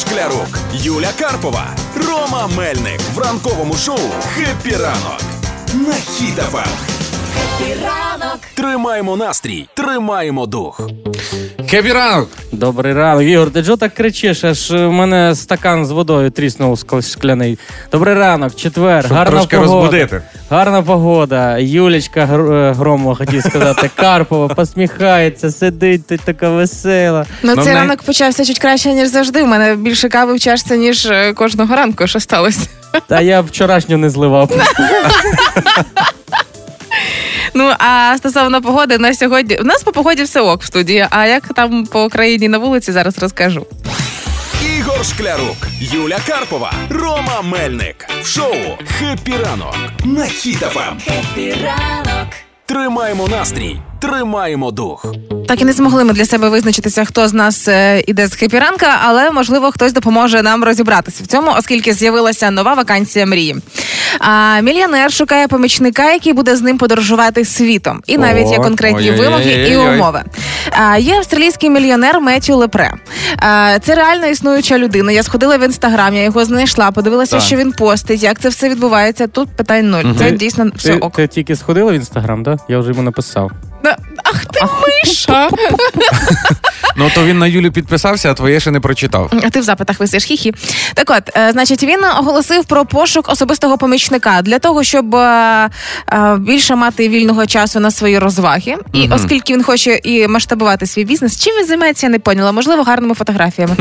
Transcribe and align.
Шклярук, 0.00 0.58
Юля 0.74 1.12
Карпова, 1.18 1.70
Рома 1.94 2.46
Мельник 2.46 3.00
в 3.14 3.18
ранковому 3.18 3.74
шоу 3.74 3.98
«Хеппі 4.34 4.76
ранок» 4.76 5.20
на 5.74 5.92
Хіт-ФМ. 5.92 6.68
ранок. 7.82 8.15
Тримаємо 8.56 9.16
настрій, 9.16 9.68
тримаємо 9.74 10.46
дух. 10.46 10.80
Хеппі 11.70 11.92
ранок! 11.92 12.28
Добрий 12.52 12.92
ранок. 12.94 13.22
Ігор, 13.22 13.50
ти 13.50 13.62
чого 13.64 13.76
так 13.76 13.94
кричиш? 13.94 14.44
Аж 14.44 14.70
в 14.70 14.88
мене 14.90 15.34
стакан 15.34 15.86
з 15.86 15.90
водою 15.90 16.30
тріснув 16.30 16.74
скл- 16.76 17.02
скляний. 17.02 17.58
Добрий 17.92 18.14
ранок, 18.14 18.54
четвер, 18.56 19.04
Щоб 19.04 19.16
гарна 19.16 19.30
трошки 19.30 19.56
погода. 19.56 19.72
розбудити. 19.74 20.22
Гарна 20.50 20.82
погода. 20.82 21.58
Юлічка 21.58 22.20
Гр- 22.32 22.52
е, 22.52 22.72
Громова 22.72 23.14
хотів 23.14 23.42
сказати. 23.42 23.90
Карпова 23.96 24.48
посміхається, 24.54 25.50
сидить 25.50 26.06
тут 26.06 26.20
така 26.20 26.48
весела. 26.48 27.26
Ну, 27.42 27.52
Ну, 27.56 27.62
цей 27.62 27.72
неї- 27.74 27.86
ранок 27.86 28.02
почався 28.02 28.44
чуть 28.44 28.58
краще, 28.58 28.92
ніж 28.92 29.08
завжди. 29.08 29.42
У 29.42 29.46
мене 29.46 29.74
більше 29.76 30.08
кави 30.08 30.34
в 30.34 30.40
чашці, 30.40 30.76
ніж 30.76 31.06
е, 31.06 31.32
кожного 31.32 31.76
ранку, 31.76 32.06
що 32.06 32.20
сталося. 32.20 32.60
Та 33.06 33.20
я 33.20 33.40
вчорашню 33.40 33.96
не 33.98 34.10
зливав. 34.10 34.50
Ну 37.54 37.72
а 37.78 38.14
стосовно 38.18 38.62
погоди 38.62 38.98
на 38.98 39.14
сьогодні, 39.14 39.56
у 39.56 39.64
нас 39.64 39.82
по 39.82 39.92
погоді 39.92 40.22
все 40.22 40.40
ок 40.40 40.62
в 40.62 40.66
студії. 40.66 41.06
А 41.10 41.26
як 41.26 41.42
там 41.54 41.86
по 41.86 42.08
країні 42.08 42.48
на 42.48 42.58
вулиці, 42.58 42.92
зараз 42.92 43.18
розкажу. 43.18 43.66
Ігор 44.78 45.04
Шклярук, 45.04 45.56
Юля 45.80 46.18
Карпова, 46.26 46.72
Рома 46.90 47.42
Мельник 47.42 48.08
в 48.22 48.26
шоу 48.26 48.54
«Хеппі 48.98 49.32
ранок» 49.44 49.76
на 50.04 50.22
Хіт-ФМ. 50.24 50.94
Хеппі 51.04 51.54
ранок. 51.64 52.28
Тримаємо 52.66 53.28
настрій, 53.28 53.76
тримаємо 54.10 54.70
дух. 54.70 55.06
Так 55.48 55.60
і 55.60 55.64
не 55.64 55.72
змогли 55.72 56.04
ми 56.04 56.12
для 56.12 56.24
себе 56.24 56.48
визначитися, 56.48 57.04
хто 57.04 57.28
з 57.28 57.32
нас 57.34 57.68
е, 57.68 58.04
іде 58.06 58.26
з 58.26 58.34
хепіранка, 58.34 58.86
але 59.04 59.30
можливо 59.30 59.70
хтось 59.72 59.92
допоможе 59.92 60.42
нам 60.42 60.64
розібратися 60.64 61.24
в 61.24 61.26
цьому, 61.26 61.50
оскільки 61.58 61.92
з'явилася 61.92 62.50
нова 62.50 62.74
вакансія 62.74 63.26
мрії. 63.26 63.56
А 64.20 64.60
мільйонер 64.60 65.12
шукає 65.12 65.48
помічника, 65.48 66.12
який 66.12 66.32
буде 66.32 66.56
з 66.56 66.62
ним 66.62 66.78
подорожувати 66.78 67.44
світом, 67.44 68.02
і 68.06 68.18
навіть 68.18 68.50
є 68.50 68.56
конкретні 68.58 69.10
ой-ой-ой-ой-ой. 69.10 69.30
вимоги 69.30 69.68
і 69.70 69.76
умови. 69.76 70.22
А, 70.70 70.98
є 70.98 71.14
австралійський 71.14 71.70
мільйонер 71.70 72.20
Меттю 72.20 72.56
Лепре. 72.56 72.92
А, 73.38 73.78
це 73.82 73.94
реально 73.94 74.26
існуюча 74.26 74.78
людина. 74.78 75.12
Я 75.12 75.22
сходила 75.22 75.56
в 75.56 75.62
інстаграм, 75.64 76.14
я 76.14 76.22
його 76.22 76.44
знайшла, 76.44 76.90
подивилася, 76.90 77.32
Так. 77.36 77.42
що 77.46 77.56
він 77.56 77.72
постить, 77.72 78.22
як 78.22 78.40
це 78.40 78.48
все 78.48 78.68
відбувається. 78.68 79.26
Тут 79.26 79.48
питань 79.56 79.90
нуль. 79.90 80.04
Це 80.18 80.30
дійсно 80.30 80.70
все 80.76 80.88
Ти, 80.92 80.96
ок. 80.98 81.16
ти 81.16 81.26
тільки 81.26 81.56
сходила 81.56 81.92
в 81.92 81.94
інстаграм, 81.94 82.44
так? 82.44 82.58
Я 82.68 82.78
вже 82.78 82.88
йому 82.90 83.02
написав. 83.02 83.50
Да. 83.84 83.95
Ти 84.56 84.64
миша! 84.64 85.48
Ну 86.96 87.10
то 87.14 87.24
він 87.24 87.38
на 87.38 87.46
Юлю 87.46 87.72
підписався, 87.72 88.30
а 88.30 88.34
твоє 88.34 88.60
ще 88.60 88.70
не 88.70 88.80
прочитав. 88.80 89.32
А 89.42 89.50
ти 89.50 89.60
в 89.60 89.62
запитах 89.62 90.00
висиш 90.00 90.24
хі-хі. 90.24 90.54
Так 90.94 91.10
от, 91.10 91.36
е, 91.36 91.52
значить, 91.52 91.82
він 91.82 92.04
оголосив 92.04 92.64
про 92.64 92.84
пошук 92.84 93.28
особистого 93.28 93.78
помічника 93.78 94.42
для 94.42 94.58
того, 94.58 94.84
щоб 94.84 95.14
е, 95.14 95.70
е, 96.12 96.36
більше 96.38 96.76
мати 96.76 97.08
вільного 97.08 97.46
часу 97.46 97.80
на 97.80 97.90
свої 97.90 98.18
розваги. 98.18 98.76
І 98.92 99.08
оскільки 99.10 99.52
він 99.52 99.62
хоче 99.62 100.00
і 100.04 100.28
масштабувати 100.28 100.86
свій 100.86 101.04
бізнес, 101.04 101.40
чим 101.40 101.54
він 101.58 101.66
займається, 101.66 102.06
я 102.06 102.10
не 102.10 102.18
поняла. 102.18 102.52
Можливо, 102.52 102.82
гарними 102.82 103.14
фотографіями. 103.14 103.76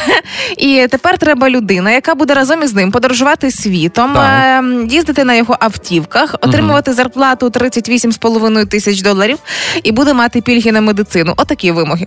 І 0.56 0.86
тепер 0.90 1.18
треба 1.18 1.50
людина, 1.50 1.90
яка 1.90 2.14
буде 2.14 2.34
разом 2.34 2.62
із 2.62 2.74
ним 2.74 2.90
подорожувати 2.90 3.50
світом, 3.50 4.12
Так. 4.14 4.64
е, 4.64 4.86
їздити 4.90 5.24
на 5.24 5.34
його 5.34 5.56
автівках, 5.60 6.34
отримувати 6.40 6.92
зарплату 6.92 7.46
38,5 7.46 8.66
тисяч 8.66 9.02
доларів 9.02 9.38
і 9.82 9.92
буде 9.92 10.14
мати 10.14 10.40
пільги 10.40 10.72
на 10.72 10.80
медицину. 10.80 11.34
Отакі 11.36 11.70
вимоги. 11.70 12.06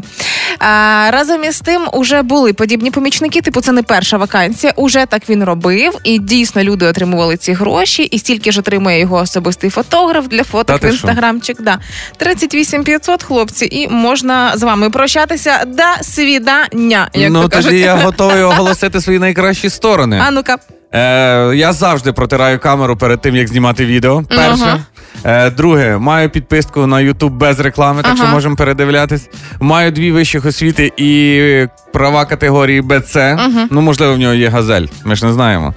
А, 0.59 1.09
разом 1.11 1.43
із 1.43 1.59
тим 1.61 1.81
уже 1.93 2.21
були 2.21 2.53
подібні 2.53 2.91
помічники. 2.91 3.41
Типу, 3.41 3.61
це 3.61 3.71
не 3.71 3.83
перша 3.83 4.17
вакансія. 4.17 4.73
Уже 4.75 5.05
так 5.05 5.29
він 5.29 5.43
робив, 5.43 5.97
і 6.03 6.19
дійсно 6.19 6.63
люди 6.63 6.85
отримували 6.85 7.37
ці 7.37 7.53
гроші, 7.53 8.03
і 8.03 8.19
стільки 8.19 8.51
ж 8.51 8.59
отримує 8.59 8.99
його 8.99 9.17
особистий 9.17 9.69
фотограф 9.69 10.27
для 10.27 10.43
фоток 10.43 10.83
в 10.83 10.85
інстаграмчик. 10.85 11.61
Да. 11.61 11.79
38 12.17 12.83
500, 12.83 13.23
хлопці, 13.23 13.67
і 13.71 13.87
можна 13.87 14.51
з 14.57 14.63
вами 14.63 14.89
прощатися 14.89 15.63
до 15.65 16.03
свідання. 16.03 17.09
Як 17.13 17.31
ну 17.31 17.41
то 17.41 17.47
тоді 17.47 17.63
кажуть. 17.63 17.81
я 17.81 17.95
готовий 17.95 18.43
оголосити 18.43 19.01
свої 19.01 19.19
найкращі 19.19 19.69
сторони. 19.69 20.21
А 20.27 20.31
ну-ка. 20.31 20.57
Е, 20.93 21.55
я 21.55 21.73
завжди 21.73 22.13
протираю 22.13 22.59
камеру 22.59 22.97
перед 22.97 23.21
тим, 23.21 23.35
як 23.35 23.47
знімати 23.47 23.85
відео. 23.85 24.23
Перше. 24.23 24.63
Ага. 24.63 24.79
Е, 25.23 25.49
друге, 25.49 25.97
маю 25.97 26.29
підписку 26.29 26.87
на 26.87 26.97
YouTube 26.97 27.29
без 27.29 27.59
реклами, 27.59 28.03
так 28.03 28.17
що 28.17 28.27
можемо 28.27 28.55
передивлятись. 28.55 29.29
Маю 29.59 29.91
дві 29.91 30.11
вищих 30.11 30.45
освіти 30.45 30.91
і 30.97 31.67
права 31.93 32.25
категорії 32.25 32.81
БЦ. 32.81 33.17
Ну, 33.71 33.81
можливо, 33.81 34.13
в 34.13 34.17
нього 34.17 34.33
є 34.33 34.49
газель. 34.49 34.85
Ми 35.05 35.15
ж 35.15 35.25
не 35.25 35.33
знаємо. 35.33 35.73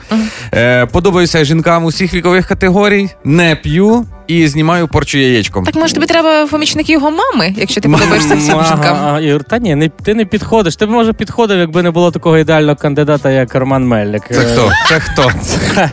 Е, 0.54 0.86
подобаюся 0.86 1.44
жінкам 1.44 1.84
усіх 1.84 2.14
вікових 2.14 2.46
категорій, 2.46 3.10
не 3.24 3.56
п'ю 3.56 4.06
і 4.26 4.48
знімаю 4.48 4.88
порчу 4.88 5.18
яєчком. 5.18 5.64
Так 5.64 5.74
може 5.74 5.94
тобі 5.94 6.06
треба 6.06 6.46
помічник 6.46 6.90
його 6.90 7.10
мами, 7.10 7.54
якщо 7.56 7.80
ти 7.80 7.88
подобаєшся 7.88 8.34
всім 8.34 8.54
жінкам. 8.64 8.96
ага, 8.96 9.20
Ігор, 9.20 9.44
та 9.44 9.58
ні, 9.58 9.74
не, 9.74 9.88
ти 9.88 10.14
не 10.14 10.24
підходиш. 10.24 10.76
Ти 10.76 10.86
б 10.86 10.90
може 10.90 11.12
підходив, 11.12 11.58
якби 11.58 11.82
не 11.82 11.90
було 11.90 12.10
такого 12.10 12.38
ідеального 12.38 12.76
кандидата, 12.76 13.30
як 13.30 13.54
Роман 13.54 13.86
Мельник. 13.86 14.22
Це 14.30 14.40
Е, 14.40 14.44
хто? 14.44 14.70
Це 14.88 15.00
хто? 15.00 15.30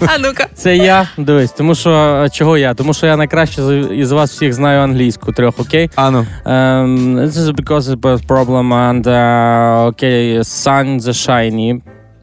А 0.08 0.18
ну-ка. 0.20 0.48
Це 0.56 0.76
я. 0.78 1.08
Дивись, 1.18 1.52
тому 1.52 1.76
що 1.76 1.92
а, 1.92 2.30
чого 2.30 2.58
я? 2.58 2.74
Тому 2.74 2.94
що 2.94 3.08
я 3.08 3.18
найкраще 3.18 3.62
з- 3.64 3.90
із 3.94 4.12
вас 4.12 4.32
всіх 4.32 4.54
знаю 4.54 4.82
англійську 4.82 5.32
трьох, 5.32 5.60
окей? 5.60 5.90
Ану. 5.96 6.26
Um, 6.46 7.16
this 7.26 7.32
is 7.32 7.52
because 7.56 7.82
it's 7.82 8.02
a 8.02 8.28
problem 8.28 8.74
and 8.74 9.04
uh, 9.04 9.88
okay, 9.88 10.44
sun 10.44 11.00
the 11.00 11.14
shiny. 11.14 11.82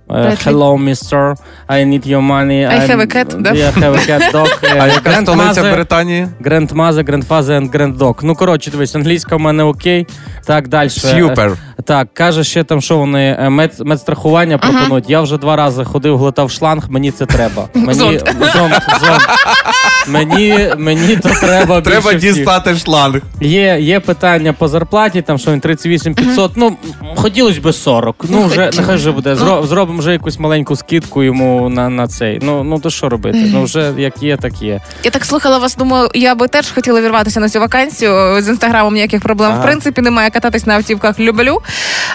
Uh, 0.09 0.37
hello, 0.45 0.77
mister. 0.77 1.35
I 1.67 1.85
need 1.85 2.05
your 2.07 2.21
money. 2.21 2.67
I 2.67 2.79
have 2.87 3.01
a 3.01 3.07
cat, 3.07 3.29
да? 3.43 3.53
Yeah, 3.53 3.71
have 3.73 3.95
a 3.95 4.07
cat 4.07 4.33
dog. 4.33 4.49
А 4.81 4.87
яка 4.87 5.13
столиця 5.23 5.63
Grandmother, 5.63 5.75
Британії? 5.75 6.29
Grandmother, 6.41 7.05
grandfather 7.11 7.61
and 7.61 7.71
granddog. 7.71 8.15
Ну, 8.23 8.35
коротше, 8.35 8.71
дивись, 8.71 8.95
англійська 8.95 9.37
в 9.37 9.41
мене 9.41 9.63
окей. 9.63 10.07
Так, 10.47 10.69
далі. 10.69 10.89
Супер. 10.91 11.57
Так, 11.85 12.09
каже 12.15 12.45
ще 12.45 12.65
там, 12.65 12.81
що 12.81 12.99
вони 12.99 13.37
е, 13.41 13.51
мед, 13.51 13.73
медстрахування 13.85 14.59
пропонують. 14.59 15.11
Я 15.11 15.21
вже 15.21 15.39
два 15.39 15.57
рази 15.57 15.85
ходив, 15.85 16.19
глотав 16.19 16.51
шланг, 16.51 16.91
мені 16.91 17.11
це 17.11 17.27
треба. 17.27 17.69
Мені 17.75 17.95
Зонт. 17.99 18.21
зонт, 18.41 18.83
зонт. 19.01 19.23
Мені, 20.07 20.69
мені 20.79 21.17
то 21.17 21.29
треба. 21.29 21.81
Треба 21.81 22.13
більше 22.13 22.19
всіх. 22.19 22.35
дістати 22.35 22.75
шланг. 22.75 23.21
Є, 23.41 23.79
є 23.81 24.01
питання 24.01 24.53
по 24.53 24.69
зарплаті, 24.69 25.23
там 25.23 25.39
що 25.39 25.53
він 25.53 25.61
38 25.61 26.15
500, 26.15 26.53
ну 26.57 26.77
хотілося 27.17 27.61
б 27.61 27.73
40. 27.73 28.25
Ну 28.29 28.43
вже 28.47 28.71
нехай 28.77 28.97
вже 28.97 29.13
буде. 29.13 29.37
Зро, 29.37 29.67
зробимо 29.67 29.99
вже 29.99 30.13
якусь 30.13 30.39
маленьку 30.39 30.77
скидку 30.77 31.23
йому 31.23 31.69
на, 31.69 31.89
на 31.89 32.09
цей. 32.09 32.39
Ну 32.43 32.65
ну 32.65 32.79
то 32.79 32.91
що 32.91 33.09
робити? 33.09 33.39
Ну 33.53 33.63
вже 33.63 33.93
як 33.97 34.23
є, 34.23 34.37
так 34.37 34.63
є. 34.63 34.81
Я 35.05 35.11
так 35.11 35.25
слухала 35.25 35.59
вас, 35.59 35.77
думаю, 35.77 36.09
я 36.15 36.35
би 36.35 36.49
теж 36.49 36.71
хотіла 36.71 37.01
вірватися 37.01 37.41
на 37.41 37.49
цю 37.49 37.61
вакансію. 37.61 38.43
З 38.43 38.49
інстаграмом 38.49 38.95
ніяких 38.95 39.23
проблем 39.23 39.59
в 39.59 39.63
принципі 39.63 40.01
немає 40.01 40.31
кататись 40.31 40.67
на 40.67 40.75
автівках 40.75 41.21
люблю. 41.21 41.61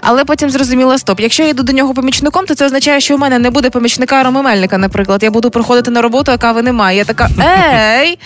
Але 0.02 0.26
потім 0.26 0.50
зрозуміла, 0.50 0.98
стоп. 0.98 1.20
Якщо 1.20 1.44
я 1.44 1.50
йду 1.50 1.64
до 1.64 1.74
нього 1.74 1.94
помічником, 1.94 2.46
то 2.46 2.56
це 2.56 2.66
означає, 2.66 3.00
що 3.00 3.16
у 3.16 3.18
мене 3.18 3.40
не 3.40 3.50
буде 3.50 3.70
помічника 3.70 4.24
Роми 4.24 4.42
Мельника, 4.42 4.78
наприклад. 4.78 5.24
Я 5.24 5.32
буду 5.32 5.50
приходити 5.50 5.92
на 5.92 6.02
роботу, 6.02 6.32
яка 6.32 6.52
ви 6.52 6.62
немає. 6.62 6.98
Я 6.98 7.06
така 7.06 7.30
ей. 7.80 8.20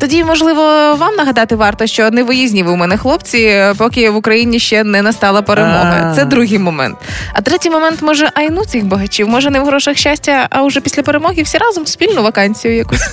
Тоді, 0.00 0.24
можливо, 0.24 0.60
вам 0.96 1.14
нагадати 1.16 1.56
варто, 1.56 1.86
що 1.86 2.10
не 2.10 2.22
виїзні 2.22 2.62
ви 2.62 2.70
у 2.72 2.76
мене 2.76 2.96
хлопці, 2.96 3.64
поки 3.78 4.10
в 4.10 4.16
Україні 4.16 4.58
ще 4.58 4.84
не 4.84 5.02
настала 5.02 5.42
перемога. 5.42 6.12
Це 6.16 6.24
другий 6.24 6.58
момент. 6.58 6.96
А 7.32 7.40
третій 7.40 7.70
момент, 7.70 8.02
може, 8.02 8.30
айну 8.34 8.64
цих 8.64 8.84
багачів, 8.84 9.28
може 9.28 9.50
не 9.50 9.60
в 9.60 9.64
грошах 9.64 9.96
щастя, 9.96 10.46
а 10.50 10.62
вже 10.62 10.80
після 10.80 11.02
перемоги 11.02 11.42
всі 11.42 11.58
разом 11.58 11.86
спільну 11.86 12.22
вакансію 12.22 12.76
якусь. 12.76 13.02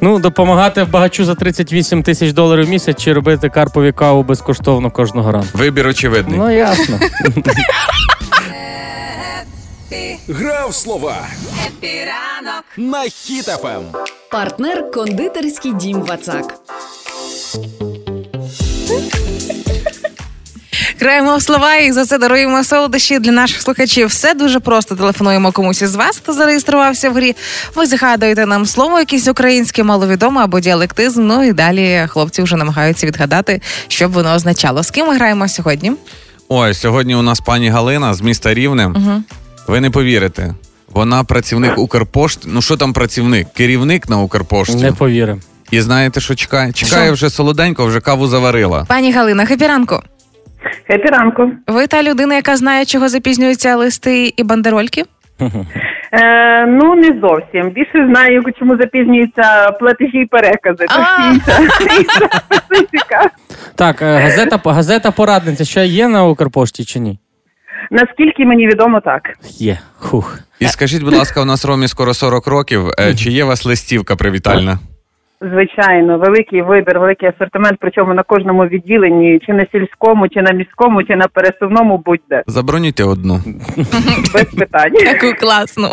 Ну 0.00 0.18
допомагати 0.18 0.84
багачу 0.84 1.24
за 1.24 1.34
38 1.34 2.02
тисяч 2.02 2.32
доларів 2.32 2.66
в 2.66 2.68
місяць 2.68 3.02
чи 3.02 3.12
робити 3.12 3.48
карпові 3.48 3.92
каву 3.92 4.22
безкоштовно 4.22 4.90
кожного 4.90 5.32
ранку. 5.32 5.48
Вибір 5.52 5.86
очевидний. 5.86 6.38
Ну 6.38 6.50
ясно. 6.50 6.98
Грав 10.28 10.74
слова 10.74 11.16
Хеппі 11.62 11.88
ранок. 12.06 12.64
на 12.76 12.98
Хіт-ФМ. 12.98 13.82
Партнер 14.34 14.90
кондитерський 14.90 15.72
дім 15.72 16.00
Вацак. 16.00 16.54
Граємо 21.00 21.36
в 21.36 21.42
слова 21.42 21.76
і 21.76 21.92
за 21.92 22.04
це 22.04 22.18
даруємо 22.18 22.64
солодощі 22.64 23.18
для 23.18 23.32
наших 23.32 23.62
слухачів. 23.62 24.06
Все 24.06 24.34
дуже 24.34 24.60
просто. 24.60 24.96
Телефонуємо 24.96 25.52
комусь 25.52 25.82
із 25.82 25.94
вас, 25.94 26.16
хто 26.16 26.32
зареєструвався 26.32 27.10
в 27.10 27.14
грі. 27.14 27.36
Ви 27.74 27.86
згадуєте 27.86 28.46
нам 28.46 28.66
слово, 28.66 28.98
якесь 28.98 29.28
українське, 29.28 29.82
маловідоме 29.82 30.40
або 30.42 30.60
діалектизм. 30.60 31.26
Ну 31.26 31.44
і 31.44 31.52
далі 31.52 32.06
хлопці 32.08 32.42
вже 32.42 32.56
намагаються 32.56 33.06
відгадати, 33.06 33.60
що 33.88 34.08
б 34.08 34.12
воно 34.12 34.34
означало. 34.34 34.82
З 34.82 34.90
ким 34.90 35.06
ми 35.06 35.14
граємо 35.14 35.48
сьогодні? 35.48 35.92
Ой, 36.48 36.74
сьогодні 36.74 37.14
у 37.14 37.22
нас 37.22 37.40
пані 37.40 37.68
Галина 37.68 38.14
з 38.14 38.20
міста 38.20 38.54
Рівне. 38.54 38.94
Ви 39.66 39.80
не 39.80 39.90
повірите. 39.90 40.54
Вона 40.94 41.24
працівник 41.24 41.78
Укрпошти. 41.78 42.48
Ну 42.52 42.62
що 42.62 42.76
там 42.76 42.92
працівник? 42.92 43.48
Керівник 43.52 44.08
на 44.08 44.18
Укрпошті. 44.18 44.84
Не 44.84 44.92
повірив. 44.92 45.40
І 45.70 45.80
знаєте, 45.80 46.20
що 46.20 46.34
чекає? 46.34 46.72
Чекає 46.72 47.10
вже 47.12 47.30
солоденько, 47.30 47.86
вже 47.86 48.00
каву 48.00 48.26
заварила. 48.26 48.84
Пані 48.88 49.12
Галина, 49.12 49.46
хепі 49.46 49.66
ранку. 49.66 50.00
Хепі 50.86 51.08
ранку. 51.08 51.50
Ви 51.66 51.86
та 51.86 52.02
людина, 52.02 52.34
яка 52.34 52.56
знає, 52.56 52.84
чого 52.84 53.08
запізнюються 53.08 53.76
листи 53.76 54.34
і 54.36 54.42
бандерольки? 54.44 55.04
Е, 56.12 56.66
ну, 56.66 56.94
не 56.94 57.20
зовсім. 57.20 57.70
Більше 57.70 58.06
знаю, 58.10 58.42
чому 58.58 58.76
запізнюються 58.76 59.70
платежі 59.80 60.18
і 60.18 60.26
перекази. 60.26 60.86
Так, 63.74 64.02
е, 64.02 64.18
газета, 64.18 64.60
газета 64.64 65.10
порадниця 65.10 65.64
ще 65.64 65.86
є 65.86 66.08
на 66.08 66.24
Укрпошті 66.24 66.84
чи 66.84 66.98
ні? 66.98 67.18
Наскільки 67.90 68.44
мені 68.44 68.66
відомо, 68.66 69.00
так. 69.00 69.22
Є. 69.58 69.78
Хух. 69.98 70.38
І 70.64 70.68
скажіть, 70.68 71.02
будь 71.02 71.14
ласка, 71.14 71.42
у 71.42 71.44
нас 71.44 71.64
Ромі 71.64 71.88
скоро 71.88 72.14
40 72.14 72.46
років. 72.46 72.88
Е, 72.98 73.14
Чи 73.14 73.30
є 73.30 73.44
у 73.44 73.46
вас 73.46 73.66
листівка 73.66 74.16
привітальна? 74.16 74.78
Звичайно, 75.40 76.18
великий 76.18 76.62
вибір, 76.62 76.98
великий 77.00 77.28
асортимент, 77.28 77.78
причому 77.80 78.14
на 78.14 78.22
кожному 78.22 78.62
відділенні, 78.66 79.40
чи 79.46 79.52
на 79.52 79.66
сільському, 79.72 80.28
чи 80.28 80.42
на 80.42 80.52
міському, 80.52 81.02
чи 81.04 81.16
на 81.16 81.28
пересувному, 81.28 82.02
будь-де. 82.06 82.42
Забронюйте 82.46 83.04
одну. 83.04 83.40
Без 84.34 84.44
питань. 84.44 84.92
Таку 84.92 85.34
класну. 85.40 85.90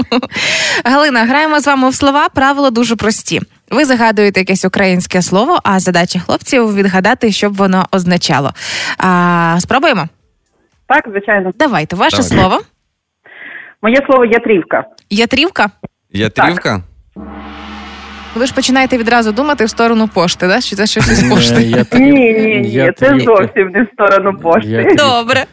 Галина, 0.86 1.26
граємо 1.26 1.60
з 1.60 1.68
вами 1.68 1.90
в 1.90 1.96
слова. 1.96 2.30
Правила 2.30 2.70
дуже 2.70 2.96
прості. 2.96 3.42
Ви 3.72 3.86
загадуєте 3.86 4.40
якесь 4.40 4.66
українське 4.66 5.22
слово, 5.22 5.60
а 5.64 5.80
задача 5.80 6.20
хлопців 6.20 6.76
відгадати, 6.76 7.32
що 7.32 7.50
б 7.50 7.54
воно 7.54 7.86
означало. 7.92 8.52
А, 8.98 9.56
спробуємо? 9.60 10.08
Так, 10.88 11.04
звичайно. 11.12 11.52
Давайте, 11.60 11.96
ваше 11.96 12.18
Давайте. 12.18 12.36
слово. 12.36 12.62
Моє 13.81 14.01
слово 14.06 14.25
ятрівка. 14.25 14.83
Ятрівка. 15.10 15.69
Ятрівка? 16.13 16.83
Ви 18.36 18.45
ж 18.45 18.54
починаєте 18.54 18.98
відразу 18.98 19.31
думати 19.31 19.66
в 19.66 19.69
сторону 19.69 20.07
пошти, 20.07 20.48
да? 20.48 20.62
що 20.62 20.75
це 20.75 20.88
щось 20.88 21.12
із 21.12 21.24
Е, 21.24 21.30
пошти. 21.30 21.86
Ні, 22.00 22.12
ні, 22.12 22.57
ні, 22.57 22.92
це 22.98 23.19
зовсім 23.19 23.69
не 23.69 23.83
в 23.83 23.88
сторону 23.94 24.38
пошти. 24.39 24.95
Добре. 24.98 25.45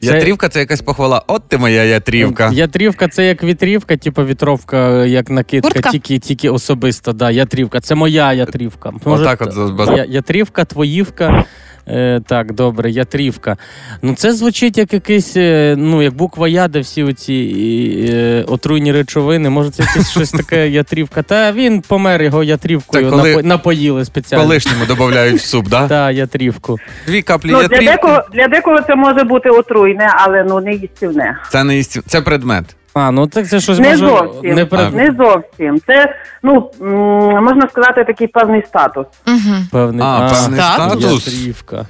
Ятрівка 0.00 0.48
це 0.48 0.58
якась 0.60 0.80
похвала. 0.82 1.22
От 1.26 1.48
ти 1.48 1.58
моя 1.58 1.84
ятрівка. 1.84 2.50
Ятрівка 2.52 3.08
це 3.08 3.26
як 3.26 3.42
вітрівка, 3.42 3.96
типу 3.96 4.24
вітровка, 4.24 5.04
як 5.04 5.30
накидка, 5.30 5.90
тільки, 5.90 6.18
тільки 6.18 6.50
особисто. 6.50 7.12
Да, 7.12 7.30
ятрівка. 7.30 7.80
Це 7.80 7.94
моя 7.94 8.32
ятрівка. 8.32 8.92
Отак 9.04 9.42
от 9.42 9.96
я, 9.96 10.04
ятрівка, 10.04 10.64
твоївка. 10.64 11.44
Е, 11.88 12.20
так, 12.26 12.52
добре, 12.52 12.90
ятрівка. 12.90 13.56
Ну 14.02 14.14
це 14.14 14.32
звучить 14.32 14.78
як 14.78 14.92
якийсь, 14.92 15.36
е, 15.36 15.74
ну 15.78 16.02
як 16.02 16.14
буква 16.14 16.48
Я, 16.48 16.68
де 16.68 16.80
всі 16.80 17.02
оці 17.02 18.06
е, 18.10 18.44
отруйні 18.48 18.92
речовини. 18.92 19.50
Може, 19.50 19.70
це 19.70 19.82
якесь 19.82 20.10
щось 20.10 20.30
таке 20.30 20.68
ятрівка. 20.70 21.22
Та 21.22 21.52
він 21.52 21.80
помер 21.80 22.22
його 22.22 22.44
ятрівкою, 22.44 23.02
Так, 23.04 23.12
коли- 23.12 23.36
напо- 23.36 23.42
напоїли 23.42 24.04
спеціально. 24.04 24.44
По-лишньому 24.44 24.86
додають 24.86 25.40
в 25.40 25.44
суп, 25.44 25.68
да? 25.68 25.88
Та, 25.96 26.10
ятрівку. 26.10 26.78
Дві 27.06 27.22
каплі 27.22 27.50
Ну, 27.52 27.68
для 27.68 27.78
декого, 27.78 28.22
для 28.32 28.48
декого 28.48 28.80
це 28.86 28.94
може 28.94 29.24
бути 29.24 29.50
отруйне, 29.50 30.10
але 30.16 30.44
ну 30.44 30.60
не 30.60 30.74
їстівне. 30.74 31.38
Це 31.50 31.64
не 31.64 31.78
істі... 31.78 32.00
це 32.06 32.20
предмет. 32.20 32.64
А, 32.98 33.10
ну 33.10 33.26
так 33.26 33.48
це 33.48 33.60
щось 33.60 33.78
Не 33.78 33.88
може 33.88 34.06
зовсім. 34.06 34.54
не 34.54 34.66
перед... 34.66 34.94
Не 34.94 35.06
зовсім. 35.18 35.80
Це, 35.86 36.14
ну, 36.42 36.70
м, 36.82 37.44
можна 37.44 37.68
сказати, 37.70 38.04
такий 38.04 38.26
певний 38.26 38.62
статус. 38.68 39.06
Угу. 39.26 39.56
певний. 39.72 40.06
А, 40.06 40.18
певний 40.30 40.60
статус. 40.60 41.02
статус. 41.02 41.26
Ятрівка. 41.26 41.86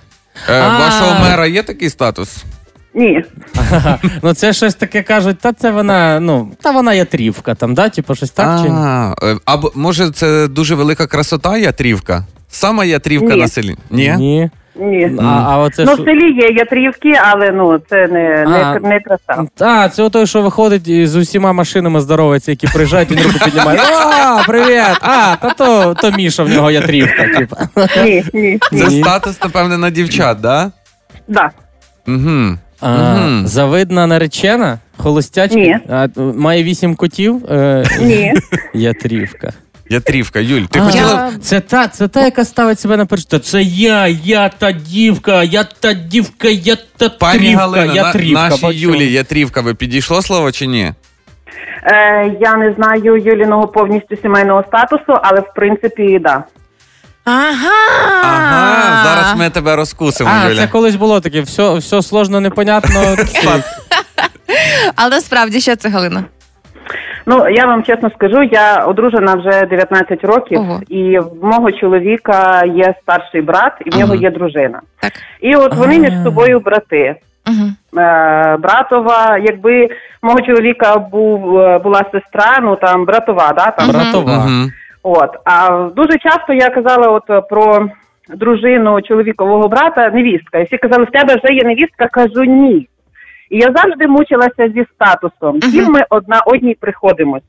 Е, 0.49 0.61
А. 0.61 0.79
Вашого 0.79 1.25
мера 1.25 1.47
є 1.47 1.63
такий 1.63 1.91
статус? 1.91 2.45
Ні. 2.95 3.25
Ага. 3.71 3.99
Ну 4.23 4.35
це 4.35 4.53
щось 4.53 4.75
таке 4.75 5.03
кажуть, 5.03 5.39
та 5.39 5.53
це 5.53 5.71
вона, 5.71 6.21
ну, 6.21 6.51
та 6.63 6.71
вона 6.71 6.95
ятрівка 6.95 7.55
там, 7.55 7.75
да? 7.75 7.89
Типу 7.89 8.15
щось 8.15 8.31
так 8.31 8.59
чи 8.63 8.69
ні? 8.71 8.77
А, 8.79 9.15
е, 9.23 9.37
або 9.45 9.73
може 9.75 10.11
це 10.11 10.49
дуже 10.49 10.75
велика 10.75 11.07
красота 11.07 11.57
ятрівка? 11.59 12.25
Сама 12.49 12.85
ятрівка 12.85 13.35
Ні. 13.35 13.41
на 13.41 13.49
селі? 13.49 13.77
Ні? 13.91 14.51
Ні. 14.81 15.11
А, 15.21 15.25
а 15.25 15.59
оце 15.59 15.85
ну, 15.85 15.93
що? 15.95 16.03
в 16.03 16.07
селі 16.07 16.33
є 16.33 16.49
ятрівки, 16.49 17.13
але 17.33 17.51
ну 17.51 17.79
це 17.91 18.07
не, 18.07 18.45
не, 18.49 18.63
А. 18.63 18.79
не 18.81 19.01
краса. 19.01 19.45
А, 19.61 19.89
це 19.89 20.11
той, 20.11 20.27
що 20.27 20.43
виходить 20.43 20.89
і 20.89 21.07
з 21.07 21.17
усіма 21.17 21.53
машинами 21.53 22.01
здоровиться, 22.01 22.51
які 22.51 22.67
приїжджають, 22.67 23.11
він 23.11 23.19
руку 23.19 23.45
піднімає. 23.45 23.79
О, 24.41 24.47
привіт! 24.47 24.99
А, 25.01 25.37
та 25.41 25.51
то, 25.51 25.95
то 25.95 26.11
Міша 26.11 26.43
в 26.43 26.49
нього 26.49 26.71
ятрівка, 26.71 27.29
типу. 27.39 27.57
Ні, 28.05 28.25
ні, 28.35 28.59
Це 28.71 28.89
ні. 28.89 29.01
статус, 29.03 29.43
напевне, 29.43 29.79
на 29.79 29.91
дівчат, 29.91 30.41
да? 30.41 30.71
Да. 31.29 31.51
Угу. 32.09 32.59
А, 32.81 33.15
Мгм. 33.15 33.47
Завидна 33.47 34.07
наречена, 34.07 34.79
холостячка, 34.97 35.57
Ні. 35.59 35.79
А, 35.91 36.09
має 36.17 36.63
вісім 36.63 36.95
котів. 36.95 37.53
Е, 37.53 37.85
Ні. 38.01 38.35
Ятрівка. 38.75 39.53
Ятрівка, 39.89 40.41
Юль, 40.41 40.63
ти 40.63 40.79
А, 40.79 40.83
хотіла. 40.83 41.33
Це 41.43 41.61
та, 41.61 41.89
це 41.89 42.09
та, 42.09 42.25
яка 42.25 42.45
ставить 42.45 42.81
себе 42.81 42.97
на 42.97 43.07
першу. 43.07 43.25
Та 43.25 43.39
це 43.39 43.63
я, 43.63 44.07
я 44.07 44.49
та 44.49 44.73
дівка, 44.73 45.43
я 45.43 45.65
та 45.65 45.93
дівка, 45.93 46.49
я 46.49 46.77
та 46.97 47.09
Пані 47.09 47.39
трівка, 47.39 47.61
Галина, 47.61 47.95
я 47.95 48.03
на, 48.03 48.13
трівка. 48.13 48.49
нашій 48.49 48.63
бачу. 48.63 48.79
Юлі 48.79 49.13
Ятрівка, 49.13 49.61
ви 49.61 49.75
підійшло 49.75 50.23
слово 50.23 50.53
чи 50.53 50.67
ні? 50.67 50.93
Е, 51.85 52.37
я 52.41 52.57
не 52.57 52.75
знаю 52.79 53.17
Юліного 53.17 53.69
повністю 53.69 54.17
сімейного 54.23 54.65
статусу, 54.69 55.19
але 55.23 55.41
в 55.41 55.53
принципі, 55.55 56.19
да. 56.23 56.45
Ага. 57.25 58.23
Ага, 58.23 59.05
зараз 59.05 59.37
ми 59.39 59.51
тебе 59.51 59.77
розкусимо, 59.77 60.31
А, 60.45 60.49
Юля. 60.49 60.57
це 60.61 60.67
колись 60.67 60.97
було 60.97 61.21
таке, 61.21 61.41
все, 61.41 61.75
все 61.75 62.03
сложно, 62.03 62.41
непонятно. 62.41 63.17
Але 64.97 65.11
насправді 65.11 65.61
що 65.61 65.77
це 65.77 65.89
Галина? 65.89 66.25
Ну 67.27 67.49
я 67.49 67.67
вам 67.67 67.83
чесно 67.83 68.11
скажу, 68.11 68.43
я 68.43 68.85
одружена 68.87 69.35
вже 69.35 69.67
19 69.67 70.25
років, 70.25 70.61
Ого. 70.61 70.81
і 70.89 71.19
в 71.19 71.45
мого 71.45 71.73
чоловіка 71.73 72.65
є 72.65 72.95
старший 73.03 73.41
брат, 73.41 73.73
і 73.85 73.91
в 73.91 73.99
нього 73.99 74.15
є 74.15 74.31
дружина. 74.31 74.81
Так. 75.01 75.13
І 75.41 75.57
от 75.57 75.75
вони 75.75 75.99
між 75.99 76.13
собою 76.25 76.61
брати. 76.61 77.17
Е, 77.99 78.57
братова, 78.57 79.39
якби 79.39 79.89
мого 80.23 80.41
чоловіка 80.41 80.99
був 80.99 81.59
е, 81.59 81.79
була 81.79 82.05
сестра, 82.13 82.59
ну 82.63 82.77
там 82.77 83.05
братова, 83.05 83.53
да 83.53 83.71
там 83.71 83.89
Братова. 83.89 84.37
Мгм. 84.37 84.71
От 85.03 85.31
а 85.45 85.89
дуже 85.97 86.19
часто 86.19 86.53
я 86.53 86.71
казала, 86.71 87.09
от 87.09 87.31
е, 87.31 87.41
про 87.41 87.89
дружину 88.29 89.03
чоловікового 89.03 89.69
брата, 89.69 90.11
невістка. 90.11 90.59
І 90.59 90.65
всі 90.65 90.79
казали, 90.79 91.05
в 91.05 91.11
тебе 91.11 91.37
вже 91.37 91.55
є 91.55 91.65
невістка. 91.65 92.09
Кажу 92.09 92.45
ні. 92.45 92.89
І 93.51 93.59
я 93.59 93.73
завжди 93.77 94.07
мучилася 94.07 94.69
зі 94.75 94.85
статусом. 94.95 95.61
Ким 95.61 95.93
ми 95.93 96.01
одна 96.11 96.41
одній 96.47 96.77
приходимось. 96.81 97.43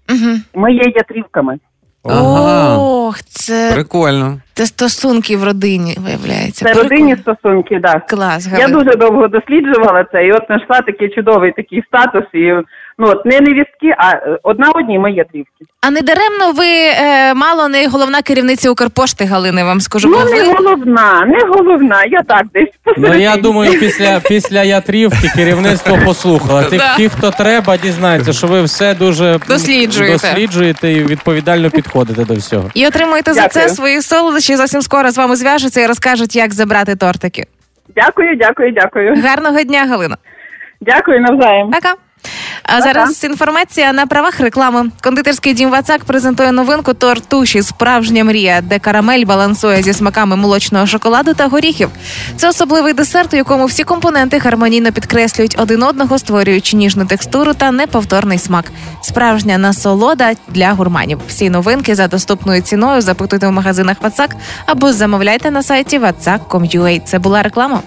Ми 0.56 0.74
є 0.74 0.82
ятрівками. 0.96 1.58
Ага. 2.04 2.78
Ох, 2.78 3.22
це, 3.24 3.72
Прикольно. 3.74 4.40
це 4.54 4.66
стосунки 4.66 5.38
в 5.38 5.44
родині, 5.44 5.98
виявляється. 6.00 6.66
Це 6.66 6.72
Прикольно. 6.74 6.90
родинні 6.90 7.16
стосунки, 7.16 7.80
так. 7.84 8.08
Клас, 8.08 8.48
Я 8.48 8.52
Галина. 8.60 8.80
дуже 8.84 8.96
довго 8.98 9.28
досліджувала 9.28 10.06
це, 10.12 10.26
і 10.28 10.32
от 10.32 10.44
знайшла 10.48 10.82
такий 10.82 11.10
чудовий 11.16 11.52
такий 11.52 11.84
статус. 11.88 12.24
І 12.34 12.54
ну 13.00 13.08
от 13.08 13.26
не 13.26 13.40
невістки, 13.40 13.96
а 13.98 14.12
е, 14.12 14.40
одна 14.44 14.70
одній 14.76 15.00
ми 15.00 15.12
ятрівки. 15.12 15.52
А 15.82 15.90
не 15.92 16.02
даремно 16.02 16.52
ви 16.52 16.66
е, 16.68 17.34
мало 17.34 17.68
не 17.68 17.88
головна 17.88 18.22
керівниця 18.22 18.72
Укрпошти 18.72 19.26
Галини, 19.26 19.64
вам 19.64 19.82
скажу. 19.82 20.08
Ну 20.10 20.18
бо 20.18 20.24
не 20.26 20.44
ви... 20.44 20.54
головна, 20.54 21.26
не 21.26 21.40
головна. 21.48 22.04
Я 22.04 22.22
так 22.28 22.46
десь 22.54 22.70
Ну 22.86 22.94
посередині. 22.94 23.24
я 23.24 23.38
думаю, 23.38 23.80
після, 23.80 24.20
після 24.20 24.64
ятрівки 24.64 25.30
керівництво 25.36 25.98
послухало. 26.06 26.64
Ті, 26.64 26.78
Да. 26.78 26.96
ті, 26.98 27.10
хто 27.10 27.32
треба, 27.32 27.78
дізнаються, 27.78 28.34
що 28.34 28.48
ви 28.48 28.62
все 28.64 28.94
дуже 28.96 29.40
Досліджуєте. 29.48 30.14
досліджуєте 30.14 30.92
і 30.92 31.04
відповідально 31.04 31.70
підходите 31.70 32.26
до 32.26 32.34
всього. 32.34 32.70
І 32.74 32.88
отримуєте 32.88 33.34
за 33.34 33.48
це 33.48 33.60
Дякую. 33.60 33.76
свої 33.76 34.02
солодощі. 34.02 34.56
Зовсім 34.56 34.82
скоро 34.82 35.12
з 35.12 35.18
вами 35.18 35.36
зв'яжуться 35.36 35.82
і 35.82 35.88
розкажуть, 35.88 36.36
як 36.36 36.54
забрати 36.54 36.96
тортики. 36.96 37.44
Дякую, 37.96 38.36
дякую, 38.36 38.72
дякую. 38.72 39.22
Гарного 39.24 39.64
дня, 39.64 39.86
Галина. 39.90 40.18
Дякую 40.82 41.22
навзаєм. 41.22 41.72
Пока. 41.72 41.94
А 42.64 42.82
зараз 42.82 43.24
інформація 43.24 43.94
на 43.94 44.06
правах 44.06 44.40
реклами. 44.40 44.92
Кондитерський 45.02 45.54
дім 45.54 45.70
Вацак 45.70 46.04
презентує 46.04 46.52
новинку 46.52 46.94
тортуші 46.94 47.62
Справжня 47.62 48.24
мрія, 48.24 48.62
де 48.62 48.80
карамель 48.80 49.26
балансує 49.26 49.84
зі 49.84 49.94
смаками 49.94 50.36
молочного 50.36 50.88
шоколаду 50.88 51.34
та 51.34 51.48
горіхів. 51.48 51.90
Це 52.38 52.50
особливий 52.50 52.94
десерт, 52.94 53.34
у 53.34 53.38
якому 53.38 53.66
всі 53.66 53.84
компоненти 53.84 54.38
гармонійно 54.38 54.92
підкреслюють 54.92 55.56
один 55.60 55.84
одного, 55.84 56.20
створюючи 56.20 56.78
ніжну 56.78 57.06
текстуру 57.06 57.54
та 57.54 57.72
неповторний 57.72 58.40
смак. 58.40 58.72
Справжня 59.02 59.58
насолода 59.58 60.34
для 60.48 60.72
гурманів. 60.72 61.20
Всі 61.28 61.50
новинки 61.50 61.96
за 61.96 62.08
доступною 62.08 62.62
ціною 62.62 63.02
запитуйте 63.02 63.48
в 63.48 63.52
магазинах 63.52 63.98
Вацак 64.02 64.36
або 64.66 64.94
замовляйте 64.94 65.52
на 65.52 65.64
сайті 65.64 66.00
vatsak.com.ua. 66.00 67.02
Це 67.06 67.20
була 67.20 67.44
реклама. 67.44 67.82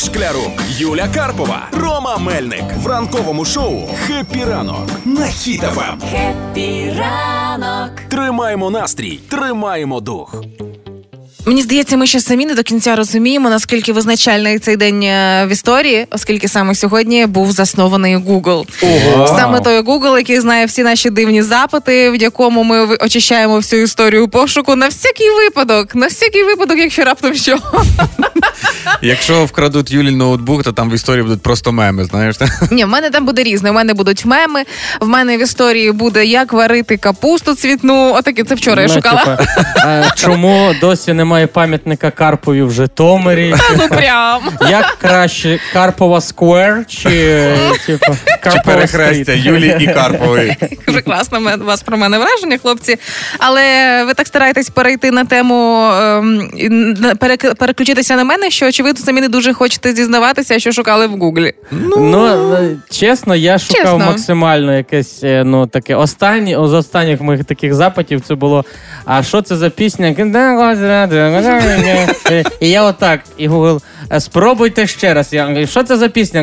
Шклярук, 0.00 0.62
Юля 0.78 1.08
Карпова, 1.14 1.68
Рома 1.72 2.16
Мельник 2.18 2.64
в 2.76 2.86
ранковому 2.86 3.44
шоу 3.44 3.88
«Хеппі 4.06 4.44
ранок» 4.44 4.88
на 5.04 5.98
Хіт-ФМ. 6.00 6.10
Хеппі 6.10 6.94
ранок. 6.98 7.90
Тримаємо 8.08 8.70
настрій, 8.70 9.20
тримаємо 9.28 10.00
дух. 10.00 10.44
Мені 11.46 11.62
здається, 11.62 11.96
ми 11.96 12.06
ще 12.06 12.20
самі 12.20 12.46
не 12.46 12.54
до 12.54 12.62
кінця 12.62 12.96
розуміємо, 12.96 13.50
наскільки 13.50 13.92
визначальний 13.92 14.58
цей 14.58 14.76
день 14.76 15.02
е, 15.02 15.44
в 15.48 15.52
історії, 15.52 16.06
оскільки 16.10 16.48
саме 16.48 16.74
сьогодні 16.74 17.26
був 17.26 17.52
заснований 17.52 18.16
Google. 18.16 18.64
Саме 19.26 19.60
той 19.60 19.80
Google, 19.80 20.16
який 20.16 20.40
знає 20.40 20.66
всі 20.66 20.82
наші 20.82 21.10
дивні 21.10 21.42
запити, 21.42 22.10
в 22.10 22.16
якому 22.16 22.62
ми 22.64 22.84
очищаємо 22.96 23.56
всю 23.56 23.82
історію 23.82 24.28
пошуку 24.28 24.76
на 24.76 24.88
всякий 24.88 25.30
випадок, 25.30 25.94
на 25.94 26.06
всякий 26.06 26.42
випадок, 26.44 26.78
якщо 26.78 27.04
раптом 27.04 27.34
що. 27.34 27.58
Якщо 29.02 29.44
вкрадуть 29.44 29.90
Юлі 29.90 30.10
ноутбук, 30.10 30.62
то 30.64 30.72
там 30.72 30.90
в 30.90 30.94
історії 30.94 31.22
будуть 31.22 31.42
просто 31.42 31.72
меми, 31.72 32.04
знаєш. 32.04 32.36
Ні, 32.70 32.84
в 32.84 32.88
мене 32.88 33.10
там 33.10 33.26
буде 33.26 33.42
різне. 33.42 33.70
У 33.70 33.72
мене 33.72 33.94
будуть 33.94 34.24
меми. 34.24 34.62
В 35.00 35.08
мене 35.08 35.36
в 35.38 35.42
історії 35.42 35.92
буде 35.92 36.24
як 36.26 36.52
варити 36.52 36.96
капусту 36.96 37.54
цвітну. 37.54 38.14
Отаке 38.14 38.44
це 38.44 38.54
вчора 38.54 38.82
я 38.82 38.88
Ну, 38.88 38.94
шукала. 38.94 39.38
чому 40.14 40.74
досі 40.80 41.12
немає 41.12 41.29
пам'ятника 41.52 42.10
Карпові 42.10 42.62
в 42.62 42.72
Житомирі? 42.72 43.54
Ну 43.78 43.88
прям. 43.88 44.42
Як 44.70 44.96
краще 45.00 45.58
Карпова 45.72 46.20
Сквер 46.20 46.84
чи 46.88 47.10
типу, 47.86 48.16
Карпова 48.42 48.62
перехрестя 48.76 49.24
Street? 49.32 49.46
Юлі 49.46 49.76
і 49.80 49.86
Карпової. 49.86 50.56
Дуже 50.86 51.02
класно 51.02 51.38
у 51.60 51.64
вас 51.64 51.82
про 51.82 51.96
мене 51.96 52.18
враження, 52.18 52.58
хлопці. 52.58 52.96
Але 53.38 53.62
ви 54.04 54.14
так 54.14 54.26
стараєтесь 54.26 54.70
перейти 54.70 55.10
на 55.10 55.24
тему 55.24 55.90
ем, 55.92 56.50
перек- 57.20 57.54
переключитися 57.54 58.16
на 58.16 58.24
мене, 58.24 58.50
що 58.50 58.66
очевидно 58.66 59.04
самі 59.04 59.20
не 59.20 59.28
дуже 59.28 59.52
хочете 59.52 59.92
зізнаватися, 59.92 60.58
що 60.58 60.72
шукали 60.72 61.06
в 61.06 61.10
Гуглі. 61.18 61.52
Ну, 61.70 62.26
е, 62.54 62.76
чесно, 62.90 63.34
я 63.34 63.58
шукав 63.58 63.82
Чесно. 63.82 63.98
максимально 63.98 64.76
якесь, 64.76 65.20
е, 65.24 65.44
ну, 65.44 65.66
таке. 65.66 65.94
Останні, 65.94 66.54
з 66.54 66.72
останніх 66.72 67.20
моїх 67.20 67.44
таких 67.44 67.74
запитів 67.74 68.20
це 68.20 68.34
було: 68.34 68.64
а 69.04 69.22
що 69.22 69.42
це 69.42 69.56
за 69.56 69.70
пісня? 69.70 70.12
І 72.60 72.70
я 72.70 72.82
отак, 72.82 73.20
і 73.36 73.48
Google, 73.48 73.80
«Е, 74.12 74.20
спробуйте 74.20 74.86
ще 74.86 75.14
раз. 75.14 75.32
Я 75.32 75.46
говорю, 75.46 75.66
що 75.66 75.82
це 75.82 75.96
за 75.96 76.08
пісня? 76.08 76.42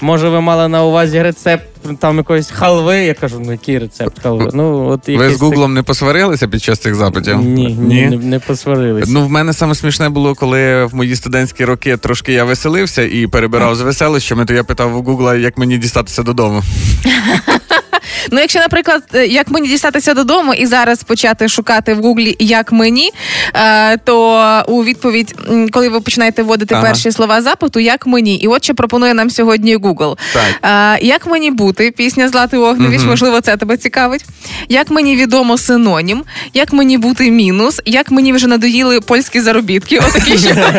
Може, 0.00 0.28
ви 0.28 0.40
мали 0.40 0.68
на 0.68 0.84
увазі 0.84 1.22
рецепт 1.22 1.64
там 2.00 2.16
якоїсь 2.16 2.50
халви? 2.50 2.96
Я 2.98 3.14
кажу, 3.14 3.40
ну 3.44 3.52
який 3.52 3.78
рецепт 3.78 4.22
халви? 4.22 4.50
Ну, 4.54 4.88
от 4.88 5.08
Ви 5.08 5.30
з 5.30 5.40
Гуглом 5.40 5.74
не 5.74 5.82
посварилися 5.82 6.48
під 6.48 6.62
час 6.62 6.78
цих 6.78 6.94
запитів? 6.94 7.36
Ні, 7.36 7.76
ні, 7.80 8.06
не, 8.06 8.16
не 8.16 8.38
посварились. 8.38 9.08
Ну, 9.08 9.26
в 9.26 9.30
мене 9.30 9.52
саме 9.52 9.74
смішне 9.74 10.08
було, 10.08 10.34
коли 10.34 10.84
в 10.84 10.94
мої 10.94 11.16
студентські 11.16 11.64
роки 11.64 11.96
трошки 11.96 12.32
я 12.32 12.44
веселився 12.44 13.02
і 13.02 13.26
перебирав 13.26 13.76
з 13.76 13.80
веселищами, 13.80 14.44
то 14.44 14.54
я 14.54 14.64
питав 14.64 14.96
у 14.96 15.02
Гугла, 15.02 15.36
як 15.36 15.58
мені 15.58 15.78
дістатися 15.78 16.22
додому. 16.22 16.62
Ну, 18.30 18.40
якщо, 18.40 18.58
наприклад, 18.58 19.02
е, 19.14 19.26
як 19.26 19.48
мені 19.50 19.68
дістатися 19.68 20.14
додому 20.14 20.54
і 20.54 20.66
зараз 20.66 21.02
почати 21.02 21.48
шукати 21.48 21.94
в 21.94 22.02
Гуглі 22.02 22.36
як 22.38 22.72
мені, 22.72 23.10
е, 23.54 23.96
то 23.96 24.64
у 24.68 24.84
відповідь, 24.84 25.34
коли 25.72 25.88
ви 25.88 26.00
починаєте 26.00 26.42
вводити 26.42 26.74
Ага. 26.74 26.84
перші 26.84 27.12
слова 27.12 27.42
запиту, 27.42 27.80
як 27.80 28.06
мені, 28.06 28.36
і 28.36 28.48
от 28.48 28.64
що 28.64 28.74
пропонує 28.74 29.14
нам 29.14 29.30
сьогодні 29.30 29.76
Google. 29.76 30.18
Так. 30.32 30.96
Е, 31.00 31.06
Як 31.06 31.26
мені 31.26 31.50
бути? 31.50 31.90
Пісня 31.90 32.28
Златий 32.28 32.60
Огневіч, 32.60 33.02
можливо, 33.02 33.40
це 33.40 33.56
тебе 33.56 33.76
цікавить. 33.76 34.24
Як 34.68 34.90
мені 34.90 35.16
відомо 35.16 35.58
синонім, 35.58 36.24
як 36.54 36.72
мені 36.72 36.98
бути 36.98 37.30
мінус, 37.30 37.80
як 37.84 38.10
мені 38.10 38.32
вже 38.32 38.46
надоїли 38.46 39.00
польські 39.00 39.40
заробітки. 39.40 39.98
Отакі 39.98 40.38
ще. 40.38 40.54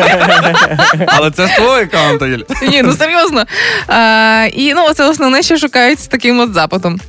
Але 1.06 1.30
це 1.30 1.46
з 1.46 1.50
твого 1.56 1.72
аккаунту, 1.72 2.26
Ні, 2.68 2.82
ну 2.82 2.92
серйозно. 2.92 3.44
Е, 3.90 4.48
І 4.48 4.74
ну, 4.74 4.92
це 4.94 5.08
основне, 5.08 5.42
що 5.42 5.56
шукають 5.56 6.00
з 6.00 6.06
таким 6.06 6.40
от 6.40 6.54
запитом. 6.54 7.00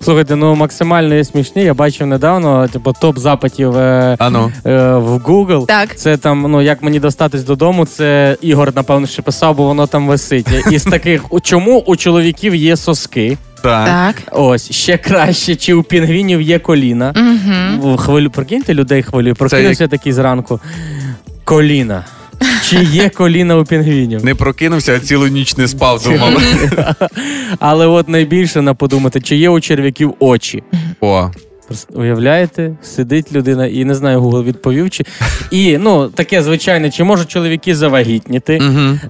Слухайте, 0.00 0.36
ну 0.36 0.54
максимально 0.54 1.14
є 1.14 1.24
смішні. 1.24 1.62
Я 1.62 1.74
бачив 1.74 2.06
недавно, 2.06 2.68
типу, 2.68 2.92
топ 3.00 3.18
запитів 3.18 3.76
е, 3.76 4.16
Ану. 4.18 4.52
е, 4.66 4.92
в 4.92 5.16
Google. 5.16 5.66
Так. 5.66 5.96
Це 5.96 6.16
там, 6.16 6.42
ну 6.42 6.62
як 6.62 6.82
мені 6.82 7.00
достатись 7.00 7.42
додому, 7.44 7.86
це 7.86 8.36
Ігор, 8.40 8.72
напевно, 8.76 9.06
ще 9.06 9.22
писав, 9.22 9.56
бо 9.56 9.64
воно 9.64 9.86
там 9.86 10.08
висить. 10.08 10.46
Із 10.70 10.84
таких, 10.84 11.24
чому 11.42 11.78
у 11.86 11.96
чоловіків 11.96 12.54
є 12.54 12.76
соски? 12.76 13.38
Так. 13.62 13.86
Так. 13.86 14.16
Ось 14.32 14.70
ще 14.72 14.98
краще, 14.98 15.56
чи 15.56 15.74
у 15.74 15.82
пінгвінів 15.82 16.40
є 16.40 16.58
коліна. 16.58 17.14
Угу. 17.16 17.92
В 17.94 17.96
Хвилю, 17.96 18.30
прикиньте, 18.30 18.74
людей 18.74 19.02
хвилює. 19.02 19.34
Прокинувся 19.34 19.88
такий 19.88 20.12
зранку. 20.12 20.60
Коліна. 21.44 22.04
Чи 22.64 22.76
є 22.84 23.08
коліна 23.08 23.58
у 23.58 23.64
пінгвінів? 23.64 24.24
Не 24.24 24.34
прокинувся, 24.34 24.96
а 24.96 25.00
цілу 25.00 25.26
ніч 25.28 25.56
не 25.56 25.68
спав, 25.68 26.02
думав. 26.02 26.42
Але 27.58 27.86
от 27.86 28.08
найбільше 28.08 28.62
на 28.62 28.74
подумати, 28.74 29.20
чи 29.20 29.36
є 29.36 29.48
у 29.48 29.60
черв'яків 29.60 30.14
очі. 30.18 30.62
О, 31.00 31.30
Уявляєте, 31.94 32.72
сидить 32.82 33.32
людина 33.32 33.66
і 33.66 33.84
не 33.84 33.94
знаю, 33.94 34.20
Google 34.20 34.44
відповів. 34.44 34.90
Чи... 34.90 35.04
І 35.50 35.78
ну 35.78 36.08
таке 36.08 36.42
звичайне, 36.42 36.90
чи 36.90 37.04
можуть 37.04 37.28
чоловіки 37.28 37.74
завагітніти? 37.74 38.60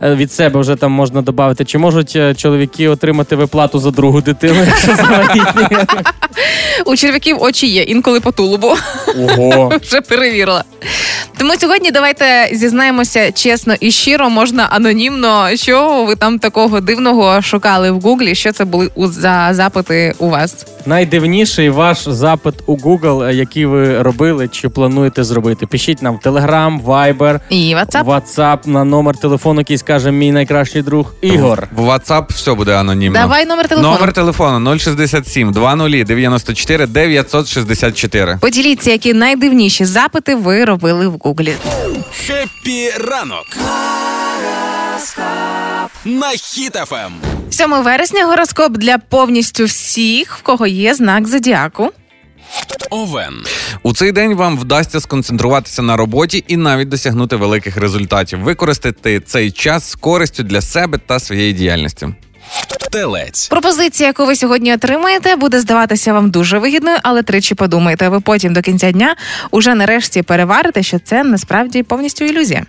Е, 0.03 0.15
Від 0.15 0.33
себе 0.33 0.61
вже 0.61 0.77
там 0.77 0.93
можна 0.93 1.23
додати, 1.23 1.65
чи 1.65 1.79
можуть 1.79 2.13
е, 2.17 2.35
чоловіки 2.35 2.89
отримати 2.89 3.37
виплату 3.37 3.79
за 3.79 3.91
другу 3.91 4.21
дитину, 4.21 4.61
якщо 4.67 4.97
завагітні? 4.97 5.77
У 6.87 6.97
черв'яків 6.97 7.43
очі 7.43 7.67
є, 7.67 7.83
інколи 7.83 8.21
по 8.21 8.33
тулубу. 8.33 8.75
Ого. 9.19 9.73
Вже 9.83 10.01
перевірила. 10.01 10.65
Тому 11.39 11.55
сьогодні 11.59 11.91
давайте 11.91 12.49
зізнаємося 12.53 13.33
чесно 13.33 13.75
і 13.81 13.91
щиро, 13.91 14.31
можна 14.31 14.67
анонімно, 14.71 15.49
що 15.55 16.05
ви 16.05 16.17
там 16.17 16.39
такого 16.39 16.81
дивного 16.81 17.43
шукали 17.43 17.91
в 17.91 18.01
Гуглі, 18.01 18.35
що 18.35 18.53
це 18.53 18.65
були 18.65 18.91
за 18.97 19.49
запити 19.53 20.15
у 20.19 20.29
вас. 20.29 20.67
Найдивніший 20.87 21.71
ваш 21.71 22.09
запит 22.09 22.48
у 22.67 22.77
Google, 22.77 23.25
е, 23.29 23.35
який 23.35 23.67
ви 23.67 24.03
робили 24.03 24.49
чи 24.49 24.69
плануєте 24.69 25.25
зробити. 25.25 25.67
Пишіть 25.67 26.03
нам 26.03 26.17
в 26.17 26.29
Telegram, 26.29 26.83
Viber, 26.85 27.41
І 27.51 27.75
WhatsApp. 27.75 28.05
WhatsApp 28.05 28.69
на 28.69 28.85
номер 28.85 29.17
телефону, 29.17 29.61
який 29.61 29.79
скаже 29.79 30.11
мій 30.11 30.33
найкращий 30.33 30.83
друг 30.83 31.15
Ігор. 31.21 31.69
В 31.73 31.81
WhatsApp 31.89 32.25
все 32.29 32.55
буде 32.55 32.77
анонімно. 32.77 33.19
Давай 33.19 33.47
номер 33.47 33.69
телефону. 33.69 33.95
Номер 33.95 34.13
телефону 34.13 34.79
067 34.79 35.53
20 35.53 36.07
94 36.07 36.87
964. 36.87 38.39
Поділіться, 38.41 38.91
які 38.91 39.15
найдивніші 39.15 39.85
запити 39.85 40.35
ви 40.35 40.65
робили 40.65 41.09
в 41.09 41.19
Гуглі. 41.21 41.55
Хеппі 42.27 42.91
ранок. 43.11 43.47
На 46.05 46.31
Хіт-ФМ. 46.31 47.13
7 47.51 47.83
вересня 47.83 48.27
гороскоп 48.27 48.73
для 48.73 48.99
повністю 48.99 49.65
всіх, 49.65 50.39
в 50.39 50.43
кого 50.43 50.67
є 50.67 50.95
знак 50.95 51.29
зодіаку. 51.29 51.91
Овен. 52.91 53.35
У 53.83 53.93
цей 53.93 54.13
день 54.13 54.35
вам 54.35 54.59
вдасться 54.59 55.01
сконцентруватися 55.01 55.83
на 55.83 55.97
роботі 55.97 56.45
і 56.49 56.57
навіть 56.57 56.89
досягнути 56.89 57.37
великих 57.37 57.77
результатів. 57.77 58.39
Використати 58.41 59.21
цей 59.21 59.51
час 59.51 59.91
з 59.91 59.95
користю 59.95 60.43
для 60.43 60.61
себе 60.61 60.99
та 61.07 61.21
своєї 61.21 61.53
діяльності. 61.53 62.09
Телець. 62.91 63.49
Пропозиція, 63.49 64.07
яку 64.07 64.27
ви 64.27 64.37
сьогодні 64.37 64.75
отримаєте, 64.75 65.37
буде 65.37 65.61
здаватися 65.61 66.13
вам 66.13 66.31
дуже 66.31 66.59
вигідною, 66.59 66.99
але 67.03 67.23
тричі 67.23 67.55
подумайте. 67.55 68.09
Ви 68.09 68.21
потім 68.21 68.53
до 68.53 68.63
кінця 68.63 68.93
дня 68.93 69.17
уже 69.51 69.75
нарешті 69.75 70.23
переварите, 70.23 70.83
що 70.83 70.99
це 70.99 71.25
насправді 71.25 71.83
повністю 71.83 72.25
ілюзія. 72.25 72.67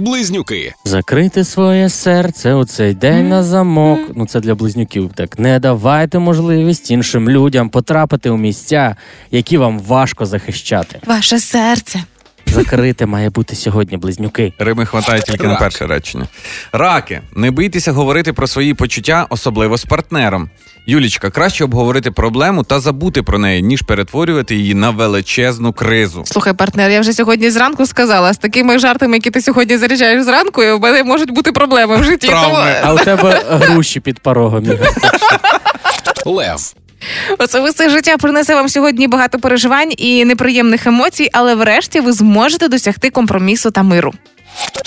Близнюки. 0.00 0.72
Закрити 0.84 1.44
своє 1.44 1.88
серце 1.88 2.54
у 2.54 2.64
цей 2.64 2.94
день 2.94 3.28
на 3.28 3.42
замок. 3.42 4.00
Ну 4.14 4.26
це 4.26 4.40
для 4.40 4.54
близнюків. 4.54 5.10
Так 5.14 5.38
не 5.38 5.58
давайте 5.58 6.18
можливість 6.18 6.90
іншим 6.90 7.30
людям 7.30 7.68
потрапити 7.68 8.30
у 8.30 8.36
місця, 8.36 8.96
які 9.30 9.58
вам 9.58 9.78
важко 9.78 10.26
захищати. 10.26 11.00
Ваше 11.06 11.38
серце. 11.38 12.02
Закрите 12.46 13.06
має 13.06 13.30
бути 13.30 13.56
сьогодні 13.56 13.96
близнюки. 13.96 14.52
Рими 14.58 14.86
хватає 14.86 15.22
тільки 15.22 15.46
на 15.46 15.54
перше 15.54 15.86
речення. 15.86 16.26
Раки, 16.72 17.20
не 17.36 17.50
бійтеся 17.50 17.92
говорити 17.92 18.32
про 18.32 18.46
свої 18.46 18.74
почуття, 18.74 19.26
особливо 19.28 19.78
з 19.78 19.84
партнером. 19.84 20.50
Юлічка, 20.86 21.30
краще 21.30 21.64
обговорити 21.64 22.10
проблему 22.10 22.64
та 22.64 22.80
забути 22.80 23.22
про 23.22 23.38
неї, 23.38 23.62
ніж 23.62 23.82
перетворювати 23.82 24.54
її 24.56 24.74
на 24.74 24.90
величезну 24.90 25.72
кризу. 25.72 26.22
Слухай, 26.26 26.52
партнер, 26.52 26.90
я 26.90 27.00
вже 27.00 27.12
сьогодні 27.12 27.50
зранку 27.50 27.86
сказала, 27.86 28.32
з 28.32 28.38
такими 28.38 28.78
жартами, 28.78 29.16
які 29.16 29.30
ти 29.30 29.40
сьогодні 29.40 29.76
заряджаєш 29.78 30.24
зранку, 30.24 30.62
у 30.62 30.78
мене 30.78 31.04
можуть 31.04 31.30
бути 31.30 31.52
проблеми 31.52 31.96
в 31.96 32.04
житті. 32.04 32.26
Травми. 32.26 32.48
Тому 32.48 32.66
А 32.82 32.94
у 32.94 32.98
тебе 33.04 33.42
груші 33.50 34.00
під 34.00 34.18
порогом. 34.18 34.64
Лев. 36.26 36.74
особисте 37.38 37.90
життя 37.90 38.16
принесе 38.16 38.54
вам 38.54 38.68
сьогодні 38.68 39.08
багато 39.08 39.38
переживань 39.38 39.92
і 39.96 40.24
неприємних 40.24 40.86
емоцій, 40.86 41.30
але 41.32 41.54
врешті 41.54 42.00
ви 42.00 42.12
зможете 42.12 42.68
досягти 42.68 43.10
компромісу 43.10 43.70
та 43.70 43.82
миру. 43.82 44.12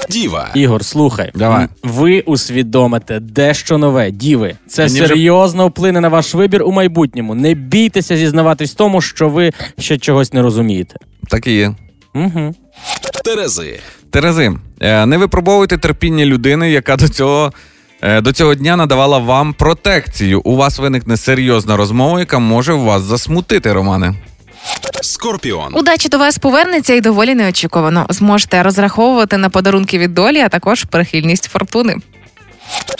Діва. 0.09 0.49
Ігор, 0.55 0.85
слухай, 0.85 1.31
Давай. 1.35 1.67
ви 1.83 2.21
усвідомите 2.21 3.19
дещо 3.19 3.77
нове, 3.77 4.11
діви. 4.11 4.55
Це 4.67 4.83
Мені 4.85 4.99
вже- 4.99 5.07
серйозно 5.07 5.67
вплине 5.67 6.01
на 6.01 6.09
ваш 6.09 6.33
вибір 6.33 6.63
у 6.63 6.71
майбутньому. 6.71 7.35
Не 7.35 7.53
бійтеся 7.53 8.17
зізнаватись 8.17 8.71
в 8.71 8.75
тому, 8.75 9.01
що 9.01 9.29
ви 9.29 9.51
ще 9.79 9.97
чогось 9.97 10.33
не 10.33 10.41
розумієте. 10.41 10.95
Так 11.29 11.47
і 11.47 11.51
є. 11.55 11.75
Угу. 12.15 12.55
Терези. 13.23 13.79
Терези, 14.09 14.51
е, 14.79 15.05
не 15.05 15.17
випробовуйте 15.17 15.77
терпіння 15.77 16.25
людини, 16.25 16.71
яка 16.71 16.95
до 16.95 17.07
цього. 17.09 17.53
е, 18.01 18.21
До 18.21 18.33
цього 18.33 18.55
дня 18.55 18.75
надавала 18.75 19.17
вам 19.17 19.53
протекцію. 19.53 20.41
У 20.45 20.55
вас 20.55 20.79
виникне 20.79 21.17
серйозна 21.17 21.77
розмова, 21.77 22.19
яка 22.19 22.39
може 22.39 22.73
вас 22.73 23.01
засмутити, 23.01 23.73
Романе. 23.73 24.13
Скорпіон. 25.01 25.75
Удачі 25.75 26.09
до 26.09 26.17
вас 26.17 26.37
повернеться 26.37 26.93
і 26.93 27.01
доволі 27.01 27.35
неочікувано. 27.35 28.05
Зможете 28.09 28.63
розраховувати 28.63 29.37
на 29.37 29.49
подарунки 29.49 29.97
від 29.99 30.13
долі, 30.13 30.39
а 30.39 30.49
також 30.49 30.83
прихильність 30.83 31.43
фортуни. 31.45 31.95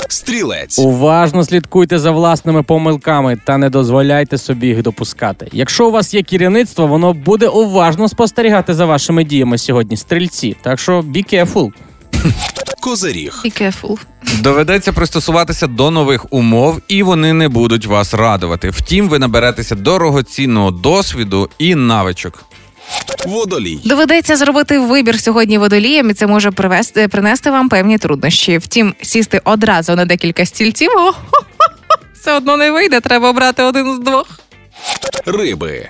Стрілець. 0.09 0.79
Уважно 0.79 1.43
слідкуйте 1.43 2.00
за 2.00 2.12
власними 2.12 2.63
помилками 2.63 3.38
та 3.45 3.57
не 3.57 3.69
дозволяйте 3.69 4.38
собі 4.38 4.67
їх 4.67 4.81
допускати. 4.81 5.47
Якщо 5.51 5.88
у 5.88 5.91
вас 5.91 6.13
є 6.13 6.24
керівництво, 6.24 6.88
воно 6.88 7.13
буде 7.13 7.47
уважно 7.47 8.09
спостерігати 8.09 8.74
за 8.74 8.86
вашими 8.86 9.24
діями 9.24 9.57
сьогодні. 9.57 9.97
Стрільці. 9.97 10.55
Так 10.62 10.79
що 10.79 11.01
be 11.01 11.33
careful. 11.33 11.71
Козиріг. 12.81 13.41
Be 13.45 13.62
careful. 13.62 13.97
Доведеться 14.41 14.93
пристосуватися 14.93 15.67
до 15.67 15.91
нових 15.91 16.33
умов, 16.33 16.81
і 16.88 17.03
вони 17.03 17.33
не 17.33 17.50
будуть 17.50 17.86
вас 17.86 18.13
радувати. 18.13 18.69
Втім, 18.69 19.09
ви 19.09 19.19
наберетеся 19.19 19.75
дорогоцінного 19.75 20.71
досвіду 20.71 21.50
і 21.57 21.75
навичок. 21.75 22.43
Водолій. 23.25 23.79
Доведеться 23.86 24.38
зробити 24.38 24.79
вибір 24.79 25.19
сьогодні 25.19 25.57
водолієм, 25.57 26.09
і 26.09 26.13
це 26.13 26.27
може 26.27 26.51
привести 26.51 27.07
принести 27.07 27.51
вам 27.51 27.69
певні 27.69 27.97
труднощі. 27.97 28.57
Втім, 28.57 28.93
сісти 29.01 29.41
одразу 29.43 29.95
на 29.95 30.05
декілька 30.05 30.45
стільців 30.45 30.89
о, 30.97 31.13
все 32.21 32.33
одно 32.33 32.57
не 32.57 32.71
вийде. 32.71 33.00
Треба 33.00 33.29
обрати 33.29 33.63
один 33.63 33.95
з 33.95 34.00
двох. 34.00 34.27
Риби. 35.25 35.88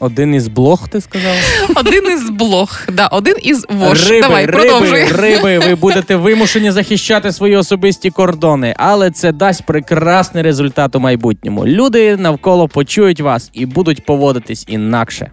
Один 0.00 0.34
із 0.34 0.48
блог, 0.48 0.88
ти 0.88 1.00
сказав? 1.00 1.34
Один 1.76 2.04
із 2.12 2.30
блог. 2.30 2.80
Да, 2.92 3.06
один 3.06 3.34
із 3.42 3.66
вож. 3.68 4.08
Риби, 4.10 4.20
Давай, 4.20 4.46
риби, 4.46 4.58
продовжуй. 4.58 5.04
риби, 5.04 5.58
ви 5.58 5.74
будете 5.80 6.16
вимушені 6.16 6.70
захищати 6.70 7.32
свої 7.32 7.56
особисті 7.56 8.10
кордони, 8.10 8.74
але 8.78 9.10
це 9.10 9.32
дасть 9.32 9.66
прекрасний 9.66 10.42
результат 10.42 10.96
у 10.96 11.00
майбутньому. 11.00 11.66
Люди 11.66 12.16
навколо 12.16 12.68
почують 12.68 13.20
вас 13.20 13.50
і 13.52 13.66
будуть 13.66 14.04
поводитись 14.06 14.64
інакше. 14.68 15.30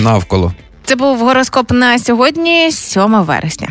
Навколо. 0.00 0.52
Це 0.84 0.96
був 0.96 1.18
гороскоп 1.18 1.70
на 1.72 1.98
сьогодні, 1.98 2.72
7 2.72 3.22
вересня. 3.22 3.68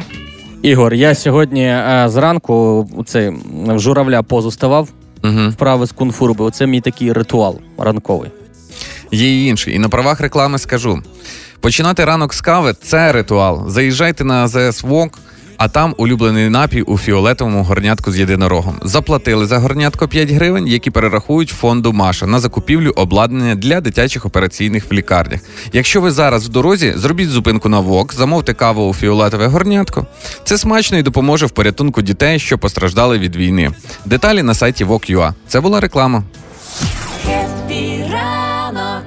Ігор, 0.62 0.94
я 0.94 1.16
сьогодні 1.16 1.64
е, 1.64 2.06
зранку 2.08 2.88
у 2.96 3.04
цей 3.04 3.30
в 3.68 3.80
журавля 3.80 4.24
позу 4.24 4.52
ставав, 4.52 4.90
Угу. 5.24 5.50
вправи 5.50 5.86
з 5.86 5.92
кунг-фу 5.94 6.28
робив. 6.28 6.48
Оце 6.48 6.68
мій 6.68 6.82
такий 6.82 7.14
ритуал 7.14 7.60
ранковий. 7.78 8.30
Є 9.12 9.28
й 9.28 9.48
інший. 9.48 9.76
І 9.76 9.80
на 9.80 9.90
правах 9.90 10.22
реклами 10.22 10.60
скажу: 10.60 11.02
починати 11.60 12.06
ранок 12.06 12.34
з 12.34 12.42
кави 12.42 12.76
це 12.84 13.12
ритуал. 13.12 13.70
Заїжджайте 13.70 14.24
на 14.24 14.44
АЗС 14.44 14.84
ВОК, 14.84 15.20
а 15.58 15.68
там 15.68 15.96
улюблений 15.98 16.50
напій 16.50 16.82
у 16.82 16.98
фіолетовому 16.98 17.64
горнятку 17.64 18.12
з 18.12 18.20
єдинорогом. 18.20 18.76
Заплатили 18.84 19.46
за 19.46 19.60
горнятко 19.60 20.08
5 20.08 20.32
гривень, 20.32 20.68
які 20.68 20.92
перерахують 20.92 21.50
фонду 21.50 21.94
Маша 21.94 22.28
на 22.28 22.40
закупівлю 22.40 22.94
обладнання 22.96 23.56
для 23.56 23.82
дитячих 23.82 24.26
операційних 24.26 24.92
в 24.92 24.94
лікарнях. 24.94 25.40
Якщо 25.74 26.02
ви 26.02 26.12
зараз 26.12 26.46
в 26.46 26.50
дорозі, 26.50 26.94
зробіть 26.96 27.30
зупинку 27.30 27.70
на 27.70 27.80
WOG, 27.80 28.14
замовте 28.14 28.54
каву 28.54 28.90
у 28.90 28.94
фіолетове 28.94 29.48
горнятко. 29.48 30.06
Це 30.44 30.58
смачно 30.58 30.98
і 30.98 31.04
допоможе 31.04 31.46
в 31.46 31.52
порятунку 31.52 32.02
дітей, 32.02 32.40
що 32.40 32.58
постраждали 32.58 33.20
від 33.20 33.36
війни. 33.36 33.72
Деталі 34.06 34.44
на 34.44 34.54
сайті 34.54 34.86
WOG.ua. 34.86 35.34
Це 35.48 35.62
була 35.62 35.80
реклама. 35.80 36.24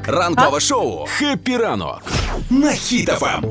Ранкове 0.07 0.61
шоу. 0.61 1.07
Хеппі 1.07 1.57
ранок. 1.57 2.03
На 2.51 2.69
Хіт-ФМ. 2.71 3.45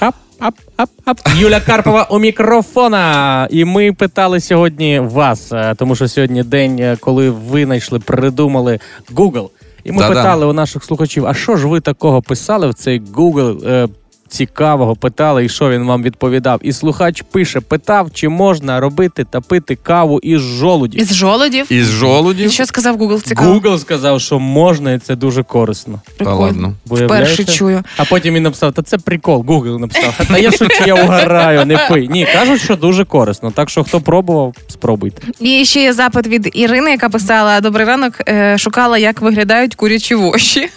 Ап, 0.00 0.14
ап, 0.38 0.54
ап, 0.76 0.90
ап. 1.04 1.18
Юля 1.36 1.60
Карпова 1.60 2.06
у 2.10 2.18
мікрофона. 2.18 3.48
І 3.50 3.64
ми 3.64 3.92
питали 3.92 4.40
сьогодні 4.40 5.00
вас, 5.00 5.52
е, 5.52 5.74
тому 5.78 5.96
що 5.96 6.08
сьогодні 6.08 6.42
день, 6.42 6.78
е, 6.78 6.96
коли 7.00 7.30
ви 7.30 7.64
знайшли, 7.64 7.98
придумали 7.98 8.78
Google. 9.14 9.48
І 9.84 9.92
ми 9.92 9.98
Да-да. 10.02 10.14
питали 10.14 10.46
у 10.46 10.52
наших 10.52 10.84
слухачів: 10.84 11.26
а 11.26 11.34
що 11.34 11.56
ж 11.56 11.66
ви 11.68 11.80
такого 11.80 12.22
писали 12.22 12.68
в 12.68 12.74
цей 12.74 13.00
Google? 13.00 13.88
Цікавого 14.28 14.96
питали, 14.96 15.44
і 15.44 15.48
що 15.48 15.70
він 15.70 15.82
вам 15.86 16.02
відповідав. 16.02 16.60
І 16.62 16.72
слухач 16.72 17.22
пише: 17.32 17.60
питав, 17.60 18.10
чи 18.12 18.28
можна 18.28 18.80
робити 18.80 19.26
та 19.30 19.40
пити 19.40 19.78
каву 19.82 20.18
із 20.22 20.40
жолудів. 20.40 21.00
Із 21.00 21.14
жолодів. 21.14 21.66
Із 21.72 21.88
І 21.88 21.92
жолудів. 21.92 22.52
що 22.52 22.66
сказав 22.66 22.96
Google? 22.96 23.22
Цікаво. 23.22 23.54
Google 23.54 23.78
сказав, 23.78 24.20
що 24.20 24.38
можна, 24.38 24.92
і 24.92 24.98
це 24.98 25.16
дуже 25.16 25.42
корисно. 25.42 26.00
Та 26.18 26.34
ладно. 26.34 26.72
Вперше 26.86 27.44
чую. 27.44 27.82
А 27.96 28.04
потім 28.04 28.34
він 28.34 28.42
написав: 28.42 28.72
та 28.72 28.82
це 28.82 28.98
прикол. 28.98 29.40
Google 29.48 29.78
написав. 29.78 30.20
Та 30.28 30.38
я 30.38 30.50
шучу, 30.50 30.84
я 30.86 30.94
угораю, 30.94 31.66
не 31.66 31.78
пий. 31.90 32.08
Ні, 32.08 32.26
кажуть, 32.32 32.60
що 32.60 32.76
дуже 32.76 33.04
корисно. 33.04 33.50
Так 33.50 33.70
що 33.70 33.84
хто 33.84 34.00
пробував, 34.00 34.54
спробуйте. 34.68 35.22
І 35.40 35.64
ще 35.64 35.82
є 35.82 35.92
запит 35.92 36.26
від 36.26 36.50
Ірини, 36.54 36.90
яка 36.90 37.08
писала: 37.08 37.60
Добрий 37.60 37.86
ранок, 37.86 38.12
е, 38.28 38.58
шукала, 38.58 38.98
як 38.98 39.20
виглядають 39.20 39.74
курячі 39.74 40.14
воші. 40.14 40.68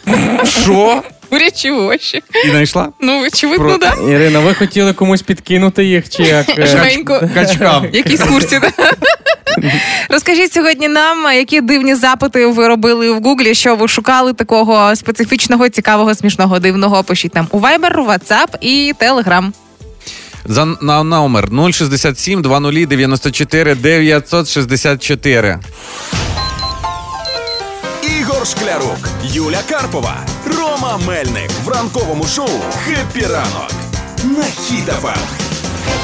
Що? 0.43 1.01
Курячі 1.31 1.71
воші. 1.71 2.23
І 2.45 2.49
знайшла? 2.49 2.89
Ну, 2.99 3.23
очевидно, 3.25 3.65
Про- 3.65 3.77
да. 3.77 4.11
Ірина, 4.11 4.39
ви 4.39 4.53
хотіли 4.53 4.93
комусь 4.93 5.21
підкинути 5.21 5.85
їх 5.85 6.09
чи 6.09 6.23
як? 6.23 6.49
е? 6.59 6.67
Жменько. 6.67 7.21
Качкам. 7.33 7.85
Якісь 7.93 8.21
курці. 8.23 8.59
да? 8.59 8.71
Розкажіть 10.09 10.53
сьогодні 10.53 10.87
нам, 10.87 11.33
які 11.35 11.61
дивні 11.61 11.95
запити 11.95 12.45
ви 12.45 12.67
робили 12.67 13.11
в 13.11 13.21
Гуглі, 13.21 13.55
що 13.55 13.75
ви 13.75 13.87
шукали 13.87 14.33
такого 14.33 14.95
специфічного, 14.95 15.69
цікавого, 15.69 16.15
смішного, 16.15 16.59
дивного. 16.59 17.03
Пишіть 17.03 17.35
нам 17.35 17.47
у 17.51 17.59
Viber, 17.59 18.05
WhatsApp 18.05 18.57
і 18.61 18.93
Telegram. 18.99 19.51
За 20.45 20.65
на 20.65 21.03
номер 21.03 21.49
067 21.73 22.41
20 22.41 22.87
94 22.87 23.75
964. 23.75 25.59
Ігор 28.41 28.57
Шклярук. 28.57 29.09
Юля 29.23 29.59
Карпова. 29.69 30.25
Рома 30.45 30.97
Мельник. 31.07 31.51
В 31.63 31.69
ранковому 31.69 32.25
шоу 32.25 32.49
Хеппі 32.85 33.25
ранок. 33.25 33.71
На 34.23 34.43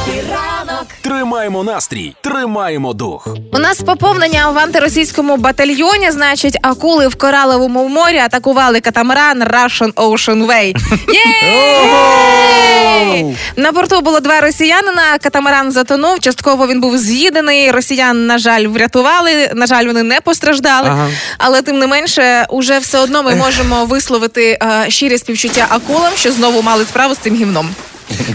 Хіт-ФМ. 0.05 0.86
Тримаємо 1.01 1.63
настрій, 1.63 2.15
тримаємо 2.21 2.93
дух. 2.93 3.27
У 3.53 3.59
нас 3.59 3.81
поповнення 3.81 4.49
в 4.49 4.57
антиросійському 4.57 5.37
батальйоні. 5.37 6.11
Значить, 6.11 6.57
акули 6.61 7.07
в 7.07 7.15
кораловому 7.15 7.87
морі 7.87 8.17
атакували 8.17 8.79
катамаран 8.79 9.43
Russian 9.43 9.93
Ocean 9.93 10.45
Way. 10.45 10.75
Єй! 11.43 13.37
На 13.55 13.71
борту 13.71 14.01
було 14.01 14.19
два 14.19 14.41
росіянина. 14.41 15.17
Катамаран 15.23 15.71
затонув. 15.71 16.19
Частково 16.19 16.67
він 16.67 16.81
був 16.81 16.97
з'їдений. 16.97 17.71
Росіян, 17.71 18.27
на 18.27 18.37
жаль, 18.37 18.67
врятували. 18.67 19.51
На 19.55 19.65
жаль, 19.65 19.85
вони 19.85 20.03
не 20.03 20.21
постраждали. 20.21 20.87
Ага. 20.91 21.09
Але 21.37 21.61
тим 21.61 21.79
не 21.79 21.87
менше, 21.87 22.45
уже 22.49 22.79
все 22.79 22.99
одно 22.99 23.23
ми 23.23 23.35
можемо 23.35 23.85
висловити 23.85 24.57
е, 24.61 24.85
щирі 24.89 25.17
співчуття 25.17 25.65
акулам, 25.69 26.13
що 26.15 26.31
знову 26.31 26.61
мали 26.61 26.85
справу 26.85 27.13
з 27.13 27.17
цим 27.17 27.35
гівном. 27.35 27.69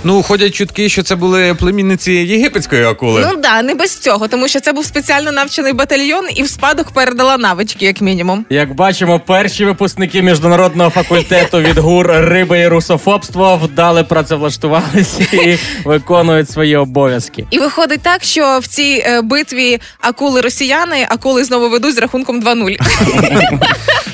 Ну, 0.04 0.22
ходять 0.22 0.54
чутки, 0.54 0.88
що 0.88 1.02
це 1.02 1.16
були 1.16 1.54
племінниці 1.54 2.12
єгипетської 2.12 2.84
акули. 2.84 3.26
Ну 3.30 3.40
да, 3.42 3.62
не 3.62 3.74
без 3.74 3.98
цього, 3.98 4.28
тому 4.28 4.48
що 4.48 4.60
це 4.60 4.72
був 4.72 4.84
спеціально 4.84 5.32
навчений 5.32 5.72
батальйон 5.72 6.24
і 6.34 6.42
в 6.42 6.48
спадок 6.48 6.90
передала 6.90 7.38
навички, 7.38 7.84
як 7.86 8.00
мінімум. 8.00 8.44
Як 8.50 8.74
бачимо, 8.74 9.20
перші 9.26 9.64
випускники 9.64 10.22
міжнародного 10.22 10.90
факультету 10.90 11.60
від 11.60 11.78
ГУР 11.78 12.06
Риби 12.06 12.58
і 12.58 12.68
русофобство 12.68 13.60
вдали 13.64 14.04
працевлаштувалися 14.04 15.22
і 15.32 15.58
виконують 15.84 16.50
свої 16.50 16.76
обов'язки. 16.76 17.46
І 17.50 17.58
виходить 17.58 18.00
так, 18.02 18.24
що 18.24 18.58
в 18.62 18.66
цій 18.66 19.04
е, 19.06 19.22
битві 19.22 19.78
акули 20.00 20.40
росіяни, 20.40 21.06
акули 21.08 21.44
знову 21.44 21.68
ведуть 21.68 21.94
з 21.94 21.98
рахунком 21.98 22.42
2-0. 22.42 22.76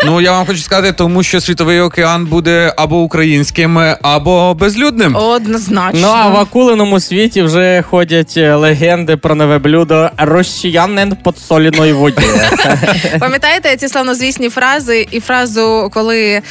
Ну 0.05 0.21
я 0.21 0.33
вам 0.33 0.47
хочу 0.47 0.59
сказати, 0.59 0.93
тому 0.93 1.23
що 1.23 1.41
світовий 1.41 1.81
океан 1.81 2.27
буде 2.27 2.75
або 2.77 3.01
українським, 3.01 3.79
або 4.03 4.55
безлюдним. 4.55 5.17
Однозначно. 5.49 6.01
Ну 6.01 6.09
а 6.09 6.29
в 6.29 6.37
акулиному 6.37 7.01
світі 7.01 7.43
вже 7.43 7.83
ходять 7.83 8.35
е, 8.37 8.55
легенди 8.55 9.17
про 9.17 9.35
нове 9.35 9.59
блюдо 9.59 10.11
росіянин 10.17 11.13
в 11.13 11.23
подсоленої 11.23 11.93
воді. 11.93 12.27
Пам'ятаєте 13.21 13.77
ці 13.77 13.89
славнозвісні 13.89 14.49
фрази 14.49 15.07
і 15.11 15.21
фразу, 15.21 15.91
коли 15.95 16.21
е, 16.23 16.43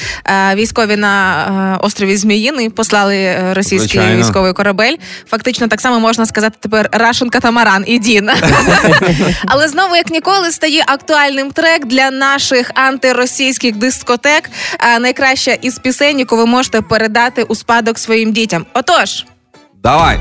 військові 0.56 0.96
на 0.96 1.46
е, 1.76 1.86
острові 1.86 2.18
Зміїний 2.18 2.70
послали 2.70 3.16
е, 3.16 3.54
російський 3.54 3.90
Звичайно. 3.90 4.20
військовий 4.20 4.54
корабель? 4.54 4.96
Фактично 5.30 5.68
так 5.68 5.82
само 5.82 6.00
можна 6.00 6.26
сказати 6.26 6.58
тепер 6.60 6.90
Russian 6.94 7.30
катамаран 7.30 7.84
і 7.88 8.00
Дін. 8.00 8.30
Але 9.46 9.68
знову, 9.68 9.96
як 9.96 10.10
ніколи, 10.12 10.52
стає 10.52 10.84
актуальним 10.88 11.52
трек 11.52 11.86
для 11.86 12.12
наших 12.12 12.72
антиросійських 12.74 13.76
дискотек. 13.76 14.50
Е, 14.80 15.00
найкраща 15.00 15.52
із 15.62 15.80
пісень, 15.80 16.20
яку 16.20 16.38
ви 16.38 16.46
можете 16.46 16.82
передати 16.82 17.44
у 17.44 17.56
спадок 17.56 18.00
своїм 18.00 18.32
дітям. 18.32 18.66
Отож. 18.87 19.25
Давай. 19.83 20.19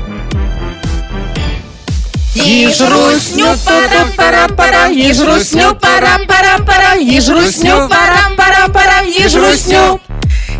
Їж 2.34 2.80
русню, 2.80 3.46
парам 3.64 4.08
парам 4.16 4.56
парам, 4.56 4.92
їж 4.92 5.20
русню, 5.20 5.76
парам 5.80 6.26
парам 6.26 6.64
парам, 6.66 7.00
їж 7.00 7.28
русню, 7.28 7.88
парам 7.90 8.36
парам 8.36 8.72
парам, 8.72 9.08
їж 9.08 9.34
русню. 9.34 10.00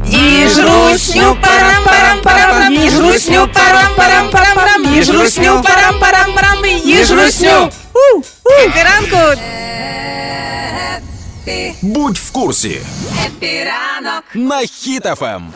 Їж 0.07 0.59
русню, 0.59 1.37
парам 1.40 1.85
парам 1.85 2.20
парам, 2.22 2.72
їж 2.72 2.98
русню, 2.98 3.48
парам 3.55 3.94
парам 3.96 4.28
парам 4.31 4.55
парам, 4.55 4.94
їж 4.94 5.11
русню, 5.11 5.62
парам 5.64 6.00
парам 6.00 6.35
парам, 6.35 6.66
їж 6.85 7.11
русню. 7.11 7.70
Ранку. 8.85 9.40
Будь 11.83 12.18
в 12.18 12.31
курсі 12.31 12.81
Епіранок. 13.26 14.24
на 14.35 14.62
Ем. 15.22 15.52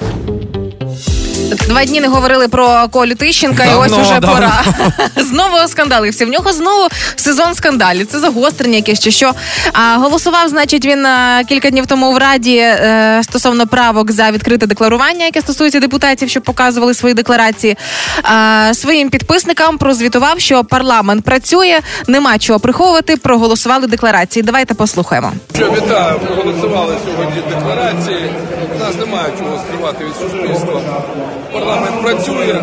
Два 1.49 1.86
дні 1.86 2.01
не 2.01 2.08
говорили 2.08 2.47
про 2.47 2.88
Колю 2.91 3.15
Тищенка, 3.15 3.63
і 3.65 3.75
ось 3.75 3.91
уже 3.91 4.19
давно. 4.19 4.36
пора. 4.36 4.63
Знову 5.15 5.56
оскандалився. 5.65 6.25
В 6.25 6.30
нього 6.30 6.54
знову 6.54 6.88
сезон 7.15 7.56
скандалів. 7.56 8.08
Це 8.08 8.19
загострення 8.19 8.75
якесь 8.75 8.99
чи 8.99 9.12
що. 9.12 9.32
А 9.73 9.97
голосував, 9.97 10.49
значить, 10.49 10.86
він 10.86 11.06
е, 11.06 11.43
кілька 11.49 11.69
днів 11.69 11.86
тому 11.88 12.12
в 12.12 12.17
Раді 12.17 12.58
е, 12.58 13.21
стосовно 13.23 13.67
правок 13.67 14.12
за 14.12 14.32
відкрите 14.32 14.67
декларування, 14.67 15.25
яке 15.25 15.41
стосується 15.41 15.80
депутатів, 15.80 16.30
щоб 16.30 16.43
показували 16.43 16.93
свої 16.93 17.13
декларації. 17.15 17.77
А, 18.23 18.71
своїм 18.73 19.10
підписникам 19.10 19.77
прозвітував, 19.77 20.39
що 20.39 20.63
парламент 20.63 21.25
працює, 21.25 21.80
нема 22.08 22.38
чого 22.38 22.60
приховувати. 22.60 23.17
Проголосували 23.17 23.88
декларації. 23.88 24.43
Давайте 24.43 24.73
послухаємо. 24.73 25.32
Що 25.56 25.71
вітаю, 25.71 26.19
проголосували 26.19 26.95
сьогодні 27.06 27.41
декларації. 27.49 28.32
У 28.75 28.80
нас 28.80 28.95
немає 28.95 29.34
чого 29.39 29.60
скривати 29.67 30.06
від 30.06 30.13
суспільства. 30.15 30.82
Парламент 31.54 32.02
працює. 32.02 32.62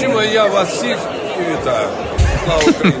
Чим 0.00 0.12
я 0.32 0.44
вас 0.44 0.68
всіх 0.68 0.96
і 1.40 1.52
вітаю. 1.52 1.88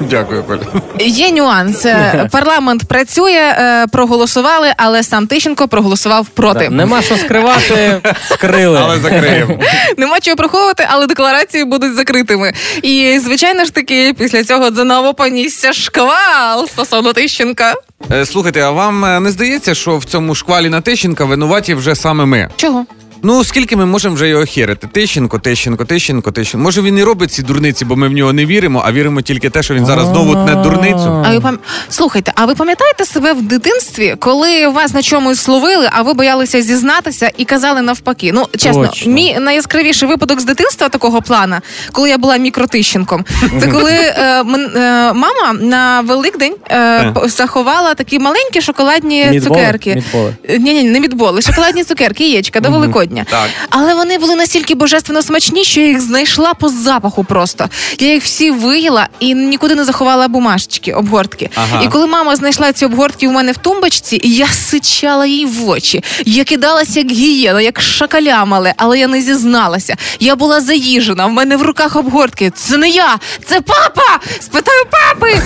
Дякую, 0.00 0.44
Коля. 0.44 0.60
Є 0.98 1.30
нюанс. 1.30 1.86
Е, 1.86 2.28
Парламент 2.32 2.84
працює, 2.84 3.54
е, 3.58 3.86
проголосували, 3.92 4.72
але 4.76 5.02
сам 5.02 5.26
Тищенко 5.26 5.68
проголосував 5.68 6.26
проти. 6.26 6.60
Так, 6.60 6.70
Нема 6.70 7.02
що 7.02 7.16
скривати, 7.16 8.00
скрили. 8.30 8.78
Але 8.82 8.98
закриємо. 8.98 9.58
Нема 9.96 10.20
чого 10.20 10.36
приховувати, 10.36 10.86
але 10.90 11.06
декларації 11.06 11.64
будуть 11.64 11.94
закритими. 11.94 12.52
І 12.82 13.18
звичайно 13.24 13.64
ж 13.64 13.74
таки, 13.74 14.14
після 14.18 14.44
цього 14.44 14.70
заново 14.70 15.14
понісся 15.14 15.72
шквал 15.72 16.66
стосовно 16.66 17.12
Тищенка. 17.12 17.74
Е, 18.12 18.26
Слухайте, 18.26 18.60
а 18.62 18.70
вам 18.70 19.22
не 19.22 19.30
здається, 19.30 19.74
що 19.74 19.96
в 19.96 20.04
цьому 20.04 20.34
шквалі 20.34 20.68
на 20.68 20.80
Тищенка 20.80 21.24
винуваті 21.24 21.74
вже 21.74 21.94
саме 21.94 22.24
ми? 22.24 22.48
Чого? 22.56 22.84
Ну, 23.22 23.44
скільки 23.44 23.76
ми 23.76 23.86
можемо 23.86 24.14
вже 24.14 24.28
його 24.28 24.44
херити? 24.46 24.88
Тищенко, 24.92 25.38
Тищенко, 25.38 25.84
Тищенко, 25.84 26.30
Тищенко. 26.32 26.64
Може 26.64 26.82
він 26.82 26.98
і 26.98 27.04
робить 27.04 27.32
ці 27.32 27.42
дурниці, 27.42 27.84
бо 27.84 27.96
ми 27.96 28.08
в 28.08 28.12
нього 28.12 28.32
не 28.32 28.46
віримо, 28.46 28.82
а 28.86 28.92
віримо 28.92 29.20
тільки 29.22 29.50
те, 29.50 29.62
що 29.62 29.74
він 29.74 29.86
зараз 29.86 30.06
знову 30.08 30.32
тне 30.34 30.54
дурницю. 30.54 31.22
А 31.26 31.30
ви 31.34 31.40
пам... 31.40 31.58
слухайте, 31.88 32.32
а 32.34 32.46
ви 32.46 32.54
пам'ятаєте 32.54 33.04
себе 33.04 33.32
в 33.32 33.42
дитинстві, 33.42 34.14
коли 34.18 34.68
вас 34.68 34.94
на 34.94 35.02
чомусь 35.02 35.40
словили, 35.40 35.88
а 35.92 36.02
ви 36.02 36.14
боялися 36.14 36.62
зізнатися 36.62 37.30
і 37.36 37.44
казали 37.44 37.82
навпаки? 37.82 38.30
Ну 38.34 38.46
чесно, 38.56 38.86
Точно. 38.86 39.12
мій 39.12 39.36
найяскравіший 39.40 40.08
випадок 40.08 40.40
з 40.40 40.44
дитинства 40.44 40.88
такого 40.88 41.22
плана, 41.22 41.60
коли 41.92 42.08
я 42.10 42.18
була 42.18 42.36
мікротищенком, 42.36 43.24
це 43.60 43.66
коли 43.66 43.92
е, 43.92 44.42
мен- 44.42 44.76
е, 44.78 45.12
мама 45.12 45.52
на 45.60 46.00
Великдень 46.00 46.54
е, 46.70 47.12
п- 47.12 47.28
заховала 47.28 47.94
такі 47.94 48.18
маленькі 48.18 48.60
шоколадні 48.60 49.24
Мідболи? 49.30 49.40
цукерки. 49.60 49.94
Мідболи. 49.94 50.34
Ні, 50.48 50.74
ні, 50.74 50.82
не 50.84 51.00
мідболи, 51.00 51.42
шоколадні 51.42 51.84
цукерки, 51.84 52.28
яєчка 52.28 52.60
до 52.60 52.70
Великодня. 52.70 53.05
Так. 53.30 53.50
Але 53.70 53.94
вони 53.94 54.18
були 54.18 54.34
настільки 54.34 54.74
божественно 54.74 55.22
смачні, 55.22 55.64
що 55.64 55.80
я 55.80 55.86
їх 55.86 56.00
знайшла 56.00 56.54
по 56.54 56.68
запаху 56.68 57.24
просто. 57.24 57.68
Я 57.98 58.12
їх 58.12 58.24
всі 58.24 58.50
виїла 58.50 59.08
і 59.20 59.34
нікуди 59.34 59.74
не 59.74 59.84
заховала 59.84 60.28
бумажечки, 60.28 60.92
обгортки. 60.92 61.50
Ага. 61.54 61.82
І 61.84 61.88
коли 61.88 62.06
мама 62.06 62.36
знайшла 62.36 62.72
ці 62.72 62.84
обгортки 62.84 63.28
у 63.28 63.32
мене 63.32 63.52
в 63.52 63.56
тумбочці, 63.56 64.20
я 64.24 64.48
сичала 64.48 65.26
їй 65.26 65.46
в 65.46 65.68
очі. 65.68 66.04
Я 66.24 66.44
кидалася 66.44 66.98
як 67.00 67.10
гієна, 67.10 67.60
як 67.60 67.80
шакаля 67.80 68.44
мале, 68.44 68.74
але 68.76 68.98
я 68.98 69.08
не 69.08 69.20
зізналася. 69.20 69.96
Я 70.20 70.36
була 70.36 70.60
заїжена, 70.60 71.26
в 71.26 71.32
мене 71.32 71.56
в 71.56 71.62
руках 71.62 71.96
обгортки. 71.96 72.50
Це 72.50 72.76
не 72.76 72.88
я, 72.88 73.18
це 73.44 73.60
папа! 73.60 74.20
Спитаю 74.40 74.84
папи! 74.90 75.40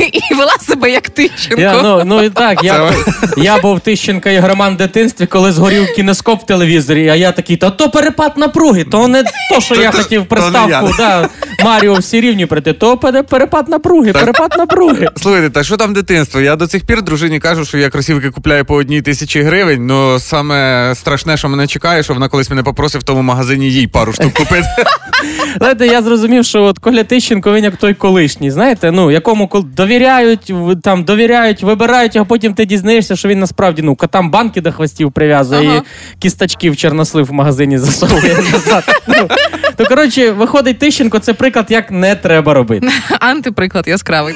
І, 0.00 0.18
і 0.30 0.34
вела 0.34 0.56
себе 0.68 0.90
як 0.90 1.10
Тищенко. 1.10 1.60
Я, 1.60 1.82
ну, 1.82 2.02
ну 2.04 2.22
і 2.22 2.30
так, 2.30 2.64
я, 2.64 2.92
я 3.36 3.58
був 3.58 3.80
Тищенка 3.80 4.30
ігроман 4.30 4.74
в 4.74 4.76
дитинстві, 4.76 5.26
коли 5.26 5.52
згорів 5.52 5.94
кінескоп 5.96 6.42
в 6.42 6.46
телевізорі, 6.86 7.08
а 7.08 7.14
я 7.14 7.32
такий, 7.32 7.56
та 7.56 7.70
то 7.70 7.90
перепад 7.90 8.38
напруги, 8.38 8.84
то 8.84 9.08
не 9.08 9.22
то, 9.22 9.60
що 9.60 9.74
я 9.74 9.90
хотів 9.90 10.26
приставку, 10.26 10.94
да, 10.98 11.28
Маріо 11.64 11.94
всі 11.94 12.20
рівні 12.20 12.46
прийти, 12.46 12.72
то 12.72 12.96
перепад 13.28 13.68
напруги, 13.68 14.12
перепад 14.12 14.54
напруги. 14.58 15.08
Слухайте, 15.16 15.50
та 15.50 15.62
що 15.62 15.76
там 15.76 15.94
дитинство? 15.94 16.40
Я 16.40 16.56
до 16.56 16.66
цих 16.66 16.86
пір 16.86 17.02
дружині 17.02 17.40
кажу, 17.40 17.64
що 17.64 17.78
я 17.78 17.90
кросівки 17.90 18.30
купляю 18.30 18.64
по 18.64 18.74
одній 18.74 19.02
тисячі 19.02 19.42
гривень. 19.42 19.86
Ну 19.86 20.18
саме 20.18 20.92
страшне, 20.94 21.36
що 21.36 21.48
мене 21.48 21.66
чекає, 21.66 22.02
що 22.02 22.14
вона 22.14 22.28
колись 22.28 22.50
мене 22.50 22.62
попросить 22.62 23.02
в 23.02 23.04
тому 23.04 23.22
магазині 23.22 23.70
їй 23.70 23.86
пару 23.86 24.12
штук 24.12 24.32
купити. 24.32 24.68
Знаєте, 25.58 25.86
я 25.86 26.02
зрозумів, 26.02 26.44
що 26.44 26.62
от 26.62 26.78
Коля 26.78 27.04
Тищенко 27.04 27.52
він 27.52 27.64
як 27.64 27.76
той 27.76 27.94
колишній, 27.94 28.50
знаєте, 28.50 28.90
ну 28.90 29.10
якому 29.10 29.50
довіряють, 29.76 30.52
там 30.82 31.04
довіряють, 31.04 31.62
вибирають, 31.62 32.16
а 32.16 32.24
потім 32.24 32.54
ти 32.54 32.64
дізнаєшся, 32.64 33.16
що 33.16 33.28
він 33.28 33.38
насправді 33.38 33.82
ну 33.82 33.94
котам 33.96 34.30
банки 34.30 34.60
до 34.60 34.72
хвостів 34.72 35.12
прив'язує 35.12 35.68
Ага. 35.68 35.82
і 36.16 36.18
кісточки 36.18 36.70
в 36.72 36.76
чорнослив 36.76 37.26
в 37.26 37.32
магазині 37.32 37.78
засовує 37.78 38.38
назад. 38.52 38.84
Ну, 39.06 39.28
то 39.76 39.86
коротше, 39.86 40.30
виходить 40.30 40.78
Тищенко, 40.78 41.18
це 41.18 41.34
приклад, 41.34 41.66
як 41.68 41.90
не 41.90 42.14
треба 42.14 42.54
робити. 42.54 42.88
Антиприклад 43.20 43.88
яскравий. 43.88 44.34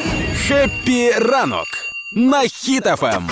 Хеппі 0.48 1.10
ранок 1.10 1.66
на 2.12 2.42
Ем. 2.42 2.48
Хіт-ФМ. 2.48 3.22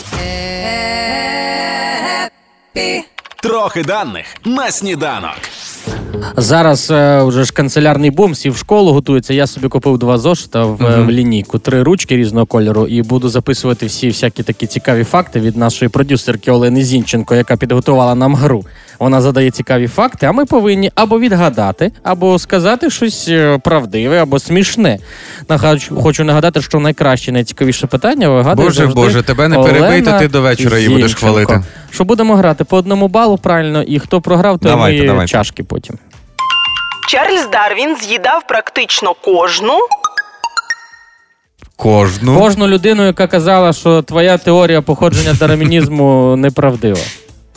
Трохи 3.42 3.82
даних 3.82 4.26
на 4.44 4.70
сніданок. 4.70 5.40
Зараз 6.36 6.90
е, 6.90 7.22
вже 7.22 7.44
ж 7.44 7.52
канцелярний 7.52 8.10
бум, 8.10 8.32
всі 8.32 8.50
в 8.50 8.56
школу 8.56 8.92
готуються. 8.92 9.34
Я 9.34 9.46
собі 9.46 9.68
купив 9.68 9.98
два 9.98 10.18
зошита 10.18 10.64
в, 10.64 10.86
е, 10.86 11.02
в 11.02 11.10
лінійку, 11.10 11.58
три 11.58 11.82
ручки 11.82 12.16
різного 12.16 12.46
кольору, 12.46 12.86
і 12.86 13.02
буду 13.02 13.28
записувати 13.28 13.86
всі 13.86 14.08
всякі 14.08 14.42
такі 14.42 14.66
цікаві 14.66 15.04
факти 15.04 15.40
від 15.40 15.56
нашої 15.56 15.88
продюсерки 15.88 16.50
Олени 16.50 16.84
Зінченко, 16.84 17.34
яка 17.34 17.56
підготувала 17.56 18.14
нам 18.14 18.34
гру. 18.34 18.64
Вона 18.98 19.20
задає 19.20 19.50
цікаві 19.50 19.88
факти, 19.88 20.26
а 20.26 20.32
ми 20.32 20.44
повинні 20.44 20.90
або 20.94 21.18
відгадати, 21.18 21.92
або 22.02 22.38
сказати 22.38 22.90
щось 22.90 23.26
е, 23.28 23.58
правдиве, 23.64 24.22
або 24.22 24.38
смішне. 24.38 24.98
Нагадую- 25.48 26.02
Хочу 26.02 26.24
нагадати, 26.24 26.62
що 26.62 26.80
найкраще, 26.80 27.32
найцікавіше 27.32 27.86
питання 27.86 28.28
вигадує 28.28 28.68
Боже, 28.68 28.76
завжди 28.80 28.94
Боже, 29.00 29.22
тебе 29.22 29.48
не 29.48 29.58
перебий, 29.58 30.02
то 30.02 30.18
ти 30.18 30.28
до 30.28 30.40
вечора 30.42 30.78
її 30.78 30.88
будеш 30.90 31.14
хвалити. 31.14 31.62
Що 31.90 32.04
будемо 32.04 32.36
грати 32.36 32.64
по 32.64 32.76
одному 32.76 33.08
балу 33.08 33.38
правильно, 33.38 33.82
і 33.82 33.98
хто 33.98 34.20
програв, 34.20 34.58
той 34.58 34.70
Давайте, 34.70 34.96
мої 34.98 35.08
давайте. 35.08 35.32
чашки 35.32 35.62
потім. 35.62 35.98
Чарльз 37.08 37.48
Дарвін 37.52 37.96
з'їдав 38.02 38.46
практично 38.48 39.14
кожну. 39.24 39.78
Кожну. 41.76 42.38
Кожну 42.38 42.66
людину, 42.68 43.06
яка 43.06 43.26
казала, 43.26 43.72
що 43.72 44.02
твоя 44.02 44.38
теорія 44.38 44.82
походження 44.82 45.34
дарвінізму 45.34 46.36
неправдива. 46.38 47.00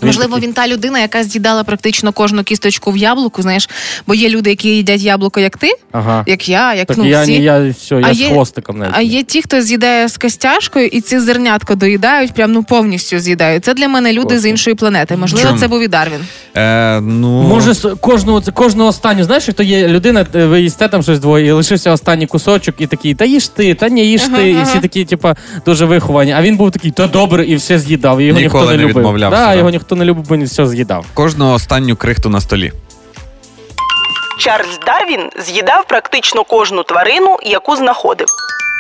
Можливо, 0.02 0.40
він 0.40 0.54
та 0.54 0.68
людина, 0.68 1.00
яка 1.00 1.24
з'їдала 1.24 1.64
практично 1.64 2.12
кожну 2.12 2.44
кісточку 2.44 2.92
в 2.92 2.98
яблуку, 2.98 3.42
знаєш, 3.42 3.70
бо 4.08 4.14
є 4.16 4.30
люди, 4.30 4.50
які 4.50 4.70
їдять 4.70 5.02
яблуко, 5.02 5.40
як 5.40 5.58
ти, 5.58 5.72
Ага. 5.92 6.24
як 6.28 6.50
я, 6.50 6.74
як 6.74 6.88
Так 6.88 6.98
ну, 6.98 7.06
я, 7.06 7.22
всі. 7.22 7.34
я 7.34 7.74
все, 7.80 7.96
я 7.96 8.02
А 8.10 8.14
з 8.14 8.20
є- 8.20 8.30
хвостиком 8.30 8.78
навіть. 8.78 8.94
А 8.98 9.02
є 9.02 9.24
ті, 9.24 9.42
хто 9.42 9.62
з'їдає 9.62 10.08
з 10.10 10.18
костяшкою, 10.18 10.86
і 10.88 11.02
ці 11.02 11.20
зернятка 11.20 11.76
доїдають, 11.76 12.34
прям 12.34 12.52
ну 12.52 12.64
повністю 12.64 13.20
з'їдають. 13.20 13.66
Це 13.66 13.74
для 13.74 13.88
мене 13.88 14.14
люди 14.14 14.40
з 14.40 14.46
іншої 14.50 14.76
планети. 14.76 15.18
Можливо, 15.18 15.48
Чому? 15.48 15.60
це 15.60 15.68
був 15.68 15.82
і 15.84 15.88
Дарвін. 15.88 16.20
Е, 16.58 17.02
ну... 17.02 17.42
Може, 17.44 17.74
з 17.74 17.96
кожного, 18.02 18.42
це 18.42 18.52
кожного 18.52 18.90
останню, 18.90 19.24
знаєш, 19.24 19.46
то 19.56 19.64
є 19.64 19.88
людина, 19.88 20.26
е, 20.36 20.46
ви 20.46 20.62
їсте 20.62 20.88
там 20.88 21.04
щось 21.04 21.20
двоє, 21.20 21.46
і 21.48 21.52
лишився 21.52 21.92
останній 21.92 22.28
кусочок, 22.28 22.76
і 22.80 22.88
такий, 22.88 23.16
та 23.16 23.26
їж 23.26 23.48
ти, 23.48 23.74
та 23.74 23.90
не 23.90 24.02
їж 24.02 24.22
ти. 24.36 24.50
І 24.50 24.64
всі 24.64 24.80
такі, 24.80 25.06
типа, 25.06 25.36
дуже 25.66 25.86
виховані. 25.86 26.32
А 26.32 26.42
він 26.42 26.58
був 26.58 26.72
такий, 26.72 26.92
та 26.92 27.08
добре, 27.08 27.46
і 27.46 27.56
все 27.56 27.80
з'їдав. 27.80 28.20
І 28.20 28.24
його 28.26 28.40
Ніколи 28.40 28.64
ніхто 28.64 28.72
не, 28.72 28.78
не 28.78 28.84
любив. 28.84 28.98
відмовлявся, 28.98 29.46
да. 29.48 29.56
його 29.56 29.70
ніхто 29.70 29.87
не 29.96 30.06
любив, 30.06 30.26
бо 30.30 30.36
він 30.36 30.44
все 30.46 30.68
з'їдав. 30.68 31.06
Кожного 31.14 31.54
останню 31.54 31.96
крихту 31.96 32.30
на 32.30 32.42
столі. 32.42 32.74
Чарльз 34.40 34.80
Дарвін 34.86 35.30
з'їдав 35.46 35.88
практично 35.88 36.44
кожну 36.44 36.84
тварину, 36.84 37.38
яку 37.44 37.76
знаходив. 37.76 38.28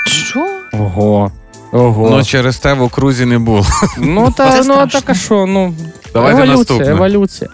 Що? 0.07 0.47
Ого. 0.73 1.31
Ого. 1.71 2.09
Ну, 2.09 2.23
через 2.23 2.57
те 2.57 2.73
в 2.73 2.81
окрузі 2.81 3.25
не 3.25 3.39
було. 3.39 3.65
Ну, 3.97 4.31
та, 4.37 4.45
ну, 4.45 4.63
страшно. 4.63 4.87
так 4.87 5.03
а 5.07 5.13
що, 5.13 5.45
ну, 5.45 5.73
Давайте 6.13 6.37
еволюція, 6.41 6.57
наступне. 6.57 6.91
еволюція. 6.91 7.49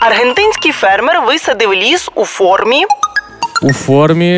Аргентинський 0.00 0.72
фермер 0.72 1.22
висадив 1.26 1.72
ліс 1.74 2.08
у 2.14 2.24
формі. 2.24 2.84
У 3.62 3.72
формі. 3.72 4.30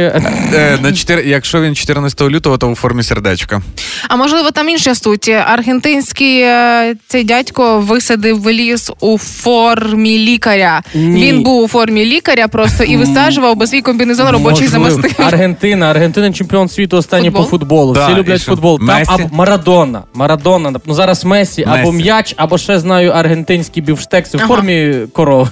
Е, 0.55 0.79
на 0.83 0.93
4... 0.93 1.23
Якщо 1.29 1.61
він 1.61 1.75
14 1.75 2.23
лютого, 2.23 2.59
то 2.59 2.69
у 2.69 2.75
формі 2.75 3.03
сердечка. 3.03 3.63
А 4.09 4.17
можливо, 4.17 4.51
там 4.51 4.69
інша 4.69 4.95
суть. 4.95 5.29
Аргентинський 5.29 6.41
е, 6.41 6.95
цей 7.07 7.25
дядько 7.25 7.79
висадив 7.81 8.51
ліс 8.51 8.91
у 9.01 9.19
формі 9.19 10.19
лікаря. 10.19 10.83
Ні. 10.95 11.23
Він 11.23 11.43
був 11.43 11.63
у 11.63 11.69
формі 11.69 12.05
лікаря 12.05 12.49
просто 12.49 12.85
і 12.85 12.97
висаджував, 12.97 13.57
бо 13.57 13.67
свій 13.67 13.81
комбінезон 13.81 14.29
робочий 14.29 14.69
Можливо. 14.69 15.09
Аргентина, 15.19 15.91
Аргентина 15.91 16.33
чемпіон 16.33 16.69
світу 16.69 16.97
останній 16.97 17.25
Футбол? 17.31 17.45
по 17.45 17.51
футболу. 17.51 17.93
Да, 17.95 18.05
Всі 18.07 18.13
і 18.13 18.17
люблять 18.19 18.41
що? 18.43 18.51
футбол. 18.51 18.79
Там 18.79 18.87
Месі? 18.87 19.11
або 19.15 19.29
Марадона. 19.37 20.03
Марадона. 20.15 20.73
Ну 20.87 20.95
зараз 20.95 21.25
Месі, 21.25 21.65
або 21.67 21.77
Месі. 21.93 21.93
м'яч, 21.93 22.35
або 22.37 22.59
ще 22.59 22.79
знаю 22.79 23.11
аргентинські 23.11 23.81
бівштекси 23.81 24.39
в 24.39 24.41
Ага. 24.41 24.49
формі 24.55 24.95
корови. 25.13 25.51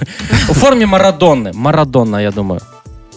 У 0.48 0.54
формі 0.54 0.86
Марадони. 0.86 1.50
Марадона, 1.54 2.20
я 2.20 2.30
думаю. 2.30 2.60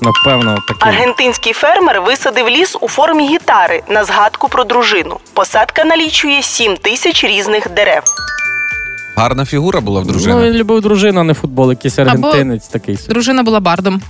Напевно, 0.03 0.57
такий. 0.67 0.89
Аргентинський 0.93 1.53
фермер 1.53 2.01
висадив 2.01 2.49
ліс 2.49 2.77
у 2.81 2.87
формі 2.89 3.27
гітари 3.27 3.83
на 3.89 4.03
згадку 4.03 4.49
про 4.49 4.63
дружину. 4.63 5.19
Посадка 5.33 5.83
налічує 5.83 6.43
7 6.43 6.77
тисяч 6.77 7.23
різних 7.23 7.69
дерев. 7.69 8.03
Гарна 9.15 9.45
фігура 9.45 9.81
була 9.81 10.01
в 10.01 10.05
Ну, 10.05 10.11
дружини. 10.11 10.41
він 10.49 10.53
любив 10.53 10.81
дружину, 10.81 11.19
а 11.21 11.23
не 11.23 11.33
футбол, 11.33 11.69
якийсь 11.69 11.99
аргентинець 11.99 12.67
такий. 12.67 12.97
собі. 12.97 13.09
Дружина 13.13 13.43
була 13.43 13.59
бардом. 13.59 14.01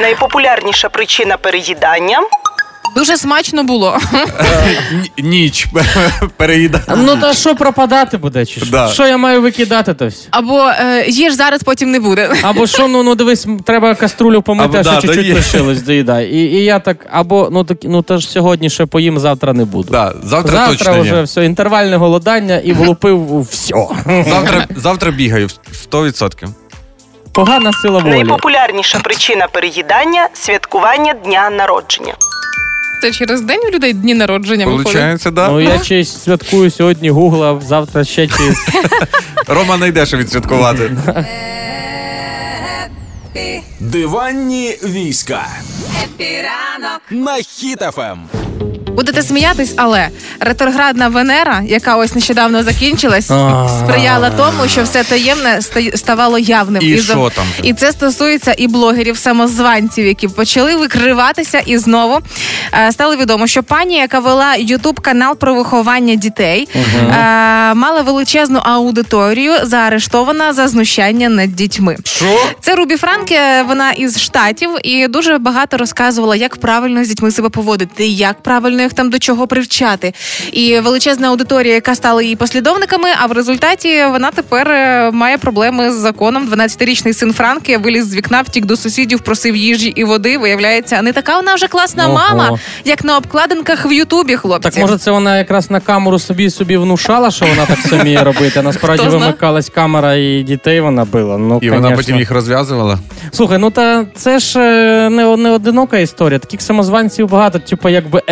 Найпопулярніша 0.00 0.88
причина 0.88 1.36
переїдання 1.36 2.18
Дуже 2.96 3.16
смачно 3.16 3.64
було. 3.64 3.98
Ніч 5.18 5.66
переїдає. 6.36 6.84
Ну 6.96 7.16
та 7.16 7.32
що 7.32 7.54
пропадати 7.54 8.16
буде? 8.16 8.46
Чи 8.46 8.60
що? 8.60 8.70
Да. 8.70 8.88
що 8.88 9.06
я 9.06 9.16
маю 9.16 9.42
викидати 9.42 9.94
то 9.94 10.06
все? 10.06 10.28
Або 10.30 10.68
е, 10.68 11.04
їж 11.08 11.34
зараз, 11.34 11.62
потім 11.62 11.90
не 11.90 12.00
буде. 12.00 12.30
Або 12.42 12.66
що, 12.66 12.88
ну, 12.88 13.02
ну 13.02 13.14
дивись, 13.14 13.46
треба 13.64 13.94
каструлю 13.94 14.42
помити, 14.42 14.78
Або, 14.78 14.78
а 14.78 14.82
да, 14.82 14.98
ще 14.98 15.08
чуть-чуть 15.08 15.34
лишилось, 15.34 15.82
доїдай. 15.82 16.26
І, 16.30 16.36
і 16.36 16.64
я 16.64 16.78
так, 16.78 17.06
або 17.10 17.48
ну 17.52 17.64
так, 17.64 17.78
ну 17.82 18.02
то 18.02 18.18
ж 18.18 18.28
сьогодні 18.30 18.70
ще 18.70 18.86
поїм, 18.86 19.18
завтра 19.18 19.52
не 19.52 19.64
буду. 19.64 19.88
Да, 19.92 20.14
завтра, 20.22 20.52
Завтра 20.52 20.66
точно 20.66 21.00
вже 21.02 21.14
ні. 21.16 21.22
все, 21.22 21.44
інтервальне 21.44 21.96
голодання 21.96 22.56
і 22.58 22.72
влупив 22.72 23.46
все. 23.50 23.74
Завтра, 24.06 24.66
завтра 24.76 25.10
бігаю 25.10 25.48
100%. 25.92 26.48
Погана 27.32 27.72
сила 27.72 27.98
волі. 27.98 28.10
найпопулярніша 28.12 28.98
причина 28.98 29.48
переїдання 29.52 30.28
святкування 30.34 31.14
дня 31.24 31.50
народження. 31.50 32.14
Це 33.00 33.12
через 33.12 33.40
день 33.40 33.60
у 33.68 33.70
людей 33.70 33.92
дні 33.92 34.14
народження 34.14 34.66
виходить. 34.66 34.84
Получається, 34.84 35.30
да? 35.30 35.48
Ну 35.48 35.60
я 35.60 35.78
честь 35.78 36.22
святкую 36.22 36.70
сьогодні, 36.70 37.10
гугла, 37.10 37.60
завтра 37.66 38.04
ще 38.04 38.26
чись. 38.26 38.68
Рома 39.46 39.76
не 39.76 39.88
що 40.06 40.16
відсвяткувати. 40.16 40.90
Диванні 43.80 44.78
війська. 44.84 45.46
На 47.10 47.42
Ем. 47.98 48.39
Будете 48.96 49.22
сміятись, 49.22 49.74
але 49.76 50.08
ретроградна 50.40 51.08
Венера, 51.08 51.62
яка 51.66 51.96
ось 51.96 52.14
нещодавно 52.14 52.62
закінчилась, 52.62 53.24
сприяла 53.78 54.30
тому, 54.30 54.68
що 54.68 54.82
все 54.82 55.04
таємне 55.04 55.60
ставало 55.94 56.38
явним. 56.38 56.82
І 56.82 56.98
що 56.98 57.30
там? 57.36 57.44
І 57.62 57.72
це 57.72 57.92
стосується 57.92 58.54
і 58.58 58.66
блогерів, 58.68 59.18
самозванців, 59.18 60.06
які 60.06 60.28
почали 60.28 60.76
викриватися 60.76 61.58
і 61.58 61.78
знову 61.78 62.18
е, 62.86 62.92
стало 62.92 63.16
відомо, 63.16 63.46
що 63.46 63.62
пані, 63.62 63.96
яка 63.96 64.18
вела 64.18 64.54
ютуб 64.56 65.00
канал 65.00 65.36
про 65.36 65.54
виховання 65.54 66.14
дітей, 66.14 66.68
е, 66.74 67.14
мала 67.74 68.02
величезну 68.02 68.60
аудиторію, 68.62 69.52
заарештована 69.62 70.52
за 70.52 70.68
знущання 70.68 71.28
над 71.28 71.54
дітьми. 71.56 71.96
Що? 72.04 72.38
Це 72.60 72.74
Рубі 72.74 72.96
Франке, 72.96 73.62
вона 73.68 73.90
із 73.90 74.20
штатів, 74.20 74.70
і 74.84 75.08
дуже 75.08 75.38
багато 75.38 75.76
розказувала, 75.76 76.36
як 76.36 76.56
правильно 76.56 77.04
з 77.04 77.08
дітьми 77.08 77.30
себе 77.30 77.48
поводити, 77.48 78.06
як 78.06 78.42
правильно 78.42 78.79
їх 78.82 78.92
там 78.92 79.10
до 79.10 79.18
чого 79.18 79.46
привчати. 79.46 80.12
І 80.52 80.80
величезна 80.80 81.28
аудиторія, 81.28 81.74
яка 81.74 81.94
стала 81.94 82.22
її 82.22 82.36
послідовниками. 82.36 83.08
А 83.22 83.26
в 83.26 83.32
результаті 83.32 84.04
вона 84.04 84.30
тепер 84.30 84.70
е, 84.70 85.10
має 85.10 85.38
проблеми 85.38 85.92
з 85.92 85.94
законом. 85.94 86.48
12-річний 86.48 87.14
син 87.14 87.32
Франки 87.32 87.78
виліз 87.78 88.06
з 88.06 88.14
вікна, 88.14 88.42
втік 88.42 88.64
до 88.64 88.76
сусідів, 88.76 89.20
просив 89.20 89.56
їжі 89.56 89.88
і 89.88 90.04
води. 90.04 90.38
Виявляється, 90.38 91.02
не 91.02 91.12
така 91.12 91.36
вона 91.36 91.54
вже 91.54 91.68
класна 91.68 92.04
Ого. 92.04 92.14
мама, 92.14 92.58
як 92.84 93.04
на 93.04 93.16
обкладинках 93.16 93.86
в 93.86 93.92
Ютубі, 93.92 94.36
хлопці. 94.36 94.70
Так 94.70 94.78
може 94.80 94.98
це 94.98 95.10
вона 95.10 95.38
якраз 95.38 95.70
на 95.70 95.80
камеру 95.80 96.18
собі 96.18 96.50
собі 96.50 96.76
внушала, 96.76 97.30
що 97.30 97.46
вона 97.46 97.66
так 97.66 97.78
вміє 97.78 98.24
робити. 98.24 98.62
Насправді 98.70 99.06
вимикалась 99.06 99.68
камера 99.68 100.14
і 100.14 100.42
дітей 100.42 100.80
вона 100.80 101.04
била. 101.04 101.38
Ну, 101.38 101.58
І 101.62 101.70
вона 101.70 101.90
потім 101.90 102.16
їх 102.16 102.30
розв'язувала. 102.30 102.98
Слухай, 103.32 103.58
ну 103.58 103.70
та 103.70 104.06
це 104.14 104.38
ж 104.38 104.60
е, 104.60 105.10
не, 105.10 105.36
не 105.36 105.50
одинока 105.50 105.98
історія. 105.98 106.38
Таких 106.38 106.62
самозванців 106.62 107.28
багато, 107.28 107.58
типу, 107.58 107.88
якби 107.88 108.22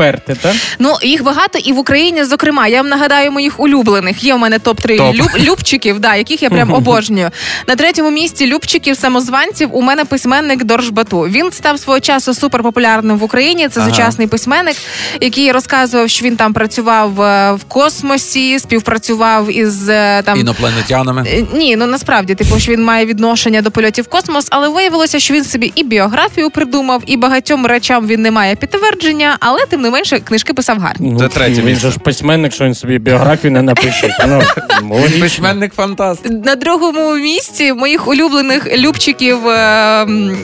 експерти, 0.00 0.36
так? 0.42 0.54
Ну 0.78 0.94
їх 1.02 1.22
багато 1.22 1.58
і 1.58 1.72
в 1.72 1.78
Україні, 1.78 2.24
зокрема. 2.24 2.66
Я 2.66 2.76
вам 2.76 2.88
нагадаю 2.88 3.32
моїх 3.32 3.60
улюблених. 3.60 4.24
Є 4.24 4.34
у 4.34 4.38
мене 4.38 4.58
топ 4.58 4.80
3 4.80 4.96
Топ. 4.98 5.14
люб, 5.14 5.28
любчиків, 5.38 6.00
да, 6.00 6.14
яких 6.14 6.42
я 6.42 6.50
прям 6.50 6.72
обожнюю. 6.72 7.30
На 7.68 7.76
третьому 7.76 8.10
місці 8.10 8.46
любчиків 8.46 8.96
самозванців. 8.96 9.68
У 9.72 9.82
мене 9.82 10.04
письменник 10.04 10.64
Доржбату. 10.64 11.20
Він 11.20 11.52
став 11.52 11.78
свого 11.78 12.00
часу 12.00 12.34
суперпопулярним 12.34 13.18
в 13.18 13.22
Україні. 13.22 13.68
Це 13.68 13.80
Ага. 13.80 13.90
сучасний 13.90 14.26
письменник, 14.26 14.76
який 15.20 15.52
розказував, 15.52 16.10
що 16.10 16.24
він 16.24 16.36
там 16.36 16.52
працював 16.52 17.22
е, 17.22 17.52
в 17.52 17.64
космосі, 17.64 18.58
співпрацював 18.58 19.56
із 19.56 19.88
е, 19.88 20.22
там. 20.24 20.40
Інопланетянами. 20.40 21.24
Е, 21.26 21.44
Ні, 21.54 21.76
ну 21.76 21.86
насправді, 21.86 22.34
типу, 22.34 22.58
що 22.58 22.72
він 22.72 22.84
має 22.84 23.06
відношення 23.06 23.62
до 23.62 23.70
польотів 23.70 24.04
в 24.04 24.08
космос, 24.08 24.46
але 24.50 24.68
виявилося, 24.68 25.18
що 25.18 25.34
він 25.34 25.44
собі 25.44 25.72
і 25.74 25.84
біографію 25.84 26.50
придумав, 26.50 27.02
і 27.06 27.16
багатьом 27.16 27.66
речам 27.66 28.06
він 28.06 28.22
не 28.22 28.30
має 28.30 28.56
підтвердження, 28.56 29.36
але 29.40 29.58
тим 29.70 29.85
не 29.86 29.92
менше 29.92 30.20
книжки 30.20 30.52
писав 30.54 30.78
гарні. 30.78 31.10
Ну, 31.12 31.18
Це 31.18 31.28
третє 31.28 31.60
Він 31.60 31.64
місце. 31.64 31.80
же 31.86 31.90
ж 31.90 31.98
письменник, 31.98 32.52
що 32.52 32.64
він 32.64 32.74
собі 32.74 32.98
біографію 32.98 33.50
не 33.50 33.62
напише. 33.62 34.08
Ну. 34.28 34.42
Письменник 35.20 35.74
фантаст. 35.74 36.30
На 36.44 36.54
другому 36.54 37.14
місці 37.14 37.72
моїх 37.72 38.08
улюблених 38.08 38.76
любчиків. 38.78 39.48
е, 39.48 40.02
м, 40.02 40.36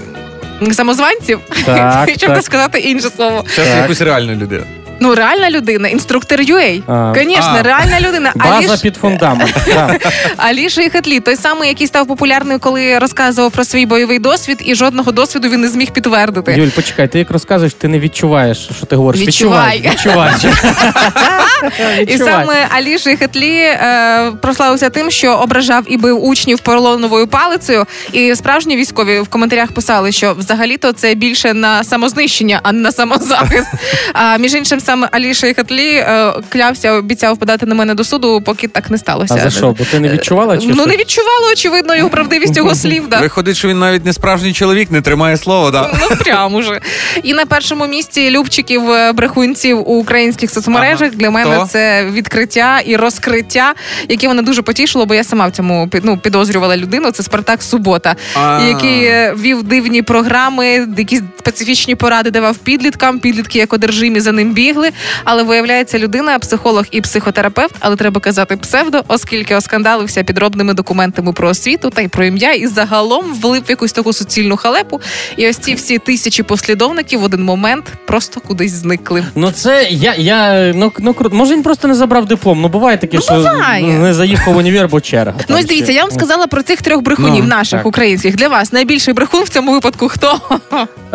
Самозванців, 0.73 1.41
Так, 1.67 2.11
щоб 2.17 2.29
не 2.31 2.35
так. 2.37 2.45
сказати 2.45 2.79
інше 2.79 3.09
слово. 3.17 3.45
Зараз 3.57 3.71
Так. 3.71 3.81
якусь 3.83 4.01
реальну 4.01 4.33
людину. 4.35 4.63
Ну, 5.03 5.15
реальна 5.15 5.51
людина, 5.51 5.89
інструктор 5.89 6.41
UA. 6.41 6.83
А. 6.87 7.13
Звісно, 7.17 7.57
А. 7.59 7.63
реальна 7.63 8.01
людина. 8.01 8.33
База 8.35 8.69
Аліш, 8.69 8.81
під 8.81 8.97
фундамент. 8.97 9.55
так. 9.75 10.13
Аліша 10.37 10.83
Іхатлі, 10.83 11.21
той 11.21 11.37
самий, 11.37 11.69
який 11.69 11.87
став 11.87 12.07
популярним, 12.07 12.59
коли 12.59 12.99
розказував 12.99 13.51
про 13.51 13.65
свій 13.65 13.87
бойовий 13.87 14.19
досвід, 14.19 14.63
і 14.65 14.75
жодного 14.75 15.13
досвіду 15.13 15.49
він 15.49 15.61
не 15.61 15.69
зміг 15.69 15.91
підтвердити. 15.91 16.53
Юль, 16.53 16.69
почекай, 16.69 17.09
ти 17.09 17.19
як 17.19 17.31
розказуєш, 17.31 17.75
ти 17.75 17.89
не 17.89 17.99
відчуваєш, 17.99 18.69
що 18.77 18.87
ти 18.87 18.97
говориш. 18.97 19.21
Відчувай. 19.21 19.91
Відчувай. 19.93 20.33
І 22.07 22.19
саме 22.19 22.67
Аліша 22.71 23.17
Хетлі 23.17 23.57
е, 23.59 24.33
прославився 24.41 24.91
тим, 24.91 25.11
що 25.11 25.33
ображав 25.33 25.85
і 25.87 25.97
бив 25.97 26.25
учнів 26.25 26.61
поролоновою 26.61 27.27
палицею. 27.27 27.87
І 28.13 28.35
справжні 28.35 28.77
військові 28.77 29.21
в 29.21 29.29
коментарях 29.29 29.73
писали, 29.73 30.13
що 30.13 30.35
взагалі-то 30.35 30.93
це 30.93 31.15
більше 31.15 31.55
на 31.55 31.85
самознищення, 31.85 32.61
а 32.63 32.73
не 32.73 32.81
на 32.81 32.93
самозахист. 32.93 33.69
А 34.13 34.37
між 34.39 34.55
іншим, 34.55 34.81
саме 34.93 35.09
Аліша 35.13 35.55
Хетлі 35.55 35.95
е, 35.95 36.33
клявся, 36.49 36.93
обіцяв 36.93 37.39
подати 37.39 37.67
на 37.67 37.75
мене 37.75 37.95
до 37.95 38.05
суду, 38.05 38.41
поки 38.41 38.69
так 38.69 38.91
не 38.91 38.99
сталося. 38.99 39.35
А 39.35 39.39
за 39.39 39.51
що? 39.51 39.75
Бо 39.79 39.85
ти 39.85 40.01
не 40.01 40.09
відчувала? 40.09 40.59
Чи 40.59 40.67
Ну 40.67 40.87
не 40.87 40.97
відчувала, 40.97 41.53
очевидно, 41.53 41.95
його 41.97 42.11
правдивість 42.11 42.57
його 42.57 42.75
слів. 42.75 43.09
Да. 43.09 43.21
Виходить, 43.21 43.57
що 43.57 43.69
він 43.69 43.79
навіть 43.79 44.05
не 44.05 44.13
справжній 44.13 44.53
чоловік, 44.53 44.91
не 44.91 45.01
тримає 45.01 45.37
слово, 45.37 45.71
да? 45.71 45.91
Ну 46.01 46.17
прямо 46.17 46.59
уже. 46.59 46.81
І 47.23 47.35
на 47.35 47.47
першому 47.47 47.87
місці 47.87 48.31
любчиків 48.31 48.91
е, 48.91 49.13
брехунців 49.13 49.79
у 49.79 49.95
українських 49.95 50.51
соцмережах. 50.51 51.09
Ага. 51.09 51.17
Для 51.17 51.31
мене 51.31 51.57
Хто? 51.57 51.67
це 51.67 52.05
відкриття 52.13 52.81
і 52.85 52.97
розкриття, 52.97 53.75
яке 54.09 54.29
мене 54.29 54.43
дуже 54.43 54.63
потішило, 54.63 55.07
бо 55.07 55.15
я 55.15 55.25
сама 55.25 55.47
в 55.47 55.51
цьому 55.51 55.91
ну, 56.03 56.19
підозрювала 56.19 56.77
людину. 56.77 57.11
Це 57.11 57.23
Спартак 57.23 57.63
Субота, 57.63 58.17
А. 58.35 58.61
який 58.69 59.05
е, 59.05 59.35
вів 59.39 59.63
дивні 59.63 60.03
програми, 60.03 60.87
якісь 60.99 61.23
специфічні 61.39 61.95
поради 61.95 62.31
давав 62.31 62.57
підліткам. 62.57 63.19
Підлітки 63.19 63.59
як 63.59 63.73
одержимі 63.73 64.21
за 64.21 64.33
ним 64.33 64.53
бігли. 64.73 64.91
Але 65.25 65.43
виявляється, 65.43 65.99
людина 65.99 66.39
психолог 66.39 66.85
і 66.91 67.01
психотерапевт, 67.01 67.75
але 67.81 67.97
треба 67.97 68.21
казати 68.21 68.57
псевдо, 68.57 69.01
оскільки 69.09 69.55
оскандалився 69.55 70.23
підробними 70.25 70.75
документами 70.75 71.33
про 71.33 71.49
освіту 71.49 71.91
та 71.91 72.03
й 72.03 72.09
про 72.09 72.25
ім'я, 72.25 72.53
і 72.53 72.67
загалом 72.67 73.35
влип 73.43 73.69
в 73.69 73.71
якусь 73.71 73.93
таку 73.93 74.13
суцільну 74.13 74.57
халепу. 74.57 75.01
І 75.37 75.49
ось 75.49 75.57
ці 75.59 75.75
всі 75.75 75.99
тисячі 75.99 76.43
послідовників 76.43 77.21
в 77.21 77.25
один 77.25 77.43
момент 77.45 77.85
просто 78.07 78.41
кудись 78.41 78.73
зникли. 78.73 79.25
Ну 79.35 79.51
це 79.51 79.87
я, 79.91 80.15
я 80.15 80.73
ну, 80.75 80.93
ну 80.99 81.15
круто. 81.15 81.37
Може 81.37 81.55
він 81.55 81.63
просто 81.63 81.89
не 81.89 81.95
забрав 81.95 82.27
диплом. 82.27 82.61
Ну 82.61 82.69
буває 82.69 82.97
таке, 82.97 83.17
Ну, 83.17 83.23
що 83.23 83.35
буває. 83.35 83.83
не 83.85 84.15
заїхав 84.15 84.55
в 84.55 84.57
універ, 84.57 84.89
бо 84.89 85.01
черга. 85.01 85.35
Ну 85.39 85.45
там 85.47 85.57
ось 85.57 85.65
дивіться, 85.65 85.87
ще. 85.87 85.95
я 85.95 86.03
вам 86.03 86.11
сказала 86.11 86.47
про 86.47 86.63
цих 86.63 86.83
трьох 86.83 87.03
брехунів 87.03 87.43
Ну, 87.45 87.49
наших 87.49 87.79
так. 87.79 87.87
українських. 87.87 88.37
Для 88.37 88.49
вас 88.49 88.73
найбільший 88.73 89.15
брехун 89.15 89.45
в 89.45 89.49
цьому 89.49 89.73
випадку 89.73 90.09
хто? 90.09 90.39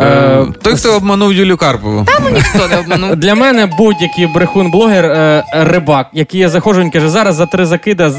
Е, 0.00 0.46
Той, 0.62 0.76
хто 0.76 0.92
обманув 0.96 1.32
Юлю 1.32 1.56
Карпову. 1.56 2.06
Ніхто 2.34 2.68
не 2.68 2.76
обманув. 2.76 3.16
Для 3.16 3.34
мене 3.34 3.47
будь-який 3.52 4.26
брехун-блогер 4.26 5.04
е, 5.06 5.44
рибак, 5.52 6.06
який 6.12 6.40
я 6.40 6.48
заходжу, 6.48 6.80
він 6.80 6.90
каже, 6.90 7.08
зараз 7.08 7.34
за 7.36 7.46
три 7.46 7.66
закида 7.66 8.10
з- 8.10 8.16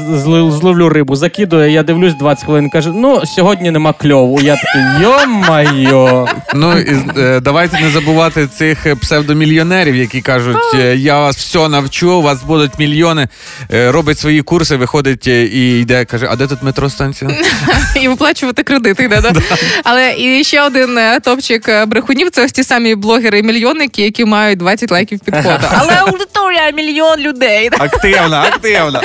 зловлю 0.50 0.88
рибу. 0.88 1.16
Закидує, 1.16 1.72
я 1.72 1.82
дивлюсь 1.82 2.14
20 2.14 2.44
хвилин. 2.44 2.70
Каже, 2.70 2.90
ну 2.94 3.26
сьогодні 3.26 3.70
нема 3.70 3.92
кльову. 3.92 4.40
Я 4.40 4.56
такий, 4.56 4.82
йо-майо. 5.02 6.28
Ну 6.54 6.78
і 6.78 6.96
е, 7.18 7.40
давайте 7.40 7.80
не 7.80 7.90
забувати 7.90 8.46
цих 8.46 8.86
е, 8.86 8.94
псевдомільйонерів, 8.94 9.96
які 9.96 10.20
кажуть, 10.20 10.56
е, 10.74 10.96
я 10.96 11.20
вас 11.20 11.36
все 11.36 11.68
навчу, 11.68 12.12
у 12.18 12.22
вас 12.22 12.42
будуть 12.42 12.78
мільйони. 12.78 13.28
Е, 13.72 13.92
Робить 13.92 14.18
свої 14.18 14.42
курси, 14.42 14.76
виходить 14.76 15.26
е, 15.28 15.44
і 15.46 15.80
йде, 15.80 16.04
каже, 16.04 16.26
а 16.30 16.36
де 16.36 16.46
тут 16.46 16.62
метростанція? 16.62 17.30
і 18.02 18.08
виплачувати 18.08 18.62
кредити. 18.62 19.08
Да, 19.08 19.20
да? 19.20 19.32
Але 19.84 20.14
і 20.18 20.44
ще 20.44 20.62
один 20.62 20.98
е, 20.98 21.20
топчик 21.20 21.68
е, 21.68 21.86
брехунів 21.86 22.30
це 22.30 22.44
ось 22.44 22.52
ті 22.52 22.64
самі 22.64 22.94
блогери-мільйонники, 22.94 24.02
які 24.02 24.24
мають 24.24 24.58
20 24.58 24.90
лайків 24.90 25.19
під 25.24 25.34
фото. 25.34 25.68
Але 25.78 25.94
аудиторія 25.94 26.70
мільйон 26.70 27.18
людей. 27.20 27.70
Активна, 27.78 28.42
активна. 28.42 29.00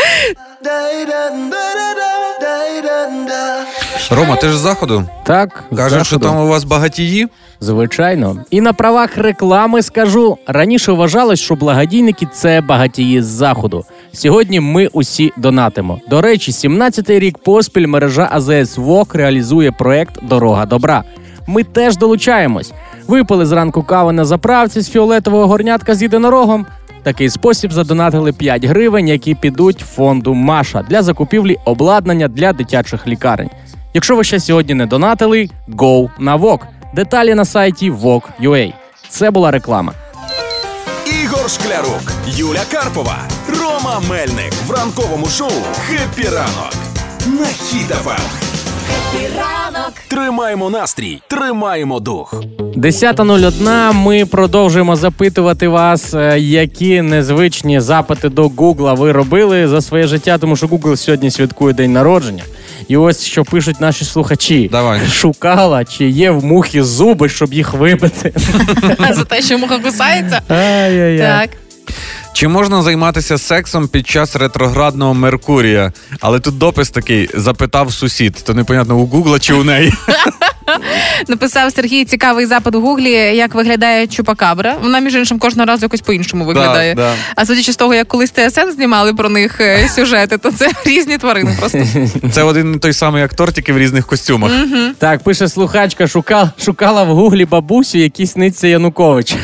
Рома, 4.12 4.36
ти 4.36 4.48
ж 4.48 4.58
з 4.58 4.62
заходу? 4.62 5.04
Так, 5.26 5.64
Кажуть, 5.76 6.06
що 6.06 6.20
там 6.20 6.38
у 6.38 6.48
вас 6.48 6.64
багатії? 6.64 7.28
Звичайно. 7.60 8.38
І 8.52 8.62
на 8.62 8.74
правах 8.74 9.18
реклами 9.18 9.82
скажу: 9.82 10.38
раніше 10.48 10.92
вважалось, 10.92 11.40
що 11.40 11.56
благодійники 11.56 12.28
це 12.34 12.62
багатії 12.62 13.22
з 13.22 13.26
заходу. 13.26 13.86
Сьогодні 14.14 14.60
ми 14.60 14.88
усі 14.88 15.34
донатимо. 15.38 16.00
До 16.10 16.22
речі, 16.22 16.52
17-й 16.52 17.20
рік 17.20 17.38
поспіль 17.38 17.88
мережа 17.88 18.30
АЗС 18.32 18.78
ВОК 18.78 19.16
реалізує 19.16 19.72
проект 19.72 20.16
Дорога 20.24 20.66
добра. 20.66 21.04
Ми 21.48 21.64
теж 21.64 21.98
долучаємось. 21.98 22.74
Випили 23.08 23.46
зранку 23.46 23.84
кави 23.84 24.14
на 24.14 24.26
заправці 24.26 24.82
з 24.82 24.90
фіолетового 24.90 25.48
горнятка 25.48 25.96
з 25.96 26.02
єдинорогом. 26.02 26.66
Такий 27.04 27.30
спосіб 27.30 27.74
задонатили 27.74 28.34
5 28.34 28.66
гривень, 28.66 29.08
які 29.08 29.36
підуть 29.36 29.80
фонду 29.80 30.34
Маша 30.34 30.84
для 30.90 31.02
закупівлі 31.02 31.58
обладнання 31.66 32.28
для 32.28 32.54
дитячих 32.54 33.08
лікарень. 33.08 33.50
Якщо 33.94 34.16
ви 34.16 34.24
ще 34.24 34.40
сьогодні 34.40 34.74
не 34.74 34.86
донатили, 34.86 35.50
go 35.70 36.10
на 36.20 36.36
ВОК. 36.36 36.68
Деталі 36.96 37.34
на 37.36 37.46
сайті 37.46 37.92
VOK.ua. 37.92 38.74
Це 39.10 39.32
була 39.32 39.52
реклама. 39.52 39.94
Ігор 41.24 41.50
Шклярук, 41.50 42.12
Юля 42.28 42.64
Карпова, 42.72 43.18
Рома 43.50 44.02
Мельник 44.10 44.54
в 44.68 44.72
ранковому 44.72 45.26
шоу 45.26 45.52
«Хеппі 45.88 46.28
ранок» 46.28 46.74
на 47.40 47.46
Ранок. 49.38 49.94
Тримаємо 50.08 50.70
настрій, 50.70 51.22
тримаємо 51.28 52.00
дух. 52.00 52.34
10.01. 52.76 53.94
Ми 53.94 54.26
продовжуємо 54.26 54.96
запитувати 54.96 55.68
вас, 55.68 56.14
е, 56.14 56.40
які 56.40 57.02
незвичні 57.02 57.80
запити 57.80 58.30
до 58.30 58.48
Гугла 58.48 58.94
ви 58.94 59.12
робили 59.12 59.68
за 59.68 59.82
своє 59.82 60.08
життя, 60.08 60.38
тому 60.38 60.56
що 60.56 60.68
Google 60.68 60.98
сьогодні 60.98 61.32
святкує 61.32 61.74
день 61.74 61.94
народження. 61.94 62.44
І 62.88 62.98
ось 62.98 63.26
що 63.26 63.44
пишуть 63.44 63.82
наші 63.82 64.06
слухачі. 64.06 64.70
Давай. 64.72 65.02
Шукала, 65.12 65.86
чи 65.86 66.10
є 66.10 66.32
в 66.32 66.46
мухі 66.46 66.82
зуби, 66.82 67.30
щоб 67.30 67.54
їх 67.54 67.74
вибити. 67.74 68.34
За 69.14 69.24
те, 69.24 69.42
що 69.42 69.58
муха 69.58 69.80
кусається. 69.80 70.42
Так. 71.40 71.50
Чи 72.36 72.48
можна 72.48 72.82
займатися 72.82 73.38
сексом 73.38 73.88
під 73.88 74.08
час 74.08 74.36
ретроградного 74.36 75.14
Меркурія? 75.14 75.94
Але 76.20 76.40
тут 76.40 76.58
допис 76.58 76.90
такий 76.90 77.30
запитав 77.34 77.94
сусід. 77.94 78.34
То 78.44 78.54
непонятно 78.54 78.98
у 78.98 79.06
Гугла 79.06 79.40
чи 79.40 79.54
у 79.54 79.64
неї. 79.64 79.94
Написав 81.28 81.72
Сергій 81.72 82.06
цікавий 82.06 82.46
запит 82.46 82.76
у 82.76 82.82
гуглі, 82.82 83.12
як 83.12 83.56
виглядає 83.56 84.08
чупакабра. 84.08 84.76
Вона, 84.84 85.00
між 85.00 85.16
іншим, 85.16 85.40
кожного 85.40 85.66
разу 85.68 85.86
якось 85.86 86.02
по-іншому 86.02 86.46
виглядає. 86.46 86.96
да. 86.96 87.14
А 87.36 87.46
судячи 87.46 87.74
з 87.74 87.76
того, 87.76 87.94
як 87.96 88.08
колись 88.08 88.32
ТСН 88.32 88.72
знімали 88.76 89.14
про 89.14 89.30
них 89.30 89.62
е, 89.62 89.90
сюжети, 89.96 90.38
то 90.38 90.52
це 90.52 90.70
різні 90.86 91.18
тварини 91.18 91.56
просто. 91.60 91.86
Це 92.32 92.44
один 92.44 92.76
і 92.76 92.80
той 92.80 92.94
самий 92.94 93.24
актор, 93.24 93.54
тільки 93.54 93.74
в 93.74 93.78
різних 93.78 94.08
костюмах. 94.08 94.52
Так, 94.98 95.24
пише 95.24 95.48
слухачка, 95.50 96.08
шукала, 96.08 96.52
шукала 96.66 97.04
в 97.04 97.08
гуглі 97.16 97.46
бабусю, 97.46 97.98
який 97.98 98.28
сниться 98.28 98.68
Янукович. 98.68 99.36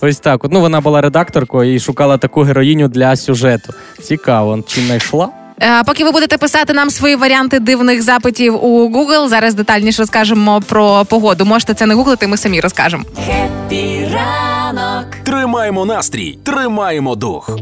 Ось 0.00 0.18
так. 0.18 0.44
От, 0.44 0.52
ну, 0.52 0.60
вона 0.60 0.80
була 0.80 1.00
редакторкою 1.00 1.74
і 1.74 1.80
шукала 1.80 2.18
таку 2.18 2.42
героїню 2.42 2.88
для 2.88 3.16
сюжету. 3.16 3.72
Цікаво, 4.02 4.58
чи 4.66 4.80
знайшла? 4.80 5.28
Е, 5.62 5.84
Поки 5.84 6.04
ви 6.04 6.10
будете 6.12 6.38
писати 6.38 6.72
нам 6.72 6.90
свої 6.90 7.16
варіанти 7.16 7.58
дивних 7.60 8.02
запитів 8.02 8.64
у 8.64 8.88
Google, 8.90 9.28
зараз 9.28 9.54
детальніше 9.54 10.02
розкажемо 10.02 10.60
про 10.68 11.04
погоду. 11.04 11.44
Можете 11.44 11.74
це 11.74 11.86
не 11.86 11.94
гуглити, 11.94 12.26
ми 12.26 12.36
самі 12.36 12.60
розкажемо. 12.60 13.04
Хеппі 13.26 14.08
ранок. 14.14 15.06
Тримаємо 15.24 15.84
настрій, 15.84 16.38
тримаємо 16.44 17.14
дух. 17.14 17.58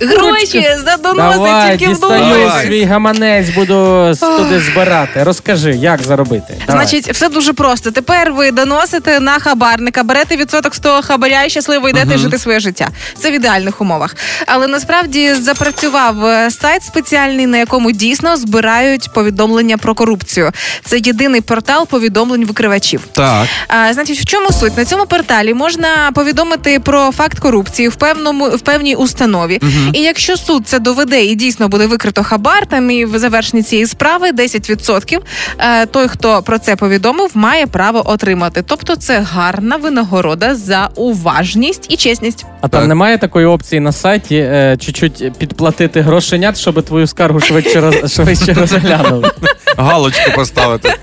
Гроші 0.00 0.68
задоносить 0.84 1.42
Давай, 1.42 1.78
тільки 1.78 1.92
в 1.92 1.94
дістаю 1.94 2.50
свій 2.62 2.84
гаманець, 2.84 3.48
буду 3.50 4.12
туди 4.20 4.60
збирати. 4.60 5.22
Розкажи, 5.24 5.70
як 5.70 6.02
заробити. 6.02 6.54
Давай. 6.66 6.86
Значить, 6.86 7.12
все 7.12 7.28
дуже 7.28 7.52
просто. 7.52 7.90
Тепер 7.90 8.32
ви 8.32 8.50
доносите 8.50 9.20
на 9.20 9.38
хабарника, 9.38 10.02
берете 10.02 10.36
відсоток 10.36 10.74
з 10.74 10.78
того 10.78 11.02
хабаря 11.02 11.44
і 11.44 11.50
щасливо 11.50 11.88
йдете 11.88 12.18
жити 12.18 12.38
своє 12.38 12.60
життя. 12.60 12.88
Це 13.18 13.30
в 13.30 13.34
ідеальних 13.34 13.80
умовах. 13.80 14.16
Але 14.46 14.66
насправді 14.66 15.34
запрацював 15.34 16.24
е, 16.26 16.50
сайт 16.50 16.82
спеціальний, 16.84 17.46
на 17.46 17.58
якому 17.58 17.92
дійсно 17.92 18.36
збирають 18.36 19.10
повідомлення 19.12 19.78
про 19.78 19.94
корупцію. 19.94 20.50
Це 20.84 20.98
єдиний 20.98 21.40
портал 21.40 21.86
повідомлень 21.86 22.44
викривачів. 22.44 23.00
Так. 23.12 23.46
А, 23.68 23.92
значить, 23.94 24.18
в 24.18 24.24
чому 24.24 24.52
суть? 24.52 24.76
На 24.76 24.84
цьому 24.84 25.06
порталі 25.06 25.54
можна 25.54 26.10
повідомити 26.14 26.80
про 26.80 27.12
факт 27.12 27.38
корупції 27.38 27.88
в 27.88 27.94
певному 27.94 28.48
в 28.48 28.60
певній 28.60 28.94
установі. 28.96 29.60
І 29.92 30.00
якщо 30.00 30.36
суд 30.36 30.62
це 30.66 30.78
доведе 30.78 31.24
і 31.24 31.34
дійсно 31.34 31.68
буде 31.68 31.86
викрито 31.86 32.22
хабар, 32.22 32.66
там 32.66 32.90
і 32.90 33.04
в 33.04 33.18
завершенні 33.18 33.62
цієї 33.62 33.86
справи 33.86 34.32
10% 34.32 35.20
е, 35.58 35.86
той, 35.86 36.08
хто 36.08 36.42
про 36.42 36.58
це 36.58 36.76
повідомив, 36.76 37.30
має 37.34 37.66
право 37.66 38.10
отримати. 38.10 38.62
Тобто, 38.62 38.96
це 38.96 39.20
гарна 39.20 39.76
винагорода 39.76 40.54
за 40.54 40.88
уважність 40.94 41.86
і 41.88 41.96
чесність. 41.96 42.46
А 42.60 42.68
там 42.68 42.88
немає 42.88 43.18
такої 43.18 43.46
опції 43.46 43.80
на 43.80 43.92
сайті 43.92 44.36
е, 44.36 44.76
чуть-чуть 44.80 45.32
підплатити 45.38 46.00
грошенят, 46.00 46.58
щоб 46.58 46.82
твою 46.82 47.06
скаргу 47.06 47.40
швидше 47.40 47.80
роз, 47.80 48.14
швидше 48.14 48.52
розглянули. 48.52 49.30
Галочку 49.76 50.30
поставити. 50.34 50.94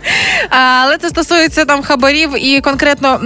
Але 0.50 0.98
це 0.98 1.10
стосується 1.10 1.66
там 1.66 1.84
хабарів, 1.84 2.46
і 2.46 2.62
конкретно 2.62 3.20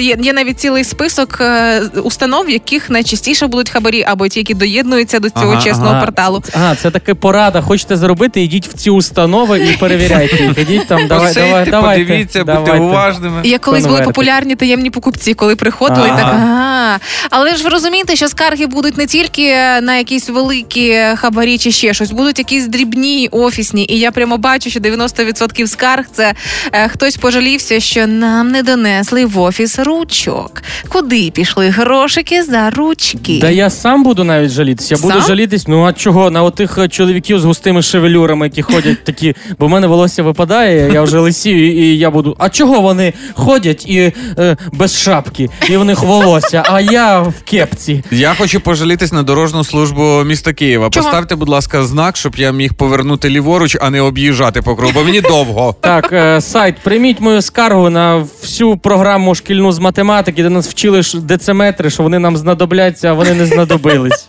є, 0.00 0.32
навіть 0.32 0.60
цілий 0.60 0.84
список 0.84 1.38
е, 1.40 1.80
установ, 1.80 2.46
в 2.46 2.50
яких 2.50 2.90
найчастіше 2.90 3.46
будуть 3.46 3.70
хабарі, 3.70 4.04
або 4.08 4.28
ті, 4.28 4.40
які 4.40 4.51
доєднуються 4.54 5.18
до 5.18 5.30
цього 5.30 5.52
Ага, 5.52 5.62
чесного 5.62 5.90
Ага. 5.90 6.00
порталу. 6.04 6.42
А, 6.62 6.74
це 6.74 6.90
таке 6.90 7.14
порада. 7.14 7.60
Хочете 7.60 7.96
зробити, 7.96 8.42
йдіть 8.42 8.68
в 8.68 8.72
ці 8.72 8.90
установи 8.90 9.58
і 9.58 9.76
перевіряйте 9.76 10.42
їх. 10.44 10.58
Ідіть 10.58 10.86
там, 10.88 11.06
давай, 11.06 11.34
давай, 11.34 11.70
давайте. 11.70 12.04
подивіться, 12.04 12.44
будьте 12.44 12.72
уважними. 12.72 13.40
Як 13.44 13.60
колись 13.60 13.86
були 13.86 14.00
популярні 14.02 14.54
таємні 14.56 14.90
покупці, 14.90 15.34
коли 15.34 15.56
приходили, 15.56 16.06
і 16.06 16.10
так 16.10 16.20
Ага. 16.20 16.32
ага. 16.42 16.98
Але 17.30 17.56
ж 17.56 17.64
ви 17.64 17.70
розумієте, 17.70 18.16
що 18.16 18.28
скарги 18.28 18.66
будуть 18.66 18.96
не 18.96 19.06
тільки 19.06 19.48
на 19.82 19.96
якісь 19.96 20.28
великі 20.28 20.98
хабарі 21.16 21.58
чи 21.58 21.72
ще 21.72 21.94
щось, 21.94 22.10
будуть 22.10 22.38
якісь 22.38 22.66
дрібні, 22.66 23.28
офісні. 23.32 23.86
І 23.90 23.98
я 23.98 24.10
прямо 24.10 24.38
бачу, 24.38 24.70
що 24.70 24.80
90% 24.80 25.66
скарг 25.66 26.04
це 26.12 26.34
е, 26.72 26.88
хтось 26.88 27.16
пожалівся, 27.16 27.80
що 27.80 28.06
нам 28.06 28.48
не 28.50 28.62
донесли 28.62 29.26
в 29.26 29.38
офіс 29.40 29.78
ручок. 29.78 30.62
Куди 30.88 31.30
пішли 31.30 31.68
грошики 31.68 32.42
за 32.42 32.70
ручки? 32.70 33.38
Да 33.40 33.50
я 33.50 33.70
сам 33.70 34.02
буду 34.02 34.24
навіть 34.24 34.41
жалітися. 34.50 34.94
Я 34.94 35.02
буду 35.02 35.14
Сам? 35.14 35.26
жалітись. 35.28 35.68
Ну 35.68 35.84
а 35.84 35.92
чого? 35.92 36.30
На 36.30 36.42
отих 36.42 36.78
е, 36.78 36.88
чоловіків 36.88 37.40
з 37.40 37.44
густими 37.44 37.82
шевелюрами, 37.82 38.46
які 38.46 38.62
ходять 38.62 39.04
такі, 39.04 39.34
бо 39.58 39.66
в 39.66 39.68
мене 39.68 39.86
волосся 39.86 40.22
випадає, 40.22 40.90
я 40.94 41.02
вже 41.02 41.18
лисію, 41.18 41.72
і 41.72 41.98
я 41.98 42.10
буду. 42.10 42.36
А 42.38 42.48
чого 42.48 42.80
вони 42.80 43.12
ходять 43.34 43.86
і 43.86 44.12
е, 44.38 44.56
без 44.72 44.98
шапки, 44.98 45.48
і 45.68 45.76
в 45.76 45.84
них 45.84 46.02
волосся, 46.02 46.62
а 46.66 46.80
я 46.80 47.20
в 47.20 47.34
кепці. 47.44 48.04
Я 48.10 48.34
хочу 48.34 48.60
пожалітись 48.60 49.12
на 49.12 49.22
дорожну 49.22 49.64
службу 49.64 50.24
міста 50.24 50.52
Києва. 50.52 50.90
Чого? 50.90 51.06
Поставте, 51.06 51.36
будь 51.36 51.48
ласка, 51.48 51.84
знак, 51.84 52.16
щоб 52.16 52.36
я 52.36 52.52
міг 52.52 52.74
повернути 52.74 53.30
ліворуч, 53.30 53.76
а 53.80 53.90
не 53.90 54.00
об'їжджати 54.00 54.62
по 54.62 54.76
кругу, 54.76 54.92
бо 54.94 55.04
мені 55.04 55.20
довго. 55.20 55.76
Так, 55.80 56.12
е, 56.12 56.40
сайт, 56.40 56.74
прийміть 56.82 57.20
мою 57.20 57.42
скаргу 57.42 57.90
на 57.90 58.16
всю 58.42 58.76
програму 58.76 59.34
шкільну 59.34 59.72
з 59.72 59.78
математики, 59.78 60.42
де 60.42 60.48
нас 60.50 60.68
вчили 60.68 61.02
ж 61.02 61.20
дециметри, 61.20 61.90
що 61.90 62.02
вони 62.02 62.18
нам 62.18 62.36
знадобляться, 62.36 63.08
а 63.08 63.12
вони 63.12 63.34
не 63.34 63.46
знадобились. 63.46 64.28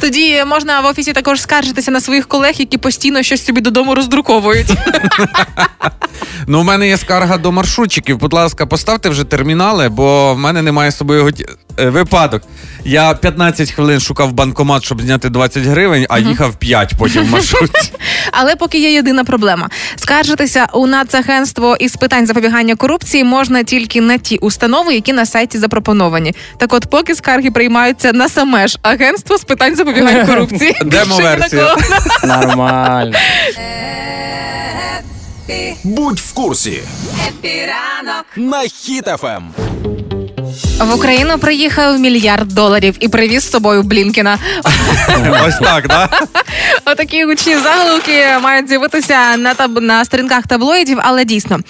Тоді 0.00 0.44
можна 0.46 0.80
в 0.80 0.86
офісі 0.86 1.12
також 1.12 1.40
скаржитися 1.40 1.90
на 1.90 2.00
своїх 2.00 2.28
колег, 2.28 2.54
які 2.58 2.78
постійно 2.78 3.22
щось 3.22 3.44
собі 3.44 3.60
додому 3.60 3.94
роздруковують. 3.94 4.70
Ну, 6.46 6.60
у 6.60 6.62
мене 6.62 6.88
є 6.88 6.96
скарга 6.96 7.38
до 7.38 7.52
маршрутчиків. 7.52 8.18
Будь 8.18 8.32
ласка, 8.32 8.66
поставте 8.66 9.08
вже 9.08 9.24
термінали, 9.24 9.88
бо 9.88 10.34
в 10.34 10.38
мене 10.38 10.62
немає 10.62 10.90
з 10.90 10.96
собою 10.96 11.22
готі... 11.22 11.46
е, 11.78 11.88
випадок. 11.90 12.42
Я 12.84 13.14
15 13.14 13.70
хвилин 13.70 14.00
шукав 14.00 14.32
банкомат, 14.32 14.84
щоб 14.84 15.00
зняти 15.02 15.28
20 15.28 15.62
гривень, 15.62 16.06
а 16.08 16.18
їхав 16.18 16.56
5 16.56 16.94
потім 16.98 17.24
в 17.24 17.30
маршрутці. 17.30 17.92
Але 18.32 18.56
поки 18.56 18.78
є 18.78 18.92
єдина 18.92 19.24
проблема: 19.24 19.68
скаржитися 19.96 20.66
у 20.72 20.86
Нацагентство 20.86 21.76
із 21.76 21.96
питань 21.96 22.26
запобігання 22.26 22.76
корупції 22.76 23.24
можна 23.24 23.62
тільки 23.62 24.00
на 24.00 24.18
ті 24.18 24.36
установи, 24.38 24.94
які 24.94 25.12
на 25.12 25.26
сайті 25.26 25.58
запропоновані. 25.58 26.34
Так, 26.58 26.72
от, 26.72 26.86
поки 26.90 27.14
скарги 27.14 27.50
приймаються 27.50 28.12
на 28.12 28.28
саме 28.28 28.68
ж 28.68 28.78
агентство 28.82 29.38
з 29.38 29.44
питань 29.44 29.76
запобігання 29.76 29.85
корупції. 30.26 30.76
Демо-версія. 30.84 31.76
Нормально. 32.24 33.18
Будь 35.84 36.18
в 36.18 36.32
курсі 36.32 36.82
Хеппі 37.28 37.82
ранок 37.82 38.26
на 38.36 38.58
Хіт-ФМ. 38.58 39.42
В 40.80 40.94
Україну 40.94 41.38
приїхав 41.38 41.98
мільярд 41.98 42.48
доларів 42.48 42.96
і 43.00 43.08
привіз 43.08 43.44
з 43.44 43.50
собою 43.50 43.82
Блінкена. 43.82 44.38
Ось 45.46 45.58
так, 45.58 45.88
да? 45.88 46.08
Отакі 46.88 47.24
гучні 47.24 47.56
заголовки 47.58 48.24
мають 48.42 48.68
з'явитися 48.68 49.36
на 49.36 49.54
таб 49.54 49.82
на 49.82 50.04
сторінках 50.04 50.46
таблоїдів, 50.46 50.98
але 51.02 51.24
дійсно 51.24 51.60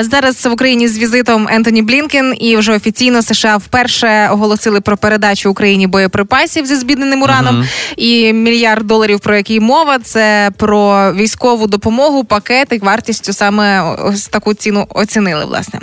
зараз 0.00 0.46
в 0.46 0.52
Україні 0.52 0.88
з 0.88 0.98
візитом 0.98 1.48
Ентоні 1.48 1.82
Блінкен 1.82 2.34
і 2.40 2.56
вже 2.56 2.72
офіційно 2.76 3.22
США 3.22 3.56
вперше 3.56 4.28
оголосили 4.32 4.80
про 4.80 4.96
передачу 4.96 5.50
Україні 5.50 5.86
боєприпасів 5.86 6.66
зі 6.66 6.76
збідненим 6.76 7.22
ураном. 7.22 7.64
І 7.96 8.32
мільярд 8.32 8.86
доларів, 8.86 9.20
про 9.20 9.36
який 9.36 9.60
мова, 9.60 9.98
це 9.98 10.50
про 10.56 11.12
військову 11.12 11.66
допомогу, 11.66 12.24
пакети 12.24 12.78
вартістю 12.82 13.32
саме 13.32 13.94
ось 14.04 14.28
таку 14.28 14.54
ціну 14.54 14.86
оцінили. 14.88 15.44
Власне, 15.44 15.80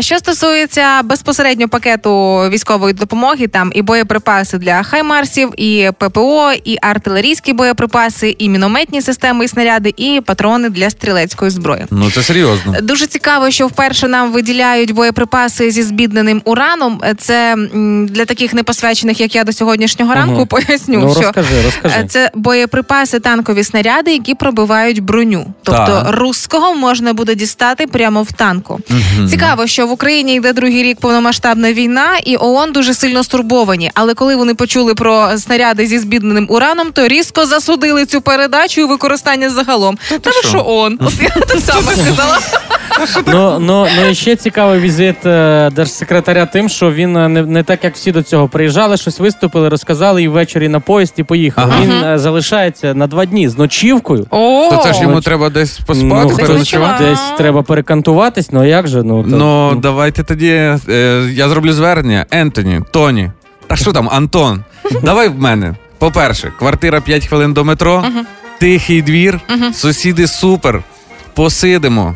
що 0.00 0.18
стосується 0.18 1.02
безпосередньо 1.02 1.68
пакету 1.68 2.40
військової 2.50 2.94
допомоги, 2.94 3.46
там 3.46 3.72
і 3.74 3.82
боєприпаси 3.82 4.58
для 4.58 4.82
хаймарсів, 4.82 5.52
і 5.56 5.90
ППО, 5.98 6.52
і 6.64 6.78
артилерійські 6.82 7.52
боєприпаси, 7.52 7.63
і 8.38 8.48
мінометні 8.48 9.02
системи 9.02 9.44
і 9.44 9.48
снаряди, 9.48 9.94
і 9.96 10.20
патрони 10.26 10.68
для 10.70 10.90
стрілецької 10.90 11.50
зброї. 11.50 11.86
Ну 11.90 12.10
це 12.10 12.22
серйозно. 12.22 12.74
Дуже 12.82 13.06
цікаво, 13.06 13.50
що 13.50 13.66
вперше 13.66 14.08
нам 14.08 14.32
виділяють 14.32 14.92
боєприпаси 14.92 15.70
зі 15.70 15.82
збідненим 15.82 16.42
ураном. 16.44 17.00
Це 17.18 17.56
для 18.08 18.24
таких 18.24 18.54
непосвячених, 18.54 19.20
як 19.20 19.34
я 19.34 19.44
до 19.44 19.52
сьогоднішнього 19.52 20.14
ранку, 20.14 20.34
Мгм. 20.34 20.46
поясню, 20.46 20.98
Ну, 21.00 21.10
що 21.12 21.20
розкажи, 21.20 21.62
розкажи. 21.64 21.94
е, 21.98 22.06
це 22.10 22.30
боєприпаси, 22.34 23.20
танкові 23.20 23.64
снаряди, 23.64 24.12
які 24.12 24.34
пробивають 24.34 25.00
броню. 25.00 25.46
Тобто 25.62 25.86
Так. 25.86 26.14
русского 26.18 26.74
можна 26.74 27.12
буде 27.12 27.34
дістати 27.34 27.86
прямо 27.86 28.22
в 28.22 28.32
танку. 28.32 28.80
Цікаво, 29.30 29.66
що 29.66 29.86
в 29.86 29.90
Україні 29.90 30.34
йде 30.34 30.52
другий 30.52 30.82
рік 30.82 31.00
повномасштабна 31.00 31.72
війна, 31.72 32.06
і 32.24 32.36
ООН 32.36 32.72
дуже 32.72 32.94
сильно 32.94 33.24
стурбовані. 33.24 33.90
Але 33.94 34.14
коли 34.14 34.36
вони 34.36 34.54
почули 34.54 34.94
про 34.94 35.38
снаряди 35.38 35.86
зі 35.86 35.98
збідненим 35.98 36.46
ураном, 36.50 36.92
то 36.92 37.08
різко 37.08 37.46
засудили 37.54 38.06
цю 38.06 38.20
передачу 38.20 38.80
і 38.80 38.84
використання 38.84 39.50
загалом. 39.50 39.98
Та 40.20 40.30
ви 40.30 40.48
що? 40.48 40.64
ООН? 40.66 40.98
От 41.06 41.22
я 41.22 41.28
те 41.30 41.60
саме 41.60 41.92
сказала. 41.92 42.38
Ну, 43.26 43.58
ну, 43.60 43.86
ну 43.96 44.10
і 44.10 44.14
ще 44.14 44.36
цікавий 44.36 44.80
візит 44.80 45.26
е, 45.26 45.70
держсекретаря 45.72 46.46
тим, 46.46 46.68
що 46.68 46.92
він 46.92 47.16
е, 47.16 47.28
не, 47.28 47.42
не 47.42 47.62
так, 47.62 47.84
як 47.84 47.94
всі 47.94 48.12
до 48.12 48.22
цього 48.22 48.48
приїжджали, 48.48 48.96
щось 48.96 49.20
виступили, 49.20 49.68
розказали 49.68 50.22
і 50.22 50.28
ввечері 50.28 50.68
на 50.68 50.80
поїзд 50.80 51.14
і 51.16 51.22
поїхали. 51.22 51.72
Ага. 51.74 51.82
Він 51.84 51.92
е, 52.04 52.18
залишається 52.18 52.94
на 52.94 53.06
два 53.06 53.24
дні 53.24 53.48
з 53.48 53.58
ночівкою. 53.58 54.26
О, 54.30 54.68
То 54.70 54.76
це 54.84 54.92
ж 54.92 55.02
йому 55.02 55.20
треба 55.20 55.50
десь 55.50 55.78
поспати, 55.78 56.26
ну, 56.30 56.36
переночувати. 56.36 57.04
десь 57.04 57.20
треба 57.38 57.62
перекантуватись, 57.62 58.52
ну 58.52 58.60
а 58.62 58.66
як 58.66 58.88
же? 58.88 59.02
Ну, 59.02 59.22
то- 59.22 59.28
Ну, 59.28 59.74
давайте 59.82 60.22
тоді. 60.22 60.50
Е, 60.88 61.28
я 61.32 61.48
зроблю 61.48 61.72
звернення. 61.72 62.26
Ентоні, 62.30 62.80
Тоні. 62.90 63.30
Та 63.66 63.76
що 63.76 63.92
там, 63.92 64.08
Антон? 64.12 64.64
Давай 65.02 65.28
в 65.28 65.38
мене. 65.40 65.74
По-перше, 66.04 66.52
квартира 66.58 67.00
5 67.00 67.26
хвилин 67.26 67.52
до 67.52 67.64
метро, 67.64 68.04
тихий 68.58 69.02
двір, 69.02 69.40
сусіди 69.74 70.26
супер. 70.26 70.82
Посидимо. 71.34 72.14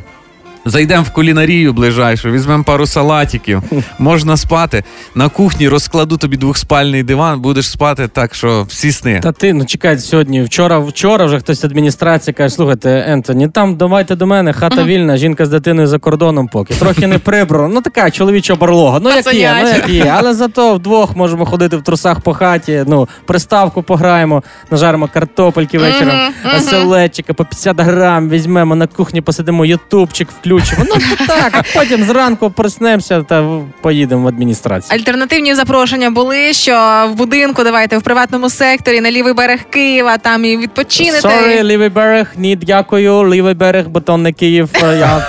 Зайдемо 0.64 1.02
в 1.02 1.10
кулінарію 1.10 1.72
ближайшу, 1.72 2.30
візьмемо 2.30 2.64
пару 2.64 2.86
салатиків, 2.86 3.62
можна 3.98 4.36
спати. 4.36 4.84
На 5.14 5.28
кухні 5.28 5.68
розкладу 5.68 6.16
тобі 6.16 6.36
двохспальний 6.36 7.02
диван, 7.02 7.40
будеш 7.40 7.70
спати 7.70 8.08
так, 8.08 8.34
що 8.34 8.66
всі 8.68 8.92
сни. 8.92 9.20
Та 9.22 9.32
ти, 9.32 9.52
ну 9.52 9.64
чекай, 9.64 9.98
сьогодні, 9.98 10.42
вчора, 10.42 10.78
вчора 10.78 11.24
вже 11.24 11.38
хтось 11.38 11.60
з 11.60 11.64
адміністрації 11.64 12.34
каже, 12.34 12.54
слухайте, 12.54 13.04
Ентоні, 13.08 13.48
там 13.48 13.76
давайте 13.76 14.16
до 14.16 14.26
мене, 14.26 14.52
хата 14.52 14.84
вільна, 14.84 15.16
жінка 15.16 15.46
з 15.46 15.48
дитиною 15.48 15.88
за 15.88 15.98
кордоном 15.98 16.48
поки. 16.48 16.74
Трохи 16.74 17.06
не 17.06 17.18
прибрано. 17.18 17.68
Ну 17.68 17.80
така 17.80 18.10
чоловіча 18.10 18.54
барлога. 18.54 19.00
Ну 19.02 19.10
як 19.10 19.34
є, 19.34 19.56
ну 19.62 19.68
як 19.68 19.88
є. 19.88 20.14
Але 20.18 20.34
зато 20.34 20.74
вдвох 20.74 21.16
можемо 21.16 21.46
ходити 21.46 21.76
в 21.76 21.82
трусах 21.82 22.20
по 22.20 22.34
хаті, 22.34 22.84
ну, 22.86 23.08
приставку 23.26 23.82
пограємо, 23.82 24.42
нажаримо 24.70 25.08
картопельки 25.12 25.78
вечором, 25.78 26.14
оселедчика 26.56 27.34
по 27.34 27.44
50 27.44 27.80
грам, 27.80 28.30
візьмемо 28.30 28.74
на 28.74 28.86
кухні, 28.86 29.20
посидимо, 29.20 29.64
ютубчик 29.64 30.28
включимо. 30.48 30.84
Ну 30.88 31.26
так, 31.26 31.52
а 31.52 31.62
потім 31.78 32.04
зранку 32.04 32.50
проснемося 32.50 33.22
та 33.22 33.60
поїдемо 33.80 34.22
в 34.22 34.28
адміністрацію. 34.28 34.98
Альтернативні 34.98 35.54
запрошення 35.54 36.10
були, 36.10 36.52
що 36.52 37.04
в 37.12 37.14
будинку 37.14 37.64
давайте 37.64 37.98
в 37.98 38.02
приватному 38.02 38.50
секторі 38.50 39.00
на 39.00 39.10
лівий 39.10 39.32
берег 39.34 39.60
Києва, 39.70 40.18
там 40.18 40.44
і 40.44 40.56
відпочинете. 40.56 41.28
Sorry, 41.28 41.62
лівий 41.62 41.88
берег, 41.88 42.32
ні, 42.36 42.56
дякую, 42.56 43.34
лівий 43.34 43.54
берег, 43.54 43.88
бо 43.88 44.00
то 44.00 44.16
не 44.16 44.32
Київ. 44.32 44.68
е, 44.82 44.96
Я 44.98 45.26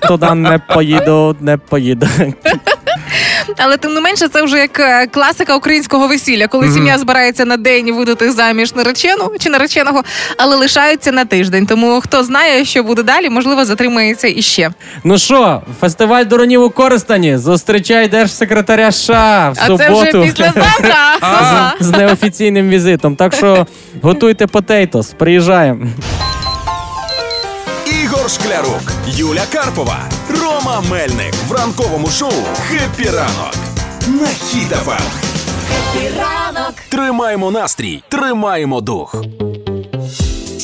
туди 0.08 0.34
не 0.34 0.58
поїду, 0.58 1.36
не 1.40 1.56
поїду. 1.56 2.06
Але 3.56 3.76
тим 3.76 3.94
не 3.94 4.00
менше, 4.00 4.28
це 4.28 4.42
вже 4.42 4.58
як 4.58 4.80
е, 4.80 5.06
класика 5.06 5.56
українського 5.56 6.08
весілля, 6.08 6.46
коли 6.46 6.70
сім'я 6.72 6.98
збирається 6.98 7.44
на 7.44 7.56
день 7.56 7.94
видати 7.94 8.32
заміж 8.32 8.74
наречену 8.74 9.32
чи 9.40 9.50
нареченого, 9.50 10.02
але 10.36 10.56
лишаються 10.56 11.12
на 11.12 11.24
тиждень. 11.24 11.66
Тому 11.66 12.00
хто 12.00 12.24
знає, 12.24 12.64
що 12.64 12.82
буде 12.82 13.02
далі, 13.02 13.30
можливо, 13.30 13.64
затримається 13.64 14.28
іще. 14.28 14.70
Ну 15.04 15.18
що, 15.18 15.62
фестиваль 15.80 16.24
дерунів 16.24 16.62
у 16.62 16.70
Коростені. 16.70 17.36
Зустрічай 17.36 18.08
держсекретаря 18.08 18.92
США 18.92 19.52
в 19.56 19.58
А 19.62 19.66
суботу. 19.66 19.84
це 19.84 19.90
вже 19.90 20.12
післязавтра. 20.22 20.94
Ага. 21.20 21.74
з 21.80 21.90
неофіційним 21.90 22.68
візитом. 22.68 23.16
Так 23.16 23.34
що 23.34 23.66
готуйте 24.02 24.46
potatoes, 24.46 25.06
приїжджаємо. 25.06 25.86
Шклярук, 28.28 28.92
Юля 29.06 29.44
Карпова, 29.52 29.98
Рома 30.28 30.80
Мельник 30.90 31.34
в 31.48 31.52
ранковому 31.52 32.08
шоу 32.08 32.32
«Хеппі 32.68 33.10
ранок» 33.10 33.54
на 34.06 34.26
Хіт-ФМ. 34.26 35.00
Ранок. 36.18 36.74
Тримаємо 36.88 37.50
настрій, 37.50 38.02
тримаємо 38.08 38.80
дух. 38.80 39.14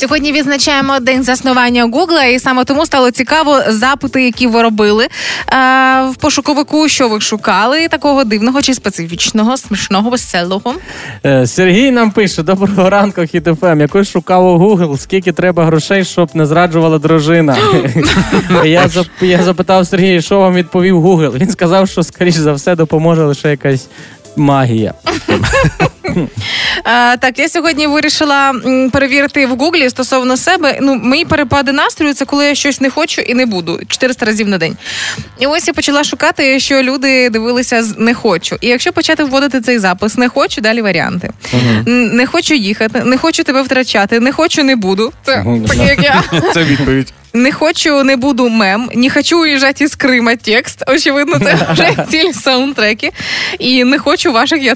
Сьогодні 0.04 0.32
відзначаємо 0.32 1.00
день 1.00 1.22
заснування 1.22 1.84
Гугла, 1.84 2.24
і 2.24 2.38
саме 2.38 2.64
тому 2.64 2.86
стало 2.86 3.10
цікаво 3.10 3.60
запити, 3.68 4.24
які 4.24 4.46
ви 4.46 4.62
робили 4.62 5.04
е, 5.04 5.08
в 6.10 6.16
пошуковику, 6.16 6.88
що 6.88 7.08
ви 7.08 7.20
шукали 7.20 7.88
такого 7.88 8.24
дивного 8.24 8.62
чи 8.62 8.74
специфічного, 8.74 9.56
смішного, 9.56 10.10
веселого. 10.10 10.74
Е, 11.26 11.46
Сергій 11.46 11.90
нам 11.90 12.10
пише: 12.10 12.42
доброго 12.42 12.90
ранку, 12.90 13.22
хітофем. 13.22 13.80
Якось 13.80 14.10
шукав 14.10 14.46
у 14.46 14.58
Google, 14.58 14.98
скільки 14.98 15.32
треба 15.32 15.64
грошей, 15.64 16.04
щоб 16.04 16.30
не 16.34 16.46
зраджувала 16.46 16.98
дружина. 16.98 17.56
я, 18.64 18.88
зап... 18.88 19.06
я 19.20 19.42
запитав 19.42 19.86
Сергія, 19.86 20.20
що 20.20 20.38
вам 20.38 20.54
відповів 20.54 21.06
Google. 21.06 21.38
Він 21.38 21.50
сказав, 21.50 21.88
що 21.88 22.02
скоріш 22.02 22.34
за 22.34 22.52
все 22.52 22.76
допоможе 22.76 23.24
лише 23.24 23.50
якась 23.50 23.88
магія. 24.36 24.94
Е, 26.86 27.16
так, 27.16 27.38
я 27.38 27.48
сьогодні 27.48 27.86
вирішила 27.86 28.54
перевірити 28.92 29.46
в 29.46 29.50
Гуглі 29.56 29.90
стосовно 29.90 30.36
себе. 30.36 30.78
Ну, 30.82 30.94
мої 30.94 31.24
перепади 31.24 31.72
настрою 31.72 32.14
це 32.14 32.24
коли 32.24 32.46
я 32.46 32.54
щось 32.54 32.80
не 32.80 32.90
хочу 32.90 33.22
і 33.22 33.34
не 33.34 33.46
буду 33.46 33.80
400 33.88 34.26
разів 34.26 34.48
на 34.48 34.58
день. 34.58 34.76
І 35.40 35.46
ось 35.46 35.68
я 35.68 35.74
почала 35.74 36.04
шукати, 36.04 36.60
що 36.60 36.82
люди 36.82 37.30
дивилися 37.30 37.82
з 37.82 37.98
не 37.98 38.14
хочу. 38.14 38.56
І 38.60 38.68
якщо 38.68 38.92
почати 38.92 39.24
вводити 39.24 39.60
цей 39.60 39.78
запис, 39.78 40.16
не 40.16 40.28
хочу, 40.28 40.60
далі 40.60 40.82
варіанти. 40.82 41.30
Не 41.86 42.26
хочу 42.26 42.54
їхати, 42.54 43.04
не 43.04 43.18
хочу 43.18 43.44
тебе 43.44 43.62
втрачати, 43.62 44.20
не 44.20 44.32
хочу, 44.32 44.62
не 44.64 44.76
буду. 44.76 45.12
Це 45.22 45.44
як 45.86 46.02
я. 46.02 46.22
Це 46.54 46.64
відповідь. 46.64 47.12
Не 47.34 47.52
хочу, 47.52 48.02
не 48.04 48.16
буду 48.16 48.48
мем, 48.48 48.90
не 48.94 49.10
хочу 49.10 49.40
уїжджати 49.40 49.84
із 49.84 49.94
Крима 49.94 50.36
текст. 50.36 50.84
Очевидно, 50.86 51.38
це 51.38 51.66
вже 51.72 52.06
цілі 52.10 52.32
саундтреки. 52.32 53.12
І 53.58 53.84
не 53.84 53.98
хочу 53.98 54.32
ваших 54.32 54.62
я 54.62 54.74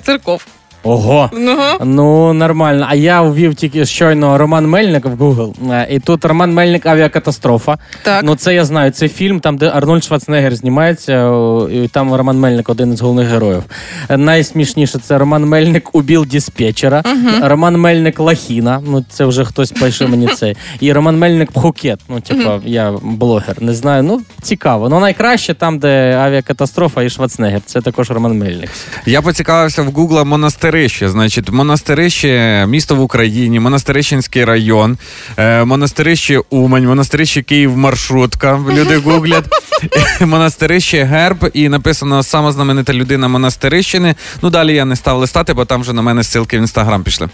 церков. 0.82 0.92
Ого. 0.92 1.30
Ну, 1.32 1.58
Ну, 1.84 2.32
нормально. 2.32 2.86
А 2.88 2.94
я 2.94 3.22
ввів 3.22 3.54
тільки 3.54 3.84
щойно 3.86 4.38
Роман 4.38 4.66
Мельник 4.66 5.04
в 5.04 5.22
Google. 5.22 5.72
Е, 5.72 5.86
І 5.90 5.98
тут 6.00 6.24
Роман 6.24 6.54
Мельник 6.54 6.86
авіакатастрофа. 6.86 7.78
так. 8.02 8.22
Ну, 8.24 8.34
це 8.36 8.54
я 8.54 8.64
знаю. 8.64 8.90
Це 8.90 9.08
фільм, 9.08 9.40
там, 9.40 9.56
де 9.56 9.68
Арнольд 9.74 10.04
Шварценеггер 10.04 10.56
знімається, 10.56 11.24
о, 11.24 11.68
і 11.70 11.88
там 11.88 12.14
Роман 12.14 12.38
Мельник 12.38 12.68
один 12.68 12.92
із 12.92 13.00
головних 13.00 13.28
героїв. 13.28 13.62
Е, 14.08 14.16
Найсмішніше 14.16 14.98
це 14.98 15.18
Роман 15.18 15.44
Мельник 15.44 15.94
убіл 15.94 16.26
диспетчера, 16.26 17.02
Роман 17.42 17.76
Мельник 17.76 18.20
Лахіна. 18.20 18.82
Ну, 18.86 19.04
це 19.10 19.24
вже 19.24 19.44
хтось 19.44 19.72
пише 19.72 20.06
мені 20.06 20.26
це. 20.28 20.54
І 20.80 20.92
Роман 20.92 21.18
Мельник 21.18 21.52
Пхукет. 21.52 22.00
Ну, 22.08 22.20
типа, 22.20 22.60
я 22.64 22.92
блогер, 23.02 23.56
не 23.62 23.74
знаю. 23.74 24.02
Ну, 24.02 24.20
цікаво. 24.42 24.88
Ну, 24.88 25.00
найкраще 25.00 25.54
там, 25.54 25.78
де 25.78 26.16
авіакатастрофа 26.16 27.02
і 27.02 27.10
Шварценеггер. 27.10 27.60
Це 27.66 27.80
також 27.80 28.10
Роман 28.10 28.38
Мельник. 28.38 28.70
Я 29.06 29.22
поцікавився 29.22 29.82
в 29.82 29.86
Гугла 29.92 30.24
монастирище. 30.68 31.08
Значить, 31.08 31.50
монастирище 31.50 32.66
місто 32.66 32.94
в 32.94 33.00
Україні, 33.00 33.60
монастирищенський 33.60 34.44
район, 34.44 34.98
е, 35.36 35.64
монастирище 35.64 36.40
Умань, 36.50 36.86
монастирище 36.86 37.42
Київ 37.42 37.76
маршрутка. 37.76 38.60
Люди 38.70 38.96
гуглять. 38.96 39.44
монастирище 40.20 41.04
герб, 41.04 41.50
і 41.54 41.68
написано 41.68 42.22
сама 42.22 42.52
знаменита 42.52 42.92
людина 42.92 43.28
монастирищини. 43.28 44.14
Ну 44.42 44.50
далі 44.50 44.74
я 44.74 44.84
не 44.84 44.96
став 44.96 45.18
листати, 45.18 45.54
бо 45.54 45.64
там 45.64 45.80
вже 45.80 45.92
на 45.92 46.02
мене 46.02 46.22
ссылки 46.22 46.56
в 46.56 46.60
інстаграм 46.60 47.02
пішли. 47.02 47.28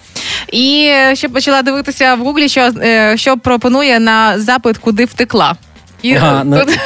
І 0.53 0.93
ще 1.15 1.29
почала 1.29 1.63
дивитися 1.63 2.15
в 2.15 2.19
гуглі, 2.19 2.49
що, 2.49 2.61
е, 2.61 3.17
що 3.17 3.37
пропонує 3.37 4.01
на 4.01 4.39
запит, 4.39 4.79
куди 4.79 5.05
втекла. 5.05 5.57
І, 6.05 6.15
Ага, 6.15 6.43
ну. 6.45 6.59
тут- 6.61 6.79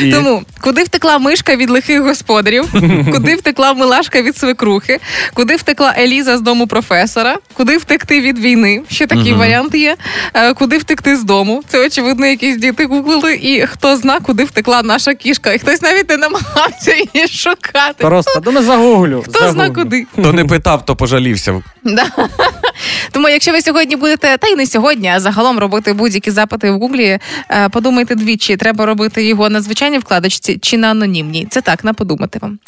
І- 0.00 0.10
Тому 0.12 0.42
куди 0.60 0.82
втекла 0.82 1.18
мишка 1.18 1.56
від 1.56 1.70
лихих 1.70 2.02
господарів, 2.02 2.64
куди 3.12 3.34
втекла 3.34 3.74
милашка 3.74 4.22
від 4.22 4.36
свекрухи, 4.36 4.98
куди 5.34 5.56
втекла 5.56 5.94
Еліза 5.98 6.38
з 6.38 6.40
дому 6.40 6.66
професора, 6.66 7.36
куди 7.54 7.76
втекти 7.76 8.20
від 8.20 8.38
війни. 8.38 8.82
Ще 8.90 9.06
такий 9.06 9.32
варіант 9.32 9.74
є. 9.74 9.96
Е, 10.34 10.54
Куди 10.54 10.78
втекти 10.78 11.16
з 11.16 11.24
дому. 11.24 11.62
Це 11.68 11.86
очевидно, 11.86 12.26
якісь 12.26 12.56
діти 12.56 12.84
гуглили. 12.86 13.34
І 13.42 13.66
хто 13.66 13.96
зна, 13.96 14.20
куди 14.20 14.44
втекла 14.44 14.82
наша 14.82 15.14
кішка. 15.14 15.52
І 15.52 15.58
хтось 15.58 15.82
навіть 15.82 16.08
не 16.08 16.16
намагався 16.16 16.94
її 16.94 17.28
шукати. 17.28 17.94
Просто 18.04 18.42
не 18.52 18.62
загуглю. 18.62 19.22
Хто 19.28 19.38
зна 19.38 19.52
загуглю. 19.52 19.74
куди. 19.74 20.06
Хто 20.12 20.32
не 20.32 20.44
питав, 20.44 20.84
то 20.84 20.96
пожалівся. 20.96 21.62
Да. 21.84 22.06
Тому, 23.12 23.28
якщо 23.28 23.52
ви 23.52 23.62
сьогодні 23.62 23.96
будете, 23.96 24.36
та 24.36 24.46
й 24.48 24.56
не 24.56 24.66
сьогодні, 24.66 25.08
а 25.08 25.20
загалом 25.20 25.58
робити 25.58 25.92
будь-які 25.92 26.30
запити 26.30 26.70
в 26.70 26.78
Гуглі, 26.78 27.18
е, 27.50 27.68
подумайте 27.68 28.14
двічі, 28.14 28.37
треба 28.38 28.86
робити 28.86 29.24
його 29.26 29.48
на 29.48 29.60
звичайній 29.60 29.98
вкладочці 29.98 30.58
чи 30.58 30.78
на 30.78 30.90
анонімній. 30.90 31.46
Це 31.50 31.60
так, 31.60 31.84
на 31.84 31.92
подумати 31.92 32.38
вам. 32.42 32.58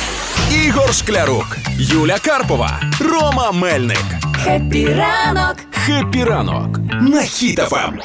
Ігор 0.66 0.94
Шклярук, 0.94 1.56
Юля 1.78 2.18
Карпова, 2.18 2.80
Рома 3.00 3.52
Мельник. 3.52 4.04
Хеппі 4.44 4.86
ранок. 4.86 5.56
Хеппі 5.72 6.24
ранок 6.24 6.78
на 7.00 7.22
Хіт-ФМ. 7.22 7.98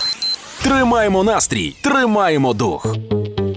Тримаємо 0.63 1.23
настрій, 1.23 1.75
тримаємо 1.81 2.53
дух. 2.53 2.95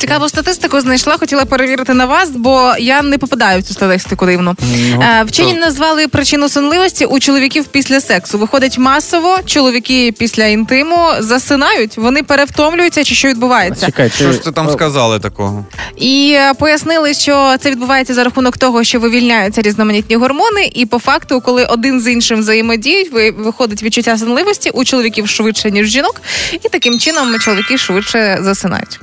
Цікаву 0.08 0.28
статистику 0.28 0.80
знайшла, 0.80 1.16
хотіла 1.18 1.44
перевірити 1.44 1.94
на 1.94 2.06
вас, 2.06 2.30
бо 2.30 2.74
я 2.78 3.02
не 3.02 3.18
попадаю 3.18 3.60
в 3.60 3.62
цю 3.62 3.74
статистику 3.74 4.26
дивно. 4.26 4.56
Е, 5.02 5.22
Вчені 5.24 5.54
назвали 5.54 6.08
причину 6.08 6.48
сонливості 6.48 7.04
у 7.04 7.20
чоловіків 7.20 7.64
після 7.66 8.00
сексу. 8.00 8.38
Виходить 8.38 8.78
масово, 8.78 9.38
чоловіки 9.46 10.12
після 10.18 10.44
інтиму 10.44 10.96
засинають, 11.18 11.96
вони 11.96 12.22
перевтомлюються 12.22 13.04
чи 13.04 13.14
що 13.14 13.28
відбувається. 13.28 13.86
Чекай, 13.86 14.10
Що 14.10 14.32
ж 14.32 14.42
це 14.42 14.52
там 14.52 14.70
сказали 14.70 15.20
такого? 15.20 15.64
І 15.96 16.32
е, 16.36 16.54
пояснили, 16.54 17.14
що 17.14 17.54
це 17.60 17.70
відбувається 17.70 18.14
за 18.14 18.24
рахунок 18.24 18.56
того, 18.58 18.84
що 18.84 19.00
вивільняються 19.00 19.62
різноманітні 19.62 20.16
гормони, 20.16 20.70
і 20.74 20.86
по 20.86 20.98
факту, 20.98 21.40
коли 21.40 21.64
один 21.64 22.00
з 22.00 22.08
іншим 22.12 22.40
взаємодіють, 22.40 23.12
ви- 23.12 23.30
виходить 23.30 23.82
відчуття 23.82 24.18
сонливості 24.18 24.70
у 24.70 24.84
чоловіків 24.84 25.28
швидше 25.28 25.70
ніж 25.70 25.88
жінок, 25.88 26.22
і 26.52 26.68
таким 26.68 26.98
чином 26.98 27.38
чоловіки 27.38 27.78
швидше 27.78 28.38
засинають. 28.40 29.00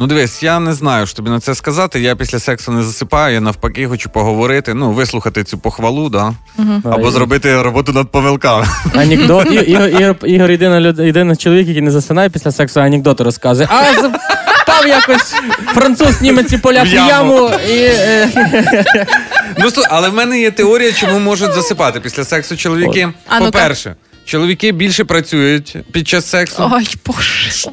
Ну 0.00 0.06
дивись, 0.06 0.42
я 0.42 0.60
не 0.60 0.72
знаю, 0.72 1.06
що 1.06 1.16
тобі 1.16 1.30
на 1.30 1.40
це 1.40 1.54
сказати. 1.54 2.00
Я 2.00 2.16
після 2.16 2.38
сексу 2.38 2.72
не 2.72 2.82
засипаю, 2.82 3.34
я 3.34 3.40
навпаки 3.40 3.86
хочу 3.88 4.10
поговорити, 4.10 4.74
ну, 4.74 4.90
вислухати 4.92 5.44
цю 5.44 5.58
похвалу, 5.58 6.08
да? 6.08 6.32
або 6.84 7.10
зробити 7.10 7.62
роботу 7.62 7.92
над 7.92 8.10
помилками. 8.10 8.66
Анекдот. 8.94 9.46
Ігор, 9.52 9.88
Ігор, 9.88 10.16
Ігор 10.24 10.50
єдина 10.50 10.80
люд- 10.80 11.00
єдиний 11.06 11.36
чоловік, 11.36 11.68
який 11.68 11.82
не 11.82 11.90
засинає 11.90 12.30
після 12.30 12.52
сексу, 12.52 12.80
а 12.80 12.82
анекдоти 12.82 13.24
розказує. 13.24 13.68
А 13.72 13.92
з- 13.94 14.10
впав 14.62 14.86
якось 14.88 15.34
француз, 15.74 16.20
німець 16.20 16.52
і 16.52 16.58
поляк 16.58 16.86
В 16.86 16.90
в 16.90 16.94
яму. 16.94 17.08
яму. 17.08 17.50
І, 17.68 17.78
е, 17.78 19.06
Ну, 19.58 19.70
але 19.90 20.08
в 20.08 20.14
мене 20.14 20.40
є 20.40 20.50
теорія, 20.50 20.92
чому 20.92 21.18
можуть 21.18 21.52
засипати 21.52 22.00
після 22.00 22.24
сексу 22.24 22.56
чоловіки. 22.56 23.08
А, 23.28 23.34
ну-ка. 23.40 23.44
По-перше, 23.52 23.94
чоловіки 24.28 24.72
більше 24.72 25.04
працюють 25.04 25.76
під 25.92 26.08
час 26.08 26.26
сексу. 26.30 26.70
Ой, 26.74 26.88
боже. 27.06 27.50
Що 27.50 27.70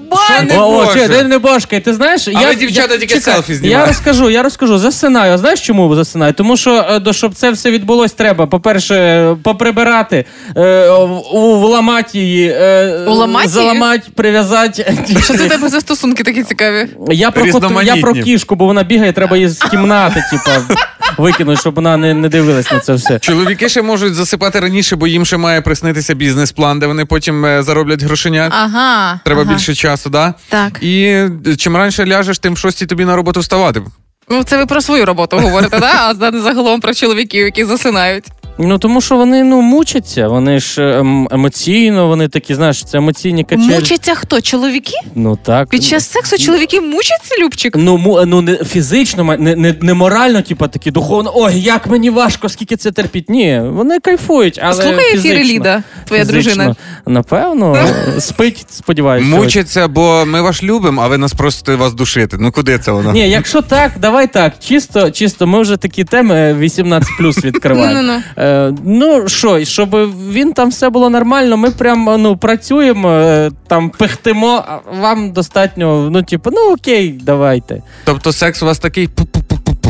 не 0.50 0.58
О, 0.60 0.62
о, 0.62 0.86
Боже. 0.86 1.08
ти 1.10 1.24
не 1.24 1.38
бошкай. 1.38 1.80
Ти 1.80 1.94
знаєш, 1.94 2.28
А 2.28 2.48
ви, 2.48 2.56
дівчата, 2.56 2.98
тільки 2.98 3.22
селфі 3.22 3.52
Я 3.52 3.58
знімаєте. 3.58 3.88
розкажу, 3.88 4.30
я 4.30 4.44
розкажу. 4.44 4.78
Засинаю. 4.78 5.34
А 5.34 5.38
знаєш, 5.38 5.62
чому 5.62 5.96
засинаю? 5.96 6.34
Тому 6.34 6.58
що 6.58 6.86
е, 6.90 7.00
до 7.00 7.14
щоб 7.14 7.34
це 7.34 7.52
все 7.52 7.72
відбулось, 7.72 8.12
треба, 8.12 8.48
по-перше, 8.48 9.36
поприбирати, 9.44 10.26
е, 10.58 10.90
в- 10.90 11.36
у 11.36 11.60
вламати 11.60 12.20
її, 12.20 12.48
е, 12.60 13.06
Уламати 13.08 13.46
її? 13.48 13.54
заламати, 13.54 14.04
прив'язати. 14.16 14.98
Що 15.24 15.34
це 15.34 15.46
в 15.46 15.50
тебе 15.50 15.70
за 15.70 15.82
стосунки 15.82 16.24
такі 16.24 16.44
цікаві? 16.44 16.88
Я 17.12 17.32
про, 17.32 17.52
коту, 17.52 17.82
я 17.84 17.96
про 17.96 18.14
кішку, 18.14 18.56
бо 18.56 18.66
вона 18.66 18.84
бігає, 18.84 19.14
треба 19.14 19.38
її 19.38 19.50
з 19.50 19.60
кімнати, 19.64 20.24
типа, 20.32 20.76
викинути, 21.18 21.62
щоб 21.62 21.76
вона 21.76 21.98
не, 21.98 22.14
не 22.14 22.30
дивилась 22.30 22.72
на 22.72 22.80
це 22.80 22.94
все. 22.94 23.20
Чоловіки 23.20 23.70
ще 23.70 23.82
можуть 23.82 24.14
засипати 24.16 24.60
раніше, 24.60 24.96
бо 24.96 25.08
їм 25.08 25.26
ще 25.26 25.38
має 25.38 25.62
приснитися 25.62 26.14
бізнес-план, 26.14 26.80
де 26.80 26.88
вони 26.88 27.06
потім 27.06 27.46
е, 27.46 27.64
зароблять 27.64 28.04
грошенят. 28.04 28.54
Ага. 28.56 29.20
Треба 29.26 29.42
ага. 29.42 29.54
більше 29.54 29.76
часу, 29.76 30.10
да? 30.10 30.34
Так. 30.50 30.78
І 30.82 31.02
е, 31.04 31.56
чим 31.58 31.78
раніше 31.78 32.06
ляжеш, 32.06 32.40
тим 32.40 32.54
в 32.54 32.58
шостій 32.58 32.86
тобі 32.86 33.06
на 33.06 33.16
роботу 33.16 33.40
вставати. 33.40 33.82
Ну, 34.30 34.44
це 34.44 34.58
ви 34.58 34.66
про 34.66 34.82
свою 34.82 35.06
роботу 35.06 35.38
говорите, 35.38 35.80
да? 35.80 36.10
а 36.10 36.14
за- 36.16 36.40
загалом 36.42 36.80
про 36.80 36.94
чоловіків, 36.94 37.46
які 37.46 37.66
засинають. 37.66 38.26
Ну 38.60 38.78
тому 38.78 39.02
що 39.02 39.16
вони 39.16 39.44
ну 39.44 39.62
мучаться, 39.62 40.28
вони 40.28 40.60
ж 40.60 40.82
ем, 41.00 41.28
емоційно, 41.32 42.08
вони 42.08 42.28
такі, 42.28 42.56
знаєш, 42.56 42.84
це 42.84 42.98
емоційні 42.98 43.44
качелі. 43.44 43.76
Мучаться 43.76 44.16
хто? 44.16 44.42
Чоловіки? 44.42 44.94
Ну 45.16 45.40
так. 45.44 45.70
Під 45.70 45.84
час 45.84 46.12
сексу 46.12 46.38
чоловіки 46.38 46.82
мучаться, 46.82 47.36
Любчик? 47.42 47.74
Ну, 47.78 47.98
му, 47.98 48.26
ну 48.26 48.42
не 48.42 48.56
фізично, 48.56 49.36
не, 49.40 49.56
не, 49.56 49.76
не 49.82 49.94
морально, 49.94 50.42
типу, 50.42 50.68
такі 50.68 50.92
духовно, 50.92 51.32
ой, 51.36 51.62
як 51.62 51.88
мені 51.88 52.10
важко, 52.10 52.50
скільки 52.50 52.76
це 52.76 52.92
терпіть. 52.92 53.30
Ні, 53.30 53.62
вони 53.66 54.00
кайфують, 54.00 54.60
але 54.64 54.84
Слухай 54.84 55.06
ефіри 55.16 55.22
фізично. 55.22 55.54
Ліда, 55.54 55.84
твоя 56.06 56.26
Фізично. 56.26 56.54
дружина. 56.54 56.76
Напевно, 57.08 57.78
спить, 58.20 58.66
сподіваюся. 58.70 59.28
Мучаться, 59.28 59.88
бо 59.88 60.24
ми 60.26 60.42
вас 60.42 60.64
любимо, 60.64 61.02
а 61.02 61.08
ви 61.08 61.18
нас 61.18 61.34
просите 61.34 61.76
вас 61.76 61.94
душити. 61.94 62.38
Ну 62.40 62.52
куди 62.52 62.80
це 62.80 62.92
воно? 62.92 63.12
Ні, 63.12 63.30
якщо 63.30 63.62
так, 63.62 63.92
давай 64.02 64.28
так. 64.28 64.54
Чисто, 64.60 65.12
чисто, 65.12 65.48
ми 65.48 65.62
вже 65.62 65.78
такі 65.78 66.04
теми 66.04 66.54
18 66.54 67.10
плюс 67.18 67.38
відкриваємо. 67.46 68.22
Е, 68.46 68.74
ну 68.84 69.28
що, 69.28 69.66
щоб 69.66 69.96
він 70.32 70.54
там 70.54 70.70
все 70.70 70.90
було 70.90 71.10
нормально, 71.10 71.58
ми 71.58 71.72
прям 71.72 72.16
ну, 72.20 72.38
працюємо, 72.38 73.10
е, 73.10 73.52
там 73.68 73.90
пихтимо, 73.90 74.64
а 74.68 74.80
вам 75.02 75.32
достатньо, 75.32 76.10
ну, 76.12 76.24
типу, 76.24 76.50
ну 76.54 76.74
окей, 76.74 77.20
давайте. 77.24 77.82
Тобто 78.04 78.32
секс 78.32 78.64
у 78.64 78.66
вас 78.66 78.80
такий. 78.80 79.10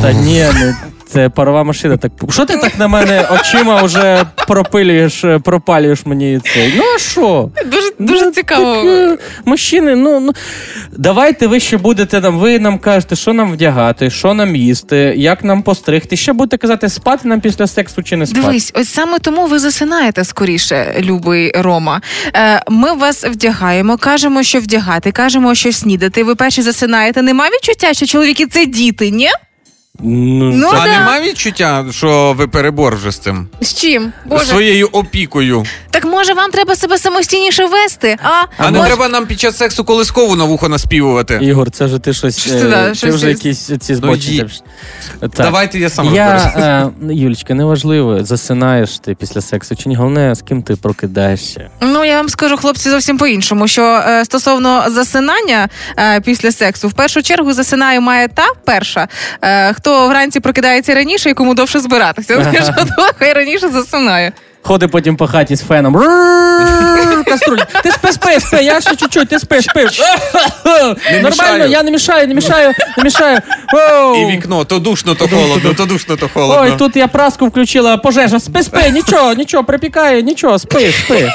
Та 0.02 0.14
ні, 0.14 0.46
ну. 0.60 0.74
Це 1.08 1.30
парова 1.30 1.64
машина 1.64 1.98
так. 1.98 2.12
Що 2.30 2.46
ти 2.46 2.58
так 2.58 2.80
на 2.80 2.88
мене 2.88 3.28
очима 3.32 3.82
вже 3.84 4.26
пропилюєш, 4.48 5.24
е, 5.24 5.40
пропалюєш 5.40 6.06
мені 6.06 6.40
це? 6.54 6.72
Ну 6.78 6.84
а 6.96 7.00
що? 7.00 7.50
Дуже 7.66 7.90
дуже 8.00 8.26
Ну, 8.26 8.32
цікаво. 8.32 8.76
так, 8.76 8.86
е, 8.86 9.18
мужчини, 9.46 9.96
ну, 9.96 10.20
ну 10.20 10.32
давайте 10.98 11.48
ви 11.48 11.60
ще 11.60 11.78
будете 11.78 12.22
нам, 12.22 12.38
ви 12.40 12.60
нам 12.60 12.78
кажете, 12.80 13.16
що 13.16 13.34
нам 13.34 13.52
вдягати, 13.52 14.10
що 14.10 14.34
нам 14.34 14.56
їсти, 14.56 15.14
як 15.18 15.44
нам 15.44 15.64
постригти. 15.64 16.18
Ще 16.18 16.34
будете 16.34 16.58
казати, 16.58 16.90
спати 16.90 17.28
нам 17.28 17.42
після 17.42 17.68
сексу 17.68 18.04
чи 18.04 18.18
не 18.18 18.26
спати. 18.26 18.42
Дивись, 18.48 18.72
ось 18.76 18.90
саме 18.90 19.20
тому 19.20 19.48
ви 19.48 19.60
засинаєте 19.60 20.24
скоріше, 20.24 20.96
любий 21.00 21.52
Рома. 21.56 22.02
Е, 22.36 22.62
ми 22.70 22.94
вас 22.94 23.24
вдягаємо, 23.26 23.98
кажемо, 23.98 24.44
що 24.44 24.60
вдягати, 24.60 25.12
кажемо, 25.12 25.56
що 25.56 25.72
снідати. 25.72 26.24
Ви 26.24 26.36
перші 26.36 26.62
засинаєте. 26.62 27.22
Нема 27.22 27.46
відчуття, 27.48 27.94
що 27.94 28.06
чоловіки 28.06 28.46
це 28.46 28.66
діти, 28.66 29.10
ні? 29.12 29.30
Ну, 30.00 30.52
Ну 30.56 30.68
А 30.74 30.86
да. 30.86 31.00
нема 31.00 31.20
відчуття, 31.22 31.86
що 31.92 32.34
ви 32.38 32.48
перебор 32.48 32.96
вже 32.96 33.12
з 33.12 33.18
цим? 33.20 33.48
З 33.62 33.74
чим? 33.74 34.14
Боже, 34.26 34.46
Своєю 34.46 34.88
опікою. 34.92 35.66
так 35.92 36.06
може 36.06 36.34
вам 36.34 36.52
треба 36.52 36.76
себе 36.76 36.98
самостійніше 36.98 37.66
вести? 37.66 38.18
А, 38.24 38.30
А 38.58 38.72
не 38.72 38.78
може- 38.78 38.90
треба 38.90 39.10
нам 39.10 39.26
під 39.26 39.40
час 39.40 39.58
сексу 39.58 39.84
колискову 39.84 40.36
на 40.36 40.44
вухо 40.44 40.70
наспівувати. 40.70 41.40
Ігор, 41.42 41.72
це 41.72 41.86
вже 41.86 42.00
ти 42.00 42.14
щось. 42.14 42.40
Що 42.40 42.56
е, 42.56 42.64
да, 42.64 42.90
ти 42.90 42.96
щось 42.96 43.16
вже 43.16 43.32
із- 43.32 43.38
якісь 43.38 43.66
ці 43.66 43.94
Ну, 43.94 43.96
збочі. 43.96 44.44
ї- 45.22 45.30
Давайте 45.38 45.80
я 45.80 45.90
сам 45.90 46.16
Я, 46.16 46.92
е, 47.08 47.14
Юлічка, 47.14 47.54
неважливо, 47.54 48.24
засинаєш 48.24 49.00
ти 49.00 49.16
після 49.16 49.42
сексу 49.42 49.76
чи 49.76 49.90
ні, 49.90 49.96
головне, 49.96 50.36
з 50.36 50.42
ким 50.42 50.62
ти 50.64 50.76
прокидаєшся. 50.76 51.70
Ну, 51.82 52.06
я 52.06 52.16
вам 52.18 52.30
скажу, 52.30 52.58
хлопці, 52.58 52.90
зовсім 52.90 53.18
по-іншому. 53.18 53.68
Що 53.68 53.84
е, 54.08 54.26
стосовно 54.26 54.84
засинання 54.88 55.70
е, 55.98 56.22
після 56.22 56.52
сексу, 56.52 56.88
в 56.88 56.94
першу 56.94 57.22
чергу 57.24 57.54
засинаю 57.54 58.02
має 58.02 58.28
та 58.28 58.46
перша, 58.66 59.08
е, 59.42 59.74
хто 59.74 59.85
вранці 59.92 60.40
прокидається 60.40 60.96
раніше 60.96 61.30
і 61.30 61.34
кому 61.34 61.54
довше 61.54 61.80
збиратися. 61.80 62.54
Хай 63.20 63.34
раніше 63.34 63.70
засинає. 63.70 64.32
Ходить 64.62 64.92
потім 64.92 65.18
по 65.18 65.28
хаті 65.28 65.56
з 65.56 65.62
феном. 65.62 65.98
Рррр, 65.98 67.24
Каструль. 67.26 67.58
Ти 67.84 67.92
спи, 67.92 68.12
спи, 68.12 68.40
спи, 68.40 68.64
я 68.64 68.82
ще 68.82 68.96
чуть-чуть, 68.96 69.30
ти 69.30 69.40
спиш, 69.40 69.66
спиш. 69.66 70.02
Нормально, 71.22 71.66
я 71.66 71.84
не 71.84 71.92
мішаю, 71.92 72.28
не 72.28 72.34
мішаю, 72.34 72.74
не 72.98 73.04
мішаю. 73.04 73.40
І 74.18 74.26
вікно, 74.26 74.66
то 74.66 74.80
душно, 74.80 75.16
то 75.16 75.28
холодно, 75.28 75.74
то 75.74 75.86
душно, 75.86 76.16
то 76.18 76.30
холодно. 76.34 76.64
Ой, 76.64 76.78
тут 76.78 76.96
я 76.96 77.08
праску 77.08 77.46
включила, 77.48 77.98
пожежа. 77.98 78.40
Спи, 78.40 78.64
спи, 78.64 78.90
нічого, 78.94 79.34
нічого, 79.34 79.64
припікає, 79.64 80.22
нічого, 80.22 80.60
спи, 80.60 80.92
спи. 81.06 81.32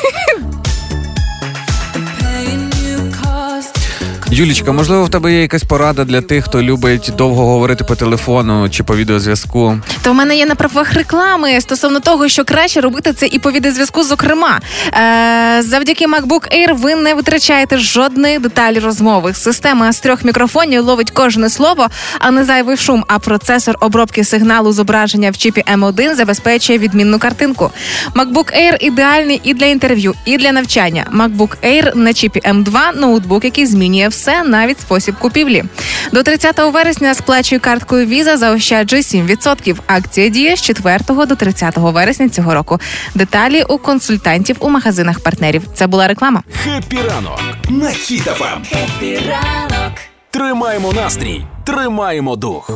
Юлічка, 4.33 4.73
можливо, 4.73 5.05
в 5.05 5.09
тебе 5.09 5.33
є 5.33 5.41
якась 5.41 5.63
порада 5.63 6.05
для 6.05 6.21
тих, 6.21 6.45
хто 6.45 6.63
любить 6.63 7.13
довго 7.19 7.47
говорити 7.47 7.85
по 7.85 7.95
телефону 7.95 8.71
чи 8.71 8.83
по 8.83 8.97
відеозв'язку. 8.97 9.79
То 10.03 10.13
в 10.13 10.15
мене 10.15 10.37
є 10.37 10.47
на 10.47 10.55
правах 10.55 10.95
реклами 10.95 11.61
стосовно 11.61 12.01
того, 12.01 12.29
що 12.29 12.45
краще 12.45 12.81
робити 12.81 13.13
це 13.13 13.27
і 13.27 13.39
по 13.39 13.53
відеозв'язку. 13.53 14.03
Зокрема, 14.03 14.61
е, 14.93 15.63
завдяки 15.63 16.07
MacBook 16.07 16.59
Air 16.59 16.77
ви 16.77 16.95
не 16.95 17.15
витрачаєте 17.15 17.79
жодної 17.79 18.39
деталі 18.39 18.79
розмови. 18.79 19.35
Система 19.35 19.93
з 19.93 20.01
трьох 20.01 20.25
мікрофонів 20.25 20.85
ловить 20.85 21.11
кожне 21.11 21.51
слово, 21.51 21.89
а 22.19 22.31
не 22.31 22.45
зайвий 22.45 22.77
шум. 22.77 23.05
А 23.09 23.19
процесор 23.19 23.77
обробки 23.81 24.25
сигналу 24.25 24.73
зображення 24.73 25.31
в 25.31 25.37
чіпі 25.37 25.65
M1 25.75 26.15
забезпечує 26.15 26.79
відмінну 26.79 27.19
картинку. 27.19 27.71
MacBook 28.15 28.57
Air 28.63 28.77
ідеальний 28.81 29.41
і 29.45 29.55
для 29.55 29.67
інтерв'ю, 29.67 30.15
і 30.25 30.37
для 30.37 30.53
навчання. 30.53 31.07
MacBook 31.15 31.57
Air 31.65 31.97
на 31.97 32.13
чіпі 32.13 32.41
M2– 32.41 32.79
ноутбук, 33.01 33.45
який 33.45 33.67
змінює 33.67 34.09
все. 34.09 34.20
Все, 34.21 34.43
навіть 34.43 34.81
спосіб 34.81 35.15
купівлі. 35.19 35.65
До 36.13 36.23
30 36.23 36.59
вересня 36.73 37.15
сплачуй 37.15 37.59
карткою 37.59 38.07
Visa 38.07 38.37
заощаджуй 38.37 39.01
7%. 39.01 39.77
Акція 39.87 40.29
діє 40.29 40.57
з 40.57 40.63
4 40.63 40.99
до 41.09 41.35
30 41.37 41.77
вересня 41.77 42.29
цього 42.29 42.55
року. 42.55 42.81
Деталі 43.15 43.63
у 43.63 43.79
консультантів 43.79 44.57
у 44.61 44.69
магазинах 44.69 45.21
партнерів. 45.21 45.63
Це 45.75 45.87
була 45.87 46.09
реклама. 46.09 46.43
Хеппі 46.65 46.97
ранок 46.97 47.41
на 47.71 47.91
Хіт-ФМ. 47.91 48.63
ранок. 49.03 49.93
Тримаємо 50.31 50.93
настрій, 50.93 51.45
тримаємо 51.67 52.37
дух. 52.37 52.71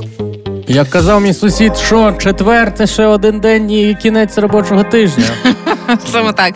Як 0.68 0.90
казав 0.90 1.20
мій 1.20 1.34
сусід, 1.34 1.76
що 1.76 2.12
четвер 2.12 2.74
це 2.74 2.86
ще 2.86 3.06
один 3.06 3.40
день 3.40 3.70
і 3.70 3.96
кінець 4.02 4.38
робочого 4.38 4.84
тижня. 4.84 5.24
Саме 6.12 6.32
так. 6.32 6.54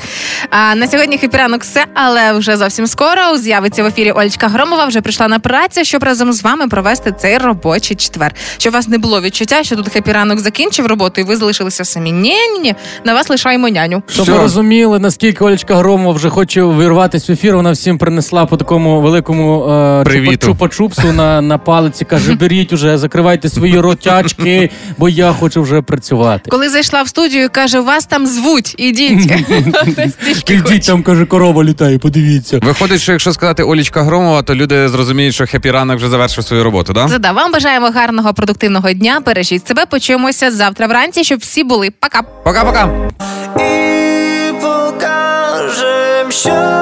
А 0.51 0.75
на 0.75 0.89
сьогодні 0.89 1.19
Хеппі 1.19 1.43
ранок 1.43 1.63
все, 1.63 1.85
але 1.95 2.33
вже 2.33 2.57
зовсім 2.57 2.87
скоро 2.87 3.37
з'явиться 3.39 3.83
в 3.83 3.87
ефірі 3.87 4.13
Олечка 4.13 4.49
Громова. 4.49 4.87
Вже 4.87 5.01
прийшла 5.01 5.29
на 5.29 5.39
працю, 5.39 5.85
щоб 5.85 6.03
разом 6.03 6.33
з 6.33 6.43
вами 6.43 6.69
провести 6.69 7.13
цей 7.19 7.39
робочий 7.39 7.97
четвер. 7.97 8.35
Щоб 8.59 8.73
у 8.73 8.77
вас 8.77 8.89
не 8.89 8.99
було 8.99 9.21
відчуття, 9.21 9.63
що 9.63 9.77
тут 9.77 9.89
Хеппі 9.93 10.18
ранок 10.18 10.39
закінчив 10.39 10.87
роботу, 10.87 11.21
і 11.21 11.25
ви 11.25 11.37
залишилися 11.37 11.85
самі. 11.85 12.13
Ні, 12.13 12.35
ні, 12.53 12.59
ні. 12.59 12.75
На 13.05 13.15
вас 13.15 13.31
лишаємо 13.31 13.69
няню. 13.69 14.03
Щоб 14.09 14.27
ви 14.27 14.39
розуміли, 14.39 14.99
наскільки 14.99 15.45
Олечка 15.45 15.77
Громова 15.77 16.13
вже 16.13 16.29
хоче 16.29 16.63
вирватися 16.63 17.33
в 17.33 17.35
ефір, 17.35 17.57
вона 17.57 17.71
всім 17.73 17.99
принесла 17.99 18.47
по 18.47 18.57
такому 18.57 19.01
великому 19.01 19.65
е, 19.65 20.05
чупа-чупсу 20.37 21.13
на, 21.13 21.41
на 21.41 21.59
палиці. 21.59 22.05
Каже, 22.05 22.35
беріть 22.35 22.73
уже, 22.73 22.99
закривайте 22.99 23.49
свої 23.49 23.81
ротячки, 23.81 24.71
бо 24.99 25.09
я 25.09 25.33
хочу 25.33 25.63
вже 25.63 25.83
працювати. 25.83 26.51
Коли 26.51 26.69
зайшла 26.69 27.03
в 27.03 27.09
студію, 27.09 27.49
каже: 27.53 27.81
вас 27.81 28.07
там 28.07 28.27
звуть, 28.27 28.75
ідіть. 28.79 29.18
Настільки 29.97 30.55
Ідіть 30.55 30.87
там, 30.87 31.03
каже, 31.03 31.27
корова 31.27 31.65
літає, 31.65 31.99
подивіться. 31.99 32.59
Виходить, 32.63 33.01
що 33.01 33.13
якщо 33.13 33.33
сказати 33.33 33.63
Олічка 33.63 34.03
Громова, 34.03 34.43
то 34.43 34.55
люди 34.55 34.89
зрозуміють, 34.89 35.35
що 35.35 35.47
хепі 35.47 35.71
ранок 35.71 35.97
вже 35.97 36.09
завершив 36.09 36.45
свою 36.45 36.65
роботу, 36.65 36.93
да? 36.93 37.09
Це 37.09 37.19
да, 37.19 37.33
вам 37.33 37.53
бажаємо 37.53 37.91
гарного 37.91 38.35
продуктивного 38.35 38.93
дня. 38.93 39.21
Бережіть 39.27 39.69
себе. 39.69 39.87
Почуємося 39.87 40.51
завтра 40.51 40.87
вранці, 40.87 41.25
щоб 41.25 41.39
всі 41.39 41.65
були. 41.65 41.91
Пока. 42.01 42.23
Пока-пока. 42.45 42.89
і 43.57 44.53
покажем, 44.53 46.31
що 46.31 46.78